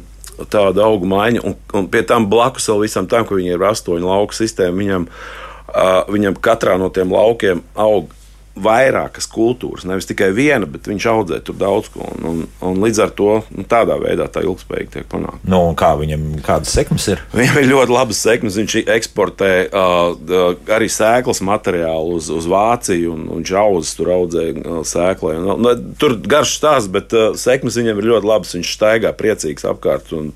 tāda 0.52 0.86
auga 0.88 1.10
maiņa, 1.10 1.44
un, 1.48 1.58
un 1.76 1.90
pie 1.92 2.04
tam 2.08 2.30
blakus 2.32 2.70
vēl 2.72 2.86
visam 2.86 3.10
tam, 3.10 3.26
ka 3.28 3.38
viņiem 3.38 3.58
ir 3.58 3.68
astoņu 3.72 4.08
lauku 4.08 4.38
sistēma, 4.38 4.78
viņam, 4.80 5.10
uh, 5.10 6.00
viņam 6.12 6.40
katrā 6.44 6.78
no 6.80 6.92
tiem 6.94 7.12
laukiem 7.16 7.64
aug 7.76 8.14
vairākas 8.60 9.28
kultūras, 9.32 9.86
nevis 9.88 10.08
tikai 10.10 10.30
viena, 10.36 10.68
bet 10.70 10.88
viņš 10.90 11.06
audzē 11.12 11.40
tur 11.46 11.58
daudz 11.60 11.90
ko. 11.94 12.06
Un, 12.10 12.26
un, 12.30 12.40
un 12.66 12.82
līdz 12.84 13.02
ar 13.06 13.14
to 13.16 13.30
nu, 13.56 13.66
tādā 13.70 13.98
veidā 14.02 14.28
tā 14.32 14.44
ilgspējīgi 14.46 14.94
tiek 14.96 15.10
panākta. 15.12 15.42
Nu, 15.50 15.62
kā 15.80 15.94
viņam 16.00 16.26
kādas 16.46 16.74
sekmes 16.76 17.08
ir? 17.14 17.24
Viņam 17.40 17.60
ir 17.62 17.70
ļoti 17.72 17.96
labas 17.96 18.22
sekmes. 18.26 18.58
Viņš 18.60 18.78
eksportē 18.96 19.52
uh, 19.68 20.14
uh, 20.16 20.48
arī 20.76 20.90
sēklas 20.92 21.44
materiālu 21.46 22.18
uz, 22.20 22.32
uz 22.34 22.48
Vāciju, 22.50 23.14
un, 23.16 23.28
un 23.38 23.46
čauzes 23.48 23.94
tur 23.98 24.14
audzē 24.18 24.48
uh, 24.54 24.82
sēklai. 24.88 25.38
Un, 25.40 25.52
nu, 25.64 25.76
tur 26.02 26.18
garš 26.20 26.58
stāsts, 26.60 26.92
bet 26.92 27.16
uh, 27.16 27.32
sekmes 27.40 27.80
viņam 27.80 28.02
ir 28.02 28.12
ļoti 28.14 28.34
labas. 28.34 28.58
Viņš 28.58 28.74
staigā 28.76 29.14
priecīgs 29.16 29.68
apkārt. 29.70 30.12
Un, 30.18 30.34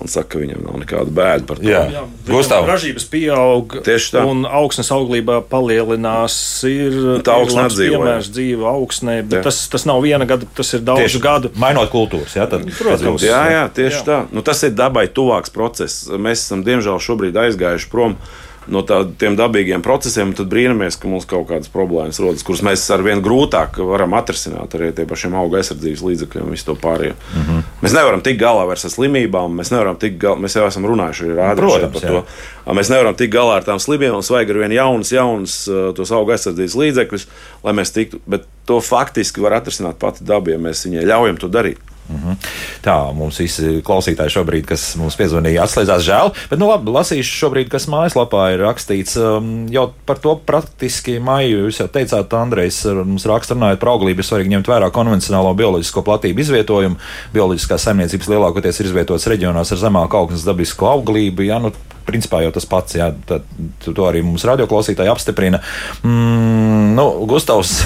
un 0.00 0.10
saka, 0.12 0.28
ka 0.34 0.40
viņam 0.42 0.62
nav 0.66 0.78
nekāda 0.82 1.12
bēda 1.16 1.46
par 1.48 1.60
to. 1.60 1.66
Jā, 1.68 1.82
Jā, 1.92 2.02
Gustav. 2.28 2.66
ražības 2.68 3.06
pieaug, 3.12 3.76
Tieši 3.86 4.12
tā. 4.16 4.24
un 4.28 4.44
augsnes 4.44 4.90
auglībā 4.92 5.40
palielinās. 5.50 6.36
Ir, 6.68 6.96
Tā 7.26 7.36
augsne 7.40 7.66
atdzīvo, 7.66 8.00
piemērs 8.02 8.30
dzīve 8.34 8.66
augsnē, 8.70 9.16
bet 9.26 9.40
Jā. 9.40 9.44
tas, 9.48 9.60
tas 9.72 9.86
nav 9.88 10.02
viena 10.04 10.26
gada, 10.28 10.48
tas 10.56 10.72
ir 10.76 10.84
daudzu 10.86 11.06
Tieši 11.06 11.22
gadu. 11.24 11.52
Mainot 11.56 11.90
kultūras, 11.92 12.36
jā, 12.36 12.48
tad, 12.50 12.66
Protams. 12.78 13.24
Jā, 13.24 13.42
jā, 13.54 13.62
tieši 13.72 14.00
jā. 14.02 14.04
tā. 14.08 14.18
Nu, 14.32 14.42
tas 14.46 14.62
ir 14.66 14.74
dabai 14.76 15.06
tuvāks 15.08 15.52
process. 15.54 16.06
Mēs 16.12 16.44
esam 16.46 16.64
diemžēl 16.66 17.00
šobrīd 17.00 17.38
aizgājuši 17.46 17.90
prom 17.92 18.16
no 18.20 18.44
tādiem 18.86 19.36
dabīgiem 19.38 19.82
procesiem, 19.84 20.32
tad 20.36 20.48
brīnamies, 20.50 20.98
ka 21.00 21.08
mums 21.10 21.26
kaut 21.28 21.46
kādas 21.50 21.70
problēmas 21.72 22.18
rodas, 22.22 22.44
kuras 22.46 22.64
mēs 22.66 22.84
ar 22.94 23.04
vien 23.06 23.22
grūtāk 23.24 23.78
varam 23.86 24.16
atrisināt 24.18 24.74
ar 24.74 24.84
tiem 24.96 25.08
pašiem 25.10 25.36
auga 25.38 25.60
aizsardzības 25.60 26.04
līdzekļiem 26.06 26.48
un 26.48 26.56
visu 26.56 26.68
to 26.68 26.76
pārējo. 26.82 27.14
Mm. 27.14 27.46
-hmm. 27.46 27.64
Mēs 27.82 27.96
nevaram 27.96 28.22
tikt 28.26 28.40
galā 28.42 28.66
ar 28.70 28.82
slimībām, 28.82 29.56
mēs 29.60 29.72
nevaram 29.74 29.96
tikt 29.96 30.18
galā, 30.22 30.40
mēs 30.42 30.58
jau 30.58 30.66
esam 30.66 30.86
runājuši 30.86 31.32
Protams, 31.56 32.00
par 32.00 32.02
jā. 32.02 32.22
to. 32.66 32.72
Mēs 32.74 32.90
nevaram 32.90 33.14
tikt 33.14 33.34
galā 33.34 33.56
ar 33.56 33.64
tām 33.64 33.78
slimībām, 33.78 34.18
mums 34.18 34.30
vajag 34.30 34.50
ar 34.50 34.62
vien 34.64 34.72
jaunas, 34.72 35.12
jaunas 35.12 35.58
tos 35.96 36.12
auga 36.12 36.34
aizsardzības 36.34 36.74
līdzekļus, 36.74 37.28
lai 37.64 37.72
mēs 37.72 37.92
tiktu, 37.92 38.20
bet 38.26 38.46
to 38.66 38.80
faktiski 38.80 39.40
var 39.40 39.60
atrisināt 39.60 39.98
pati 39.98 40.24
daba, 40.24 40.50
ja 40.50 40.58
mēs 40.58 40.86
viņai 40.86 41.06
ļaujam 41.06 41.38
to 41.38 41.48
darīt. 41.48 41.78
Tā 42.84 42.94
mums 43.16 43.38
visi 43.40 43.80
klausītāji 43.86 44.34
šobrīd, 44.36 44.66
kas 44.68 44.84
mums 45.00 45.16
piezvanīja, 45.18 45.64
atslēdzās 45.64 46.04
žēl. 46.06 46.32
Bet, 46.50 46.60
nu, 46.60 46.68
labi, 46.70 46.92
lasīšu 46.94 47.40
šobrīd, 47.40 47.70
kas 47.72 47.88
mājaslapā 47.90 48.44
ir 48.54 48.62
rakstīts. 48.62 49.16
Um, 49.18 49.66
jau 49.72 49.88
par 50.08 50.20
to 50.22 50.36
praktiski 50.48 51.18
maiju 51.22 51.64
jūs 51.64 51.80
jau 51.82 51.88
teicāt, 51.92 52.36
Andrejs, 52.38 52.84
mums 53.02 53.26
raksta 53.28 53.56
runājot 53.56 53.82
par 53.82 53.92
auglību, 53.96 54.22
ir 54.22 54.28
svarīgi 54.30 54.54
ņemt 54.54 54.70
vērā 54.70 54.92
konvencionālo 54.94 55.52
bioloģisko 55.58 56.04
platību 56.06 56.44
izvietojumu. 56.44 57.00
Bioloģiskās 57.34 57.88
saimniecības 57.88 58.30
lielākoties 58.34 58.80
ir 58.80 58.90
izvietotas 58.92 59.28
reģionos 59.32 59.74
ar 59.74 59.82
zemāku 59.82 60.20
augstnes 60.20 60.46
dabisko 60.46 60.90
auglību. 60.94 61.48
Jā, 61.48 61.58
nu, 61.62 61.74
principā 62.06 62.42
jau 62.44 62.52
tas 62.54 62.68
pats, 62.68 62.96
jā, 62.98 63.10
tad, 63.28 63.46
to 63.84 64.06
arī 64.06 64.22
mums 64.26 64.46
radioklausītāji 64.48 65.12
apstiprina. 65.12 65.60
Mm, 66.06 66.94
nu, 66.96 67.08
Gustavs, 67.28 67.76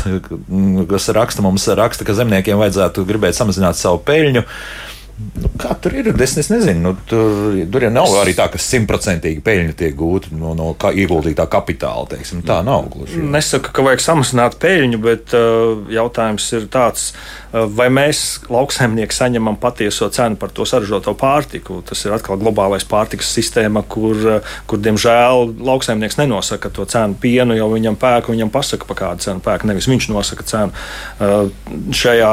kas 0.90 1.10
raksta, 1.16 1.44
mums 1.46 1.66
raksta, 1.80 2.06
ka 2.06 2.16
zemniekiem 2.18 2.60
vajadzētu 2.60 3.06
gribēt 3.08 3.38
samazināt 3.38 3.80
savu 3.80 4.02
peļņu. 4.06 4.44
Nu, 5.36 5.50
kā 5.60 5.74
tur 5.82 5.92
ir? 6.00 6.08
Es, 6.24 6.32
es 6.40 6.48
nezinu, 6.48 6.80
nu, 6.80 6.92
tur, 7.08 7.58
tur 7.72 7.84
jau 7.84 7.90
nav 7.92 8.14
arī 8.22 8.32
tā, 8.36 8.46
ka 8.52 8.60
simtprocentīgi 8.60 9.42
peļņa 9.44 9.74
tiek 9.76 9.96
gūta 9.98 10.32
no, 10.32 10.54
no 10.56 10.70
kā 10.80 10.94
ieguldītā 10.96 11.44
kapitāla. 11.50 12.06
Teiksim. 12.14 12.40
Tā 12.46 12.60
nav 12.64 12.88
gluži. 12.92 13.20
Nesaku, 13.20 13.72
ka 13.76 13.84
vajag 13.84 14.04
samazināt 14.04 14.56
peļņu, 14.62 15.00
bet 15.04 15.34
uh, 15.36 15.82
jautājums 15.92 16.46
ir 16.56 16.66
tāds, 16.72 17.10
vai 17.52 17.88
mēs 17.92 18.22
lauksaimnieki 18.50 19.16
saņemam 19.16 19.56
patieso 19.60 20.08
cenu 20.14 20.38
par 20.40 20.52
to 20.54 20.66
saražoto 20.68 21.14
pārtiku. 21.18 21.80
Tas 21.86 22.04
ir 22.06 22.14
atkal 22.14 22.38
globālais 22.40 22.86
pārtikas 22.88 23.30
sistēma, 23.34 23.82
kur, 23.90 24.18
uh, 24.38 24.56
kur 24.70 24.82
diemžēl 24.82 25.54
lauksaimnieks 25.58 26.20
nenosaka 26.20 26.70
to 26.74 26.86
cenu 26.90 27.18
pienu, 27.20 27.56
jo 27.58 27.70
viņam 27.72 27.98
pērk, 28.00 28.30
viņam 28.30 28.52
pasaka, 28.54 28.86
pa 28.88 28.98
kādu 28.98 29.26
cenu 29.26 29.44
pērk. 29.44 29.66
Nevis 29.70 29.88
viņš 29.90 30.10
nosaka 30.12 30.46
cenu. 30.46 30.74
Uh, 31.18 31.50
šajā 31.96 32.32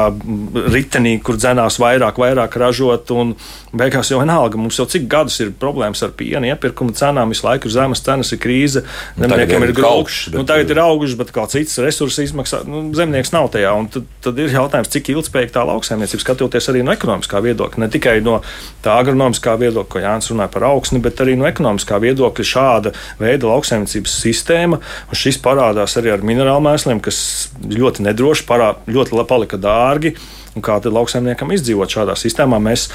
ritenī, 0.70 1.16
kur 1.24 1.38
dzenās 1.40 1.80
vairāk, 1.82 2.20
vairāk 2.20 2.54
ražot, 2.60 3.10
un 3.14 3.34
beigās 3.76 4.12
jau 4.12 4.20
vienalga, 4.22 4.60
mums 4.60 4.78
jau 4.78 4.86
cik 4.88 5.08
gadus 5.10 5.40
ir 5.42 5.52
problēmas 5.58 6.02
ar 6.06 6.14
piena 6.16 6.48
iepirkuma 6.52 6.94
cenām, 6.96 7.34
visu 7.34 7.46
laiku 7.46 7.68
ir 7.68 7.74
zemes 7.74 8.02
cenas, 8.04 8.32
ir 8.32 8.40
krīze. 8.42 8.84
Nu, 9.16 9.26
Zemniekiem 9.26 9.66
ir 9.66 9.74
grūti. 9.76 10.32
Nu, 10.36 10.44
tagad 10.48 10.70
ir 10.72 10.80
auguši, 10.82 11.18
bet 11.18 11.32
kā 11.34 11.44
cits 11.50 11.78
resursi 11.82 12.24
izmaksā. 12.28 12.62
Nu, 12.68 12.86
zemnieks 12.96 13.34
nav 13.34 13.50
tajā. 13.54 13.74
Tad, 13.94 14.08
tad 14.24 14.40
ir 14.40 14.54
jautājums, 14.54 14.90
cik 14.92 15.07
ilgspējīga 15.14 15.54
tā 15.54 15.64
lauksaimniecība 15.68 16.24
skatoties 16.24 16.70
arī 16.72 16.84
no 16.86 16.94
ekonomiskā 16.94 17.42
viedokļa. 17.44 17.82
Ne 17.84 17.90
tikai 17.92 18.16
no 18.24 18.38
tā 18.84 18.96
agronomiskā 19.02 19.56
viedokļa, 19.60 19.90
ko 19.92 20.02
Jānis 20.04 20.30
runāja 20.32 20.52
par 20.54 20.68
augsni, 20.70 21.02
bet 21.04 21.20
arī 21.24 21.36
no 21.38 21.48
ekonomiskā 21.48 22.00
viedokļa 22.04 22.48
šāda 22.52 22.94
veida 23.20 23.50
lauksaimniecības 23.50 24.18
sistēma. 24.24 24.80
Un 25.08 25.22
šis 25.22 25.40
parādās 25.44 25.96
arī 26.00 26.12
ar 26.14 26.26
minerālu 26.26 26.64
mēsliem, 26.68 27.02
kas 27.04 27.20
ļoti 27.68 28.08
nedroši, 28.08 28.46
parā, 28.48 28.74
ļoti 28.88 29.24
palika 29.28 29.60
dārgi. 29.60 30.16
Un 30.56 30.64
kā 30.64 30.78
tad 30.82 30.94
lauksaimniekam 30.96 31.52
izdzīvot 31.54 31.92
šādā 31.92 32.16
sistēmā? 32.18 32.58
Mēs, 32.62 32.88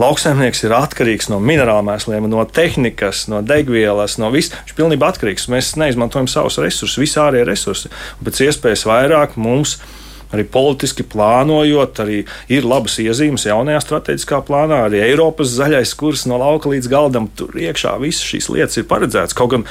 lauksaimnieks 0.00 0.62
ir 0.64 0.72
atkarīgs 0.76 1.28
no 1.28 1.40
minerālu 1.42 1.84
mēsliem, 1.90 2.28
no 2.30 2.44
tehnikas, 2.48 3.26
no 3.32 3.42
degvielas, 3.44 4.16
no 4.22 4.30
viss. 4.32 4.54
Viņš 4.54 4.72
ir 4.72 4.78
pilnībā 4.78 5.10
atkarīgs. 5.12 5.48
Mēs 5.52 5.74
neizmantojam 5.80 6.30
savus 6.30 6.60
resursus, 6.62 7.00
visi 7.02 7.20
ārējie 7.20 7.48
resursi. 7.48 7.92
Pēc 8.24 8.44
iespējas 8.46 8.86
vairāk 8.88 9.36
mums 9.40 9.76
arī 10.34 10.44
politiski 10.46 11.04
plānojot, 11.10 12.00
arī 12.04 12.22
ir 12.52 12.66
labas 12.68 12.98
iezīmes 13.02 13.46
jaunajā 13.48 13.82
strateģiskā 13.86 14.42
plānā, 14.46 14.84
arī 14.86 15.02
Eiropas 15.08 15.54
zaļais 15.56 15.94
kurs 15.98 16.26
no 16.30 16.38
lauka 16.40 16.70
līdz 16.72 16.90
galdam. 16.92 17.30
Tur 17.36 17.56
iekšā 17.58 17.96
visas 18.02 18.26
šīs 18.26 18.50
lietas 18.52 18.80
ir 18.80 18.88
paredzētas. 18.90 19.36
Kaut 19.38 19.54
gan 19.54 19.66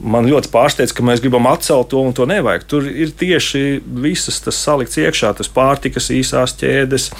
man 0.00 0.26
ļoti 0.28 0.48
pārsteidz, 0.52 0.92
ka 0.96 1.04
mēs 1.04 1.20
gribam 1.20 1.46
atcelt 1.50 1.90
to 1.92 2.00
un 2.00 2.14
to 2.16 2.24
nevajag. 2.28 2.64
Tur 2.68 2.86
ir 2.88 3.12
tieši 3.18 3.82
visas 4.04 4.40
tas 4.44 4.56
salikts 4.56 4.96
iekšā, 5.00 5.34
tas 5.36 5.50
pārtikas 5.52 6.08
īsās 6.14 6.56
ķēdes, 6.60 7.10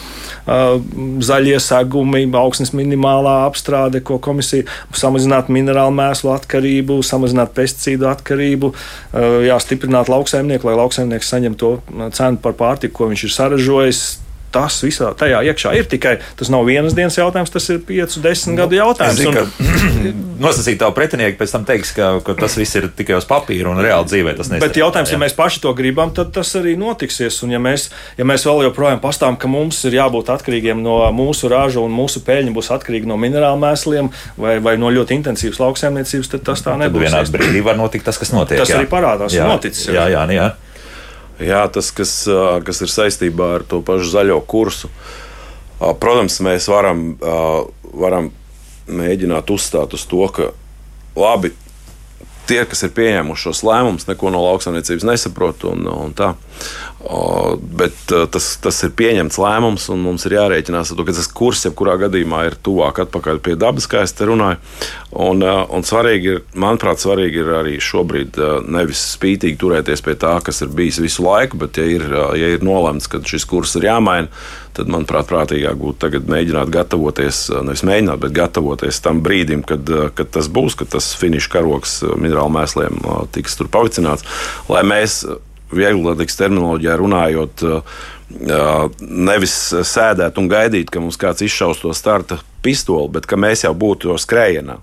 zaļie 1.29 1.59
segumi, 1.63 2.25
augsnes 2.39 2.73
minimālā 2.77 3.43
apstrāde, 3.49 4.01
ko 4.01 4.17
komisija 4.23 4.65
samazināt 4.97 5.53
minerālu 5.53 5.95
mēslu 5.99 6.33
atkarību, 6.37 7.03
samazināt 7.07 7.53
pesticīdu 7.57 8.09
atkarību, 8.11 8.73
jāstiprināt 9.49 10.13
lauksaimnieku, 10.13 10.71
lai 10.71 10.81
lauksaimnieks 10.81 11.33
saņem 11.35 11.61
to 11.61 11.77
cenu 12.17 12.41
par 12.43 12.57
pārtiku, 12.57 13.03
ko 13.03 13.13
viņš 13.13 13.29
ir 13.29 13.37
saražojis. 13.37 14.05
Tas 14.53 14.77
visā 14.85 15.11
tajā 15.17 15.39
iekšā 15.49 15.73
ir 15.79 15.87
tikai 15.89 16.19
tas 16.37 16.51
nav 16.53 16.67
vienas 16.69 16.93
dienas 16.97 17.17
jautājums, 17.17 17.53
tas 17.55 17.69
ir 17.73 17.79
5, 17.89 18.19
10 18.21 18.59
gadu 18.59 18.77
Es 18.77 18.83
jautājums. 18.83 19.21
zinu, 19.23 19.45
Un- 19.63 20.27
nosacīt 20.45 20.79
tavu 20.81 20.93
pretinieku, 20.97 21.39
pēc 21.41 21.55
tam 21.55 21.65
teiks, 21.69 21.93
ka, 21.97 22.09
ka 22.27 22.35
tas 22.37 22.57
viss 22.59 22.77
ir 22.77 22.89
tikai 22.93 23.17
uz 23.17 23.27
papīra 23.29 23.71
un 23.73 23.81
reāli 23.83 24.11
dzīvē. 24.11 24.35
Bet 24.61 24.77
jautājums, 24.77 25.13
ja 25.13 25.17
jā. 25.17 25.23
mēs 25.23 25.37
paši 25.39 25.63
to 25.65 25.73
gribam, 25.79 26.11
tad 26.15 26.33
tas 26.35 26.51
arī 26.59 26.75
notiksies. 26.81 27.39
Un 27.47 27.55
ja 27.55 27.61
mēs, 27.63 27.89
ja 28.19 28.27
mēs 28.29 28.45
vēl 28.49 28.65
joprojām 28.69 29.01
pastāvam, 29.03 29.39
ka 29.41 29.49
mums 29.51 29.79
ir 29.89 29.97
jābūt 30.01 30.33
atkarīgiem 30.35 30.83
no 30.83 30.99
mūsu 31.17 31.49
raža 31.53 31.81
un 31.81 31.95
mūsu 31.95 32.21
peļņa 32.27 32.53
būs 32.57 32.73
atkarīga 32.77 33.09
no 33.09 33.17
minerālu 33.21 33.61
mēsliem 33.63 34.11
vai, 34.37 34.59
vai 34.65 34.77
no 34.81 34.91
ļoti 34.93 35.17
intensīvas 35.21 35.63
lauksaimniecības, 35.63 36.33
tad 36.37 36.45
tas 36.51 36.61
tā 36.65 36.75
Tad 36.75 36.85
nebūs. 36.85 37.07
vienā 37.07 37.23
brīdī 37.33 37.63
var 37.65 37.79
notikt 37.81 38.05
tas, 38.09 38.19
kas 38.21 38.33
notiek. 38.35 38.59
Tas 38.61 38.69
jā. 38.73 38.81
arī 38.83 38.91
parādās, 38.91 39.33
jā, 39.37 39.47
noticis. 39.49 39.89
Jā, 39.93 40.09
jā, 40.13 40.27
jā. 40.35 40.51
Jā, 41.41 41.65
tas, 41.73 41.89
kas, 41.95 42.13
kas 42.67 42.83
ir 42.85 42.93
saistībā 42.93 43.55
ar 43.57 43.65
to 43.69 43.81
pašu 43.85 44.11
zaļo 44.13 44.39
kursu. 44.47 44.91
Protams, 45.81 46.37
mēs 46.45 46.69
varam, 46.71 47.17
varam 47.93 48.31
mēģināt 48.87 49.51
uzstāt 49.51 49.97
uz 49.97 50.05
to, 50.11 50.23
ka 50.35 50.51
labi, 51.19 51.53
tie, 52.53 52.63
kas 52.69 52.85
ir 52.85 52.93
pieņēmuši 52.97 53.49
šos 53.49 53.65
lēmumus, 53.67 54.09
neko 54.11 54.33
no 54.35 54.43
lauksaimniecības 54.45 55.09
nesaprot. 55.09 55.65
Un, 55.73 55.87
un 55.89 56.17
tā. 56.17 56.35
O, 57.03 57.57
bet 57.59 58.13
ā, 58.15 58.27
tas, 58.31 58.53
tas 58.63 58.77
ir 58.87 58.93
pieņemts 58.99 59.39
lēmums, 59.43 59.89
un 59.91 60.05
mums 60.05 60.27
ir 60.29 60.37
jārēķinās 60.37 60.93
ar 60.93 60.99
to, 60.99 61.07
ka 61.09 61.15
tas 61.17 61.31
kurs, 61.33 61.65
jebkurā 61.67 61.97
gadījumā, 62.05 62.45
ir 62.47 62.59
tuvāk 62.63 63.03
atpakaļ 63.07 63.41
pie 63.43 63.57
dabas, 63.59 63.89
kā 63.91 64.05
es 64.07 64.15
te 64.15 64.29
runāju. 64.29 64.61
Un, 65.25 65.43
ā, 65.43 65.57
un 65.75 65.87
svarīgi 65.87 66.31
ir, 66.37 66.43
manuprāt, 66.55 67.03
svarīgi 67.03 67.43
ir 67.43 67.53
arī 67.59 67.79
šobrīd 67.83 68.39
ā, 68.39 68.53
nevis 68.79 69.03
spītīgi 69.17 69.59
turēties 69.61 70.05
pie 70.07 70.15
tā, 70.21 70.37
kas 70.45 70.63
ir 70.63 70.71
bijis 70.77 71.01
visu 71.03 71.27
laiku, 71.27 71.59
bet, 71.65 71.81
ja 71.81 71.89
ir, 71.99 72.07
ja 72.39 72.53
ir 72.55 72.63
nolemts, 72.67 73.11
ka 73.11 73.23
šis 73.27 73.49
kurs 73.51 73.75
ir 73.81 73.89
jāmaina, 73.91 74.31
tad, 74.77 74.91
manuprāt, 74.93 75.29
prātīgāk 75.31 75.79
būtu 75.79 76.01
tagad 76.07 76.29
mēģināt 76.33 76.73
gatavoties, 76.73 77.45
ā, 77.53 77.63
nevis 77.67 77.85
mēģināt, 77.87 78.21
bet 78.25 78.37
gatavoties 78.37 79.01
tam 79.05 79.23
brīdim, 79.25 79.65
kad, 79.69 79.89
ā, 79.89 80.09
kad 80.17 80.33
tas 80.35 80.49
būs, 80.53 80.77
kad 80.81 80.93
tas 80.95 81.13
finiša 81.21 81.53
karoks 81.53 81.99
ā, 82.07 82.17
minerālu 82.21 82.55
mēsliem 82.57 83.01
tiks 83.35 83.59
tur 83.59 83.71
pavicināts, 83.73 84.27
lai 84.73 84.85
mēs 84.87 85.23
vieglātīgas 85.73 86.37
terminoloģijā 86.37 86.97
runājot, 87.01 87.63
nevis 89.01 89.55
sēdēt 89.89 90.39
un 90.41 90.49
gaidīt, 90.53 90.91
ka 90.93 91.01
mums 91.01 91.19
kāds 91.21 91.45
izšaus 91.45 91.81
to 91.83 91.93
starta 91.97 92.41
pistoli, 92.65 93.11
bet 93.17 93.29
ka 93.29 93.39
mēs 93.41 93.65
jau 93.67 93.73
būtu 93.77 94.13
jau 94.13 94.19
skrējienā. 94.21 94.79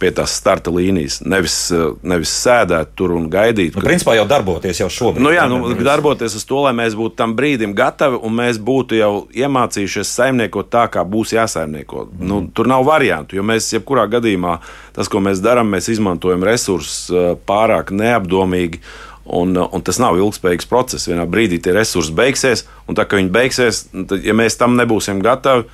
Pie 0.00 0.10
tās 0.14 0.32
starta 0.34 0.72
līnijas. 0.74 1.20
Nevis, 1.22 1.56
nevis 2.02 2.32
sēdēt 2.42 2.94
tur 2.98 3.14
un 3.14 3.28
gaidīt. 3.30 3.76
Nu, 3.76 3.84
principā 3.84 4.16
jau 4.18 4.26
darboties 4.28 4.80
jau 4.82 4.88
šobrīd. 4.90 5.22
Nu, 5.22 5.30
jā, 5.34 5.46
nu, 5.50 5.70
darboties 5.86 6.34
uz 6.38 6.44
to, 6.48 6.62
lai 6.66 6.74
mēs 6.76 6.96
būtu 6.98 7.16
tam 7.20 7.36
brīdim 7.38 7.76
gatavi 7.78 8.18
un 8.24 8.34
mēs 8.40 8.58
būtu 8.62 8.98
jau 8.98 9.12
iemācījušies 9.30 10.12
saimniekot 10.18 10.70
tā, 10.72 10.86
kā 10.92 11.04
būs 11.06 11.36
jāsaimnieko. 11.36 12.08
Mm. 12.10 12.26
Nu, 12.30 12.40
tur 12.54 12.70
nav 12.70 12.86
variantu, 12.88 13.38
jo 13.38 13.46
mēs 13.46 13.70
jebkurā 13.76 14.06
gadījumā 14.16 14.58
tas, 14.96 15.10
ko 15.10 15.22
mēs 15.24 15.42
darām, 15.44 15.70
mēs 15.74 15.90
izmantojam 15.94 16.44
resursus 16.46 17.08
ā, 17.10 17.32
pārāk 17.46 17.94
neapdomīgi. 17.94 18.82
Un, 19.24 19.56
un 19.56 19.80
tas 19.80 19.96
nav 20.02 20.18
ilgspējīgs 20.20 20.68
process. 20.68 21.08
Vienā 21.08 21.24
brīdī 21.24 21.56
tie 21.64 21.72
resursi 21.72 22.12
beigsies, 22.12 22.66
un 22.84 22.98
tā 22.98 23.06
kā 23.08 23.16
viņi 23.16 23.32
beigsies, 23.32 23.86
tad, 23.94 24.18
ja 24.20 24.34
mēs 24.36 24.58
tam 24.60 24.76
nebūsim 24.76 25.22
gatavi, 25.24 25.64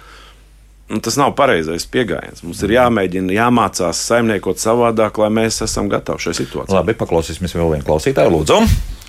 nu, 0.90 1.00
tas 1.04 1.16
nav 1.20 1.34
pareizais 1.38 1.86
pieejams. 1.90 2.42
Mums 2.46 2.64
ir 2.66 2.74
jāmēģina, 2.76 3.36
jāmācās 3.36 4.02
saimniekot 4.10 4.60
savādāk, 4.62 5.22
lai 5.22 5.30
mēs 5.40 5.62
esam 5.66 5.88
gatavi 5.92 6.26
šai 6.26 6.36
situācijai. 6.42 6.76
Labi, 6.80 6.98
paklausīsimies 6.98 7.56
vēl 7.56 7.76
vienu 7.76 7.86
klausītāju. 7.86 8.34
Lūdzu, 8.34 8.60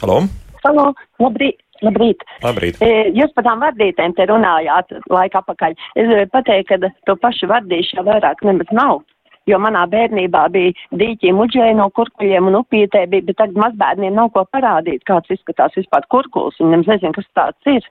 halo! 0.04 0.22
Halo, 0.62 0.92
labrīt! 1.22 1.60
Labrīt. 1.82 2.22
Labrīt. 2.46 2.78
Jūs 3.18 3.32
par 3.34 3.48
tām 3.48 3.64
vardītēm 3.64 4.14
te 4.14 4.28
runājāt 4.30 4.94
laika 5.10 5.42
apakaļ. 5.42 5.74
Es 5.98 6.06
gribēju 6.06 6.30
pateikt, 6.30 6.70
ka 6.70 6.92
to 7.10 7.16
pašu 7.24 7.50
vardīšu 7.50 8.04
vairāk 8.06 8.44
nemaz 8.46 8.70
nav. 8.78 9.02
Jo 9.50 9.58
manā 9.58 9.88
bērnībā 9.90 10.44
bija 10.54 10.76
dīķi 11.02 11.32
muģēji 11.34 11.78
no 11.80 11.88
kurkuļiem 11.98 12.52
un 12.52 12.60
upītē 12.60 13.08
bija, 13.10 13.26
bet 13.26 13.40
tagad 13.40 13.58
mazbērniem 13.64 14.14
nav 14.14 14.30
ko 14.36 14.46
parādīt, 14.54 15.02
kāds 15.10 15.34
izskatās 15.34 15.74
vispār 15.80 16.06
kurkuls. 16.14 16.60
Viņam 16.62 16.86
nezinu, 16.86 17.16
kas 17.18 17.30
tāds 17.40 17.74
ir. 17.74 17.88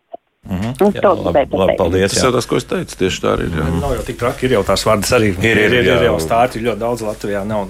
Mm 0.48 0.56
-hmm. 0.56 0.92
jā, 0.94 1.10
labi, 1.24 1.46
labi, 1.52 1.74
paldies. 1.76 2.12
Tas 2.12 2.22
jau 2.24 2.32
tas, 2.32 2.46
ko 2.46 2.56
es 2.56 2.64
teicu, 2.64 2.96
tieši 2.96 3.20
tā 3.22 3.32
arī 3.36 3.44
ir. 3.50 3.58
Jā. 3.60 3.64
Nav 3.80 3.92
jau 3.94 4.04
tik 4.06 4.18
traki, 4.18 4.46
ir 4.46 4.52
jau 4.56 4.62
tās 4.64 4.84
vārdas 4.88 5.12
arī. 5.12 5.34
Ir, 5.36 5.58
ir, 5.58 5.72
ir, 5.72 5.84
ir 5.84 6.04
jau 6.08 6.16
stāti 6.20 6.62
ļoti 6.64 6.80
daudz 6.80 7.02
Latvijā. 7.04 7.44
Nav. 7.44 7.68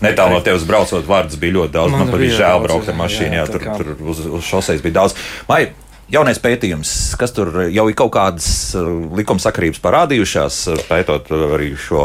Netālu 0.00 0.32
no 0.32 0.40
tevis 0.40 0.64
braucot, 0.64 1.04
vārdas 1.06 1.36
bija 1.36 1.52
ļoti 1.52 1.72
daudz. 1.72 1.92
Man, 1.92 2.08
Man 2.08 2.20
bija 2.20 2.38
žēl 2.40 2.62
braukt 2.62 2.88
ar 2.88 2.94
mašīnu, 2.94 3.34
jā, 3.34 3.44
jā, 3.44 3.52
tur, 3.52 3.60
tur 3.76 4.08
uz, 4.08 4.26
uz 4.26 4.44
šoseis 4.44 4.82
bija 4.82 4.92
daudz. 5.02 5.14
Mai, 5.48 5.68
Jaunais 6.06 6.38
pētījums, 6.38 6.90
kas 7.18 7.32
tur 7.34 7.48
jau 7.66 7.84
ir 7.90 7.94
kaut 7.98 8.12
kādas 8.14 8.46
uh, 8.78 8.86
likumsakarības 9.18 9.80
parādījušās, 9.82 10.58
uh, 10.70 10.82
pētot 10.86 11.32
uh, 11.34 11.40
arī 11.56 11.72
šo 11.82 12.04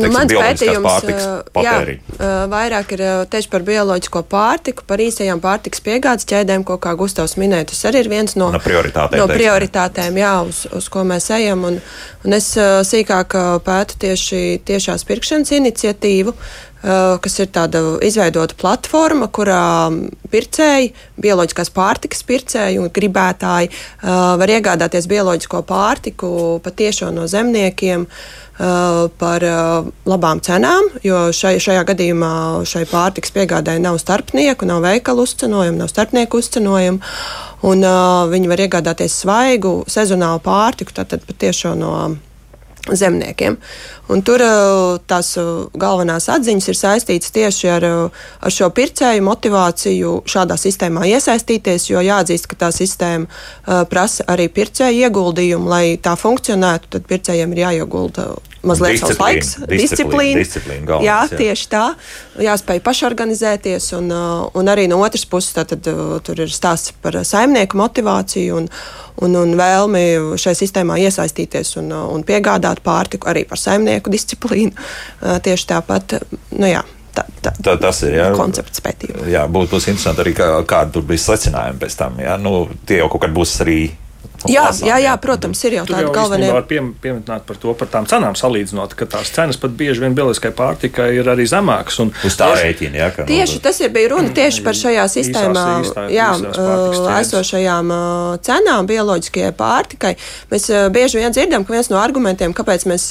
Nu, 0.00 0.08
bioloģiskās 0.30 0.80
pārtikas 0.86 1.26
jā, 1.26 1.34
patēriņu. 1.58 2.16
uh, 2.16 2.32
vairāk 2.48 2.94
ir 2.96 3.04
tieši 3.34 3.52
par 3.52 3.66
bioloģisko 3.68 4.24
pārtiku, 4.32 4.86
par 4.88 5.04
īsajām 5.04 5.44
pārtikas 5.44 5.84
piegādes 5.84 6.24
ķēdēm, 6.32 6.64
ko, 6.64 6.78
kā 6.80 6.96
Gustavs 6.96 7.36
minēja, 7.36 7.68
tas 7.74 7.84
arī 7.90 8.06
ir 8.06 8.12
viens 8.14 8.32
no, 8.40 8.48
No 8.54 8.62
prioritātēm, 8.64 9.20
no 9.20 9.28
prioritātēm 9.28 10.20
jā, 10.24 10.34
uz, 10.48 10.64
uz 10.72 10.88
ko 10.88 11.04
mēs 11.04 11.28
ejam. 11.36 11.68
Un, 11.68 11.80
un 12.24 12.38
es 12.40 12.54
sīkāk 12.56 13.36
pētu 13.66 14.00
tieši 14.06 14.44
tiešās 14.64 15.04
pirkšanas 15.04 15.52
iniciatīvu, 15.60 16.32
kas 16.84 17.38
ir 17.40 17.48
tāda 17.54 17.80
izveidota 18.04 18.56
platforma, 18.60 19.30
kurā 19.32 19.88
pircēji, 20.32 20.90
bioloģiskās 21.24 21.70
pārtikas 21.72 22.24
pircēji 22.28 22.80
un 22.82 22.90
gribētāji 22.92 23.70
uh, 23.70 24.34
var 24.40 24.52
iegādāties 24.52 25.08
bioloģisko 25.08 25.62
pārtiku 25.68 26.30
patiešo 26.64 27.08
no 27.14 27.24
zemniekiem 27.30 28.04
uh, 28.04 29.06
par 29.18 29.46
labām 30.08 30.42
cenām, 30.44 30.90
jo 31.06 31.28
šai, 31.32 31.56
šajā 31.62 31.86
gadījumā 31.88 32.34
šai 32.68 32.84
pārtikas 32.90 33.32
piegādāji 33.34 33.82
nav 33.82 33.98
starpnieku, 34.02 34.68
nav 34.68 34.84
veikalu 34.84 35.24
uzcenojumu, 35.24 35.80
nav 35.80 35.90
starpnieku 35.92 36.42
uzcenojumu. 36.42 37.00
Un, 37.64 37.80
uh, 37.80 38.28
viņi 38.28 38.50
var 38.50 38.60
iegādāties 38.60 39.22
svaigu, 39.24 39.78
sezonālu 39.88 40.42
pārtiku, 40.44 40.92
tātad 41.00 41.24
patiešām 41.24 41.80
no 41.80 41.94
zemniekiem. 42.92 43.56
Un 44.12 44.22
tur 44.22 44.42
uh, 44.44 44.98
tās 45.08 45.32
uh, 45.40 45.66
galvenās 45.80 46.28
atziņas 46.32 46.68
ir 46.68 46.78
saistītas 46.78 47.32
tieši 47.34 47.70
ar, 47.72 47.86
uh, 47.88 48.24
ar 48.44 48.52
šo 48.52 48.68
pircēju 48.76 49.24
motivāciju 49.24 50.14
šādā 50.28 50.58
sistēmā 50.60 51.06
iesaistīties, 51.14 51.88
jo 51.90 52.04
jāatzīst, 52.04 52.48
ka 52.50 52.60
tā 52.66 52.72
sistēma 52.74 53.84
prasa 53.88 54.26
arī 54.28 54.50
pircēju 54.52 55.06
ieguldījumu, 55.06 55.70
lai 55.70 55.84
tā 56.02 56.12
funkcionētu, 56.20 56.92
tad 56.96 57.08
pircējiem 57.08 57.54
ir 57.56 57.62
jāiegulda 57.64 58.28
mazliet 58.68 59.00
savs 59.00 59.20
laiks, 59.20 59.52
disciplīna, 59.70 60.42
disciplīna. 60.42 60.86
galvenais, 60.88 61.06
jā, 61.08 61.18
jā. 61.30 61.38
tieši 61.40 61.68
tā. 61.72 61.84
Jāspēj 62.44 62.80
pašorganizēties, 62.84 63.90
un, 63.98 64.10
uh, 64.14 64.46
un 64.58 64.72
arī 64.72 64.86
no 64.90 65.00
otras 65.04 65.26
puses 65.30 65.54
tātad, 65.56 65.86
uh, 65.90 66.16
tur 66.24 66.44
ir 66.44 66.52
stāsts 66.52 66.94
par 67.04 67.20
saimnieku 67.26 67.78
motivāciju 67.80 68.58
un, 68.62 68.68
un, 69.24 69.38
un 69.42 69.54
vēlmi 69.60 70.04
šai 70.40 70.56
sistēmā 70.58 70.98
iesaistīties 71.04 71.76
un, 71.82 71.92
uh, 71.94 72.08
un 72.14 72.26
piegādāt 72.26 72.82
pārtiku 72.84 73.30
arī 73.32 73.46
par 73.48 73.60
saimnieku 73.60 74.12
disciplīnu. 74.12 74.74
Tieši 75.44 75.70
tāpat, 75.70 76.18
nu 76.58 76.68
jā. 76.68 76.82
Tā, 77.14 77.22
tā, 77.38 77.52
Tā, 77.62 77.76
tas 77.78 78.00
ir 78.02 78.16
jā. 78.18 78.30
koncepts 78.34 78.82
pētījumā. 78.82 79.28
Jā, 79.30 79.44
būtu 79.46 79.76
būs 79.76 79.86
interesanti 79.86 80.24
arī, 80.24 80.32
kā, 80.34 80.48
kāda 80.66 80.96
tur 80.96 81.04
bija 81.06 81.22
secinājumi 81.22 81.78
pēc 81.84 81.98
tam. 82.00 82.16
Jā, 82.18 82.34
nu, 82.42 82.64
tie 82.88 82.98
jau 82.98 83.06
kaut 83.12 83.22
kad 83.26 83.36
būs 83.36 83.54
arī. 83.62 83.78
Jā, 84.50 84.64
lasām, 84.68 84.88
jā, 84.88 84.96
jā, 85.06 85.14
protams, 85.22 85.60
ir 85.64 85.72
jau 85.78 85.84
galvenie. 85.88 86.14
galvenie... 86.14 86.48
var 86.52 86.66
piem, 86.68 86.90
pieminēt 87.00 87.46
par 87.48 87.56
to, 87.56 87.72
par 87.78 87.88
tām 87.88 88.06
cenām 88.10 88.36
salīdzinot, 88.36 88.94
ka 88.98 89.06
tās 89.06 89.30
cenas 89.34 89.56
pat 89.60 89.70
bieži 89.78 90.02
vien 90.04 90.14
bioloģiskai 90.16 90.50
pārtikai 90.56 91.08
ir 91.16 91.30
arī 91.32 91.46
zemākas. 91.48 91.98
Un, 92.04 92.12
Uz 92.24 92.36
tā 92.36 92.50
rēķina, 92.58 92.98
jā, 93.00 93.08
ka, 93.14 93.24
nu, 93.24 93.30
Tieši 93.32 93.60
tas 93.64 93.80
ir 93.80 93.92
bija 93.94 94.10
runa 94.12 94.34
tieši 94.36 94.64
par 94.66 94.76
šajā 94.78 95.06
sistēmā, 95.14 95.64
īstā- 95.84 96.08
jā, 96.12 96.28
esošajām 97.20 97.92
cenām 98.44 98.88
bioloģiskajai 98.90 99.54
pārtikai. 99.58 100.14
Mēs 100.52 100.68
bieži 100.94 101.22
vien 101.22 101.32
dzirdam, 101.34 101.64
ka 101.64 101.76
viens 101.76 101.90
no 101.92 101.98
argumentiem, 102.02 102.54
kāpēc 102.56 102.86
mēs 102.90 103.08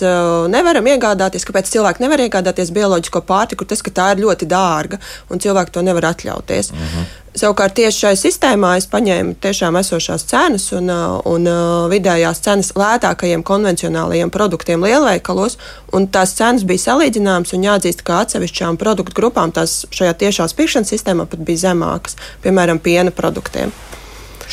nevaram 0.54 0.86
iegādāties, 0.94 1.48
kāpēc 1.50 1.74
cilvēki 1.74 2.06
nevar 2.06 2.24
iegādāties 2.28 2.74
bioloģisko 2.76 3.24
pārtiku, 3.28 3.68
tas, 3.68 3.82
ka 3.82 3.92
tā 3.92 4.12
ir 4.14 4.24
ļoti 4.26 4.50
dārga 4.50 5.02
un 5.30 5.40
cilvēki 5.44 5.74
to 5.74 5.82
nevar 5.82 6.14
atļauties. 6.14 6.72
Uh 6.74 6.78
-huh. 6.78 7.12
Savukārt 7.34 7.74
tieši 7.80 8.04
šai 8.04 8.14
sistēmā 8.20 8.76
es 8.78 8.86
paņēmu 8.92 9.34
tiešām 9.42 9.80
esošās 9.80 10.26
cenas 10.30 10.68
un, 10.78 10.92
un 11.30 11.48
vidējās 11.90 12.44
cenas 12.46 12.70
lētākajiem 12.78 13.42
konvencionālajiem 13.48 14.30
produktiem 14.34 14.86
lielveikalos, 14.86 15.58
un 15.98 16.06
tās 16.14 16.36
cenas 16.38 16.66
bija 16.70 16.84
salīdzināmas, 16.86 17.56
un 17.58 17.66
jāatzīst, 17.66 18.06
ka 18.06 18.22
atsevišķām 18.28 18.78
produktu 18.78 19.18
grupām 19.18 19.56
tās 19.56 19.82
šajā 19.90 20.14
tiešās 20.28 20.54
pirkšanas 20.60 20.94
sistēmā 20.94 21.26
pat 21.32 21.42
bija 21.42 21.72
zemākas, 21.72 22.20
piemēram, 22.46 22.84
piena 22.84 23.16
produktiem. 23.16 23.74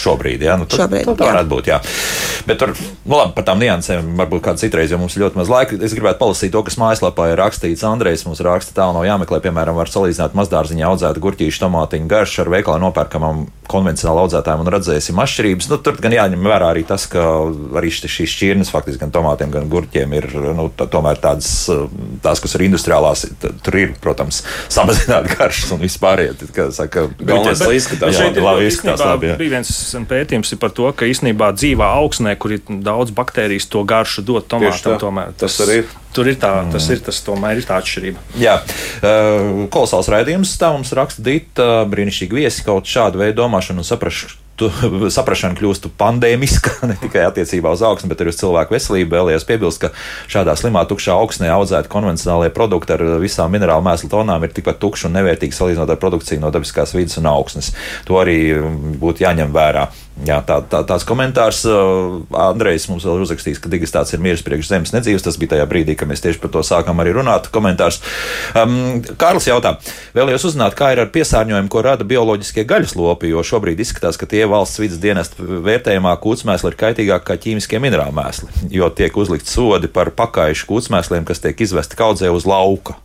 Šobrīd, 0.00 0.42
jā, 0.46 0.56
nu, 0.60 0.66
tad, 0.70 0.84
Šobrīd, 0.84 1.04
tad 1.08 1.18
tā 1.20 1.26
jā. 1.26 1.32
varētu 1.32 1.50
būt. 1.52 1.70
Jā. 1.70 1.78
Bet 2.48 2.60
tur, 2.62 2.72
nu, 3.04 3.14
labi, 3.18 3.34
par 3.36 3.44
tām 3.50 3.60
niansēm 3.62 4.14
varbūt 4.18 4.44
kādā 4.46 4.62
citreiz, 4.64 4.90
jo 4.94 4.98
mums 5.00 5.16
ir 5.16 5.26
ļoti 5.26 5.40
maz 5.40 5.50
laika. 5.52 5.78
Es 5.84 5.94
gribētu 5.96 6.20
palasīt 6.22 6.54
to, 6.54 6.62
kas 6.66 6.78
mājaslapā 6.80 7.30
ir 7.32 7.40
rakstīts. 7.40 7.84
Andrejs 7.86 8.24
mums 8.26 8.40
raksta, 8.44 8.74
tālu 8.80 8.96
nav 8.96 9.06
jāmeklē. 9.08 9.42
Piemēram, 9.44 9.76
var 9.78 9.92
salīdzināt 9.92 10.36
mazdārziņā 10.38 10.88
audzētu 10.88 11.22
gurķīšu 11.24 11.64
tomātiņu 11.66 12.10
garšu 12.10 12.44
ar 12.44 12.52
veikalā 12.56 12.80
nopērkamam 12.82 13.46
konvencionāli 13.70 14.24
audzētājiem 14.24 14.64
un 14.64 14.70
redzēsim 14.74 15.20
atšķirības. 15.22 15.68
Nu, 15.70 15.78
tur 15.84 15.98
gan 16.02 16.14
jāņem 16.16 16.42
vērā 16.42 16.72
arī 16.74 16.82
tas, 16.88 17.04
ka 17.10 17.22
arī 17.78 17.92
šī- 17.94 18.10
šīs 18.10 18.32
šķirnes 18.34 18.72
faktiski 18.72 18.98
gan 19.04 19.12
tomātiem, 19.14 19.52
gan 19.54 19.68
gurķiem 19.70 20.16
ir 20.18 20.26
nu, 20.58 20.66
tā, 20.74 20.88
tomēr 20.90 21.20
tādas, 21.22 21.52
tās, 22.24 22.42
kas 22.42 22.56
ir 22.58 22.66
industriālās, 22.66 23.28
tur 23.62 23.78
ir, 23.78 23.94
protams, 24.02 24.42
samazināta 24.76 25.36
garšas 25.36 25.70
un 25.76 25.86
saka, 26.70 27.06
Galvenais, 27.20 27.60
lai 27.62 27.76
izskatās 27.78 28.14
Jā, 28.14 28.24
šeit 28.24 28.36
ir 28.36 28.44
labi 28.44 28.66
izskatās, 28.66 29.00
labi. 29.04 29.30
jā. 29.30 29.36
bija 29.38 29.54
viens 29.58 29.70
pētījums 29.94 30.54
par 30.60 30.70
to, 30.76 30.88
ka 30.92 31.08
īstenībā 31.10 31.52
dzīvā 31.56 31.88
augsnē, 32.00 32.36
kur 32.40 32.56
ir 32.56 32.62
daudz 32.68 33.10
baktērijas, 33.16 33.68
to 33.70 33.84
garšu 33.84 34.24
dod 34.26 34.46
tomātam. 34.50 34.94
tā. 34.94 34.98
Tomēr, 35.00 35.34
Tas 35.40 35.60
arī 35.64 35.82
ir. 35.82 35.86
Tur 36.14 36.26
ir 36.26 36.38
tā, 36.42 36.50
tas 36.72 36.88
ir 36.90 37.02
tas, 37.06 37.20
tomēr 37.22 37.60
ir 37.60 37.66
tā 37.68 37.78
atšķirība. 37.78 38.22
Jā, 38.42 38.58
uh, 38.58 39.64
kolosāls 39.70 40.10
raidījums. 40.10 40.56
Tā 40.58 40.72
mums 40.74 40.90
raksta 40.96 41.22
Dita, 41.22 41.70
brīnišķīgi 41.90 42.40
viesi 42.42 42.66
kaut 42.66 42.90
šādu 42.90 43.22
veidu 43.22 43.44
domāšanu 43.44 43.84
un 43.84 43.86
saprašanu. 43.86 44.38
Saprašana 45.16 45.56
kļūst 45.56 45.86
pandēmiska 46.00 46.72
ne 46.90 46.96
tikai 47.00 47.22
attiecībā 47.28 47.72
uz 47.72 47.80
augsni, 47.86 48.10
bet 48.10 48.20
arī 48.20 48.32
uz 48.32 48.40
cilvēku 48.40 48.74
veselību. 48.76 49.14
Vēlējos 49.14 49.46
piebilst, 49.48 49.80
ka 49.80 49.92
šādā 50.30 50.56
slimā, 50.58 50.84
tukšā 50.90 51.16
augsnē 51.16 51.48
audzēti 51.54 51.88
konvencionālie 51.92 52.50
produkti 52.52 52.92
ar 52.96 53.06
visām 53.22 53.52
minerālu 53.54 53.86
mēslu 53.86 54.10
tonām 54.12 54.44
ir 54.44 54.52
tikpat 54.52 54.80
tukši 54.82 55.08
un 55.08 55.16
nevērtīgi 55.16 55.56
salīdzinot 55.56 55.94
ar 55.94 56.00
produkciju 56.02 56.42
no 56.42 56.52
dabiskās 56.54 56.92
vidas 56.96 57.16
un 57.20 57.30
augsnes. 57.30 57.72
To 58.10 58.20
arī 58.20 58.38
mm, 58.58 58.98
būtu 59.00 59.24
jāņem 59.24 59.56
vērā. 59.56 59.88
Jā, 60.26 60.40
tā, 60.44 60.58
tā, 60.68 60.82
tāds 60.84 61.06
komentārs 61.08 61.62
Andrejs 62.36 62.86
mums 62.90 63.06
vēl 63.06 63.16
ir 63.16 63.24
uzrakstījis, 63.24 63.60
ka 63.62 63.70
digistāts 63.72 64.12
ir 64.12 64.20
miers 64.20 64.42
priekš 64.44 64.68
zemes 64.68 64.92
nedzīves. 64.92 65.24
Tas 65.24 65.38
bija 65.40 65.54
tajā 65.54 65.66
brīdī, 65.70 65.96
kad 65.96 66.10
mēs 66.10 66.20
tieši 66.24 66.42
par 66.42 66.52
to 66.52 66.62
sākām 66.66 67.00
arī 67.00 67.14
runāt. 67.16 67.48
Komentārs. 67.54 68.02
Um, 68.58 69.00
Kārlis 69.20 69.48
jautā, 69.48 69.76
vēlējos 70.16 70.50
uzzināt, 70.50 70.76
kā 70.78 70.92
ir 70.92 71.02
ar 71.06 71.12
piesārņojumu, 71.14 71.72
ko 71.72 71.84
rada 71.86 72.06
bioloģiskie 72.08 72.66
gaļas 72.68 72.96
lopi, 73.00 73.32
jo 73.32 73.44
šobrīd 73.46 73.80
izskatās, 73.80 74.20
ka 74.20 74.28
tie 74.28 74.44
valsts 74.50 74.82
vidas 74.82 75.00
dienesta 75.00 75.40
vērtējumā 75.40 76.16
kūtsmēsli 76.20 76.74
ir 76.74 76.80
kaitīgāki 76.84 77.30
kā 77.30 77.40
ķīmiskie 77.40 77.80
minerāli 77.80 78.16
mēsli, 78.16 78.52
jo 78.76 78.92
tiek 78.92 79.16
uzlikt 79.16 79.48
sodi 79.48 79.88
par 79.88 80.12
pakaišu 80.16 80.68
kūtsmēsliem, 80.68 81.24
kas 81.28 81.40
tiek 81.44 81.64
izvesti 81.64 81.96
kaudzē 82.00 82.32
uz 82.34 82.48
lauka. 82.48 83.00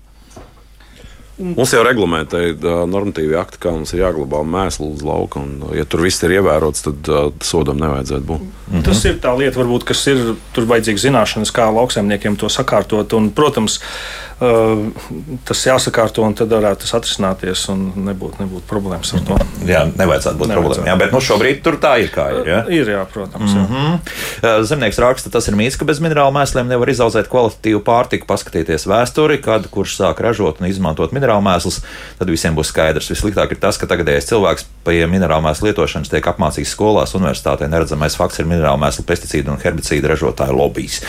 Mums 1.35 1.73
jau 1.75 1.81
reglamentē 1.83 2.39
normatīvi 2.87 3.35
akti, 3.35 3.59
kā 3.59 3.73
mums 3.75 3.91
ir 3.91 4.05
jāglabā 4.05 4.39
mēslu 4.47 4.93
uz 4.93 5.01
lauka. 5.03 5.41
Un, 5.43 5.65
ja 5.75 5.83
tur 5.83 6.05
viss 6.05 6.23
ir 6.23 6.37
ievērots, 6.37 6.85
tad 6.85 7.09
uh, 7.11 7.25
sodam 7.43 7.81
nevajadzētu 7.81 8.27
būt. 8.29 8.45
Mm 8.45 8.51
-hmm. 8.71 8.85
Tas 8.87 9.03
ir 9.05 9.19
tā 9.19 9.33
lieta, 9.37 9.59
varbūt, 9.59 9.83
kas 9.83 10.07
ir 10.07 10.35
tur 10.53 10.63
vajadzīgs 10.65 11.03
zināšanas, 11.07 11.51
kā 11.51 11.67
lauksaimniekiem 11.75 12.37
to 12.39 12.47
sakārtot. 12.47 13.13
Un, 13.13 13.31
protams, 13.35 13.81
uh, 13.81 14.24
tas 14.35 15.61
jāsakārto, 15.63 16.23
un 16.27 16.33
tad 16.35 16.51
varētu 16.51 16.83
tas 16.83 16.95
atrisināties, 16.97 17.61
un 17.71 17.85
nebūtu 18.03 18.41
nebūt 18.43 18.65
problēmas 18.67 19.13
ar 19.15 19.21
to. 19.27 19.37
Jā, 19.69 19.85
nevajadzētu 19.95 20.39
būt 20.41 20.51
problēmām. 20.51 20.99
Bet 20.99 21.13
nu, 21.15 21.21
šobrīd 21.23 21.61
tur 21.63 21.77
tā 21.79 21.93
ir 22.03 22.11
kā 22.11 22.27
ir. 22.33 22.49
Ja? 22.49 22.59
Ir, 22.67 22.91
jā, 22.97 23.05
protams. 23.13 23.53
Jā. 23.55 23.63
Mm 23.63 23.69
-hmm. 23.71 24.65
Zemnieks 24.67 24.99
raksta, 24.99 25.31
tas 25.31 25.47
ir 25.47 25.55
mīts, 25.55 25.79
ka 25.79 25.87
bez 25.87 26.01
minerālu 26.03 26.35
mēsliem 26.35 26.67
nevar 26.67 26.89
izaudzēt 26.91 27.31
kvalitatīvu 27.31 27.79
pārtiku. 27.79 28.27
Paskatieties 28.27 28.87
vēsturi, 28.87 29.39
kad 29.41 29.69
kurš 29.71 29.97
sāk 29.99 30.19
ražot 30.19 30.59
un 30.59 30.67
izmantot 30.67 31.11
minerālu 31.11 31.41
mēslus, 31.41 31.81
tad 32.19 32.29
visiem 32.29 32.55
būs 32.55 32.73
skaidrs. 32.73 33.09
Vissliktāk 33.09 33.51
ir 33.51 33.57
tas, 33.57 33.77
ka 33.77 33.87
tagadējais 33.87 34.27
cilvēks 34.27 34.65
pie 34.83 35.07
minerālu 35.07 35.47
mēslu 35.47 35.69
lietošanas 35.69 36.09
tiek 36.09 36.27
apmācīts 36.27 36.75
skolās, 36.75 37.15
universitātē. 37.15 37.67
Neredzamais 37.67 38.15
fakts 38.15 38.39
ir 38.39 38.45
minerālu 38.45 38.79
mēslu, 38.83 39.05
pesticīdu 39.07 39.51
un 39.51 39.61
herbicīdu 39.63 40.07
ražotāju 40.07 40.57
lobbyis. 40.57 41.01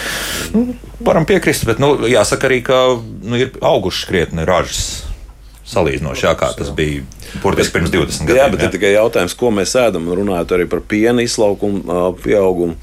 Nu, 0.54 0.76
varam 1.00 1.26
piekrist, 1.28 1.66
bet 1.68 1.82
nu, 1.82 1.94
jāsaka 2.08 2.48
arī, 2.48 2.62
ka 2.66 2.80
nu, 2.96 3.36
ir 3.40 3.52
augušas 3.60 4.08
krietni 4.08 4.46
ražas. 4.48 5.04
salīdzinoši, 5.66 6.22
jā, 6.22 6.30
kā 6.38 6.52
tas 6.54 6.68
bija 6.70 7.02
burtiski 7.42 7.74
pirms 7.74 7.90
20 7.90 8.28
gadiem. 8.28 8.38
Jā, 8.38 8.44
bet 8.52 8.60
jā. 8.60 8.66
ir 8.68 8.74
tikai 8.76 8.90
jautājums, 8.92 9.34
ko 9.34 9.50
mēs 9.50 9.72
ēdam. 9.80 10.04
Runājot 10.14 10.52
arī 10.54 10.66
par 10.70 10.78
piena 10.86 11.24
izlaukumu, 11.26 12.14
pieaugumu, 12.22 12.76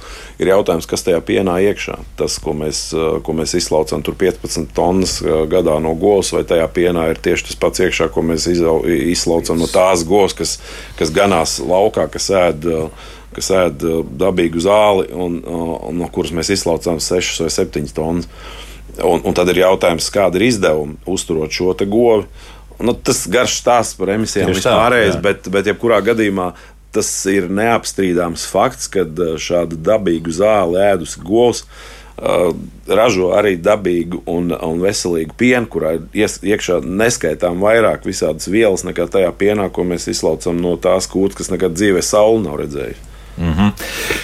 ir 0.44 0.52
jautājums, 0.52 0.88
kas 0.92 1.06
tajā 1.08 1.22
pienā 1.24 1.56
iekšā. 1.70 1.96
Tas, 2.20 2.36
ko 2.44 2.52
mēs, 2.60 2.82
ko 3.24 3.38
mēs 3.38 3.56
izlaucam, 3.56 4.04
tur 4.04 4.18
15 4.20 4.76
tonnas 4.76 5.16
gadā 5.24 5.78
no 5.80 5.96
govs, 5.96 6.34
vai 6.36 6.44
tajā 6.50 6.68
pienā 6.76 7.08
ir 7.14 7.24
tieši 7.24 7.54
tas 7.54 7.62
pats 7.64 7.86
iekšā, 7.88 8.10
ko 8.12 8.26
mēs 8.34 8.50
izlaucam 8.52 9.64
no 9.64 9.72
tās 9.72 10.04
govs, 10.04 10.36
kas, 10.36 10.58
kas 11.00 11.16
ganās 11.16 11.62
laukā, 11.64 12.10
kas 12.12 12.28
ēd 12.36 12.68
kas 13.36 13.52
ēd 13.54 13.86
dabīgu 14.20 14.62
zāli 14.64 15.10
un, 15.14 15.40
un 15.44 16.02
no 16.02 16.10
kuras 16.14 16.34
mēs 16.36 16.52
izlaucām 16.56 17.02
6 17.04 17.44
vai 17.46 17.52
7 17.54 17.94
tonnas. 17.96 18.30
Un, 19.02 19.24
un 19.26 19.34
tad 19.34 19.50
ir 19.50 19.64
jautājums, 19.64 20.12
kāda 20.14 20.38
ir 20.38 20.52
izdevuma 20.52 21.00
uzturot 21.10 21.54
šo 21.54 21.74
govi. 21.90 22.28
Nu, 22.84 22.94
tas 22.94 23.24
garš 23.30 23.58
stāsts 23.62 23.98
par 23.98 24.12
emisijām 24.16 24.52
vispārējais, 24.52 25.18
bet, 25.24 25.48
bet 25.54 25.70
jebkurā 25.70 26.02
gadījumā 26.06 26.52
tas 26.94 27.10
ir 27.30 27.50
neapstrīdāms 27.50 28.46
fakts, 28.50 28.90
ka 28.92 29.06
šādu 29.42 29.80
dabīgu 29.82 30.34
zāli 30.34 30.82
ēdus 30.84 31.16
govs 31.22 31.64
uh, 31.64 32.52
ražo 32.88 33.32
arī 33.38 33.56
dabīgu 33.62 34.22
un, 34.30 34.52
un 34.54 34.84
veselīgu 34.84 35.38
pienu, 35.38 35.70
kurā 35.74 35.96
ir 35.98 36.36
iekšā 36.54 36.82
neskaitām 36.86 37.64
vairāk 37.64 38.06
visādas 38.06 38.50
vielas 38.52 38.86
nekā 38.86 39.08
tajā 39.10 39.32
pienā, 39.38 39.70
ko 39.74 39.86
mēs 39.88 40.10
izlaucam 40.12 40.62
no 40.62 40.76
tās 40.78 41.10
kūtas, 41.10 41.40
kas 41.42 41.52
nekad 41.54 41.78
dzīvē 41.78 42.04
sauli 42.06 42.46
nav 42.46 42.62
redzējusi. 42.62 43.10
Mm 43.38 43.54
-hmm. 43.54 43.72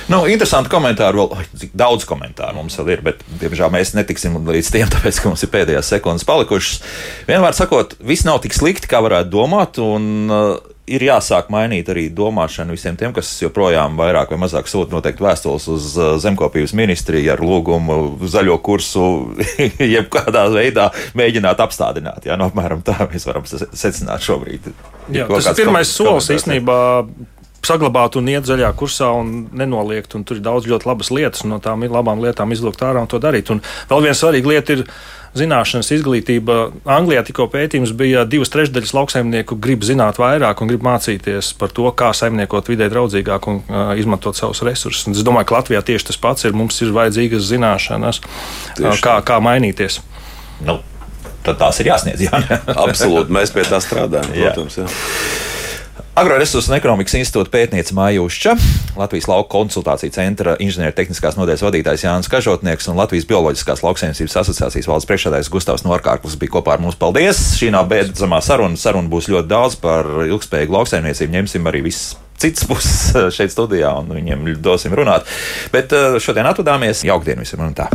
nu, 0.07 0.25
interesanti 0.27 0.69
komentāri. 0.69 1.17
Vēl, 1.17 1.45
daudz 1.73 2.05
komentāru 2.05 2.55
mums 2.55 2.77
vēl 2.77 2.89
ir, 2.93 3.01
bet, 3.01 3.23
diemžēl, 3.41 3.71
mēs 3.73 3.95
netiksim 3.97 4.37
līdz 4.47 4.71
tiem, 4.71 4.89
tāpēc, 4.95 5.21
ka 5.21 5.29
mums 5.29 5.43
ir 5.43 5.49
pēdējās 5.49 5.93
sekundes 5.95 6.25
palikušas. 6.25 6.81
Vienmēr 7.27 7.53
sakot, 7.53 7.95
viss 7.99 8.25
nav 8.25 8.39
tik 8.39 8.53
slikti, 8.53 8.87
kā 8.87 9.01
varētu 9.01 9.29
domāt. 9.29 9.77
Un, 9.81 10.29
uh, 10.29 10.57
ir 10.89 11.05
jāsāk 11.05 11.49
mainīt 11.53 11.89
arī 11.91 12.07
domāšanu 12.15 12.73
visiem 12.75 12.97
tiem, 12.99 13.13
kas 13.13 13.29
joprojām 13.41 13.97
vairāk 13.99 14.33
vai 14.33 14.39
mazāk 14.41 14.69
sūta 14.69 14.95
noteikti 14.95 15.23
vēstules 15.23 15.67
uz 15.71 15.97
uh, 15.97 16.17
zemkopības 16.21 16.73
ministriju 16.77 17.33
ar 17.33 17.43
lūgumu 17.43 18.27
zaļo 18.29 18.57
kursu, 18.65 19.05
jebkādā 19.95 20.47
veidā 20.53 20.89
mēģināt 21.19 21.61
apstādināt. 21.65 22.25
Jā, 22.25 22.37
no 22.37 22.47
nu, 22.47 22.51
apmēram 22.51 22.81
tā 22.85 22.97
mēs 23.11 23.27
varam 23.29 23.45
secināt 23.49 24.25
šobrīd. 24.25 24.71
Jā, 25.13 25.27
tas 25.29 25.51
ir 25.51 25.59
pirmais 25.63 25.91
solis 25.93 26.29
īstenībā 26.33 26.79
saglabāt 27.65 28.17
un 28.19 28.29
iet 28.31 28.47
zaļā 28.47 28.71
kursā 28.77 29.11
un 29.19 29.47
nenoliegt. 29.55 30.15
Un 30.17 30.25
tur 30.27 30.39
ir 30.39 30.45
daudz 30.45 30.67
ļoti 30.69 30.89
labas 30.89 31.13
lietas, 31.13 31.45
un 31.45 31.55
no 31.55 31.61
tām 31.63 31.85
labām 31.85 32.21
lietām 32.23 32.51
izvilkt 32.55 32.83
ārā 32.85 33.03
un 33.03 33.09
to 33.11 33.21
darīt. 33.21 33.51
Un 33.53 33.63
vēl 33.89 34.05
viena 34.07 34.17
svarīga 34.17 34.53
lieta 34.53 34.77
ir 34.77 34.85
zināšanas, 35.37 35.91
izglītība. 35.93 36.57
Anglijā 36.89 37.21
tikko 37.27 37.45
pētījums 37.53 37.93
bija 37.97 38.25
divas 38.29 38.49
trešdaļas 38.53 38.95
lauksaimnieku 38.97 39.59
grib 39.61 39.85
zināt 39.85 40.17
vairāk 40.21 40.63
un 40.63 40.71
grib 40.71 40.85
mācīties 40.85 41.51
par 41.59 41.73
to, 41.75 41.85
kā 41.93 42.11
saimniekot 42.17 42.71
vidē 42.71 42.89
draudzīgāk 42.89 43.49
un 43.51 43.61
uh, 43.61 43.93
izmantot 43.99 44.37
savus 44.39 44.63
resursus. 44.65 45.05
Un 45.09 45.17
es 45.17 45.25
domāju, 45.25 45.51
ka 45.51 45.59
Latvijā 45.59 45.83
tieši 45.85 46.09
tas 46.11 46.21
pats 46.21 46.49
ir. 46.49 46.57
Mums 46.57 46.81
ir 46.81 46.95
vajadzīgas 46.95 47.45
zināšanas, 47.51 48.23
uh, 48.25 48.89
kā, 49.03 49.19
kā 49.25 49.37
mainīties. 49.43 50.01
Nu, 50.65 50.79
tad 51.45 51.61
tās 51.61 51.79
ir 51.83 51.93
jāsniedz. 51.93 52.25
Jā, 52.25 52.41
Absolūti, 52.73 53.33
mēs 53.35 53.53
pie 53.53 53.69
tā 53.69 53.81
strādājam. 53.83 54.33
Protams, 54.33 54.81
jā. 54.81 54.89
Jā. 54.89 55.58
Agroresursu 56.19 56.67
un 56.67 56.75
ekonomikas 56.75 57.13
institūta 57.15 57.51
pētniece 57.53 57.93
Māja 57.95 58.19
Užča, 58.19 58.51
Latvijas 58.99 59.29
lauka 59.29 59.53
konsultāciju 59.53 60.11
centra 60.11 60.57
inženiertehniskās 60.59 61.37
nodaļas 61.39 61.63
vadītājs 61.63 62.03
Jānis 62.03 62.27
Kažotnieks 62.33 62.89
un 62.91 62.99
Latvijas 62.99 63.27
bioloģiskās 63.29 63.85
lauksainicības 63.85 64.35
asociācijas 64.41 64.89
valdes 64.89 65.07
priekšsēdājs 65.07 65.51
Gustavs 65.53 65.85
Norkārklis 65.87 66.35
bija 66.41 66.57
kopā 66.57 66.75
ar 66.75 66.83
mums. 66.83 66.99
Paldies! 66.99 67.39
Šī 67.55 67.71
nav 67.71 67.87
beidzamā 67.93 68.41
saruna. 68.43 68.75
Saruna 68.75 69.07
būs 69.07 69.29
ļoti 69.31 69.47
daudz 69.47 69.79
par 69.79 70.09
ilgspējīgu 70.25 70.75
lauksaimniecību. 70.75 71.37
Ņemsim 71.37 71.71
arī 71.71 71.85
visus 71.87 72.17
cits 72.41 72.67
puses 72.67 73.13
šeit 73.37 73.55
studijā 73.55 73.93
un 74.01 74.11
viņiem 74.19 74.49
dosim 74.59 74.97
runāt. 74.99 75.29
Bet 75.71 75.95
eh, 75.95 76.19
šodien 76.19 76.51
atvadāmies. 76.51 77.05
Jaukdien 77.07 77.39
visiem 77.39 77.63
un 77.63 77.79
tā! 77.79 77.87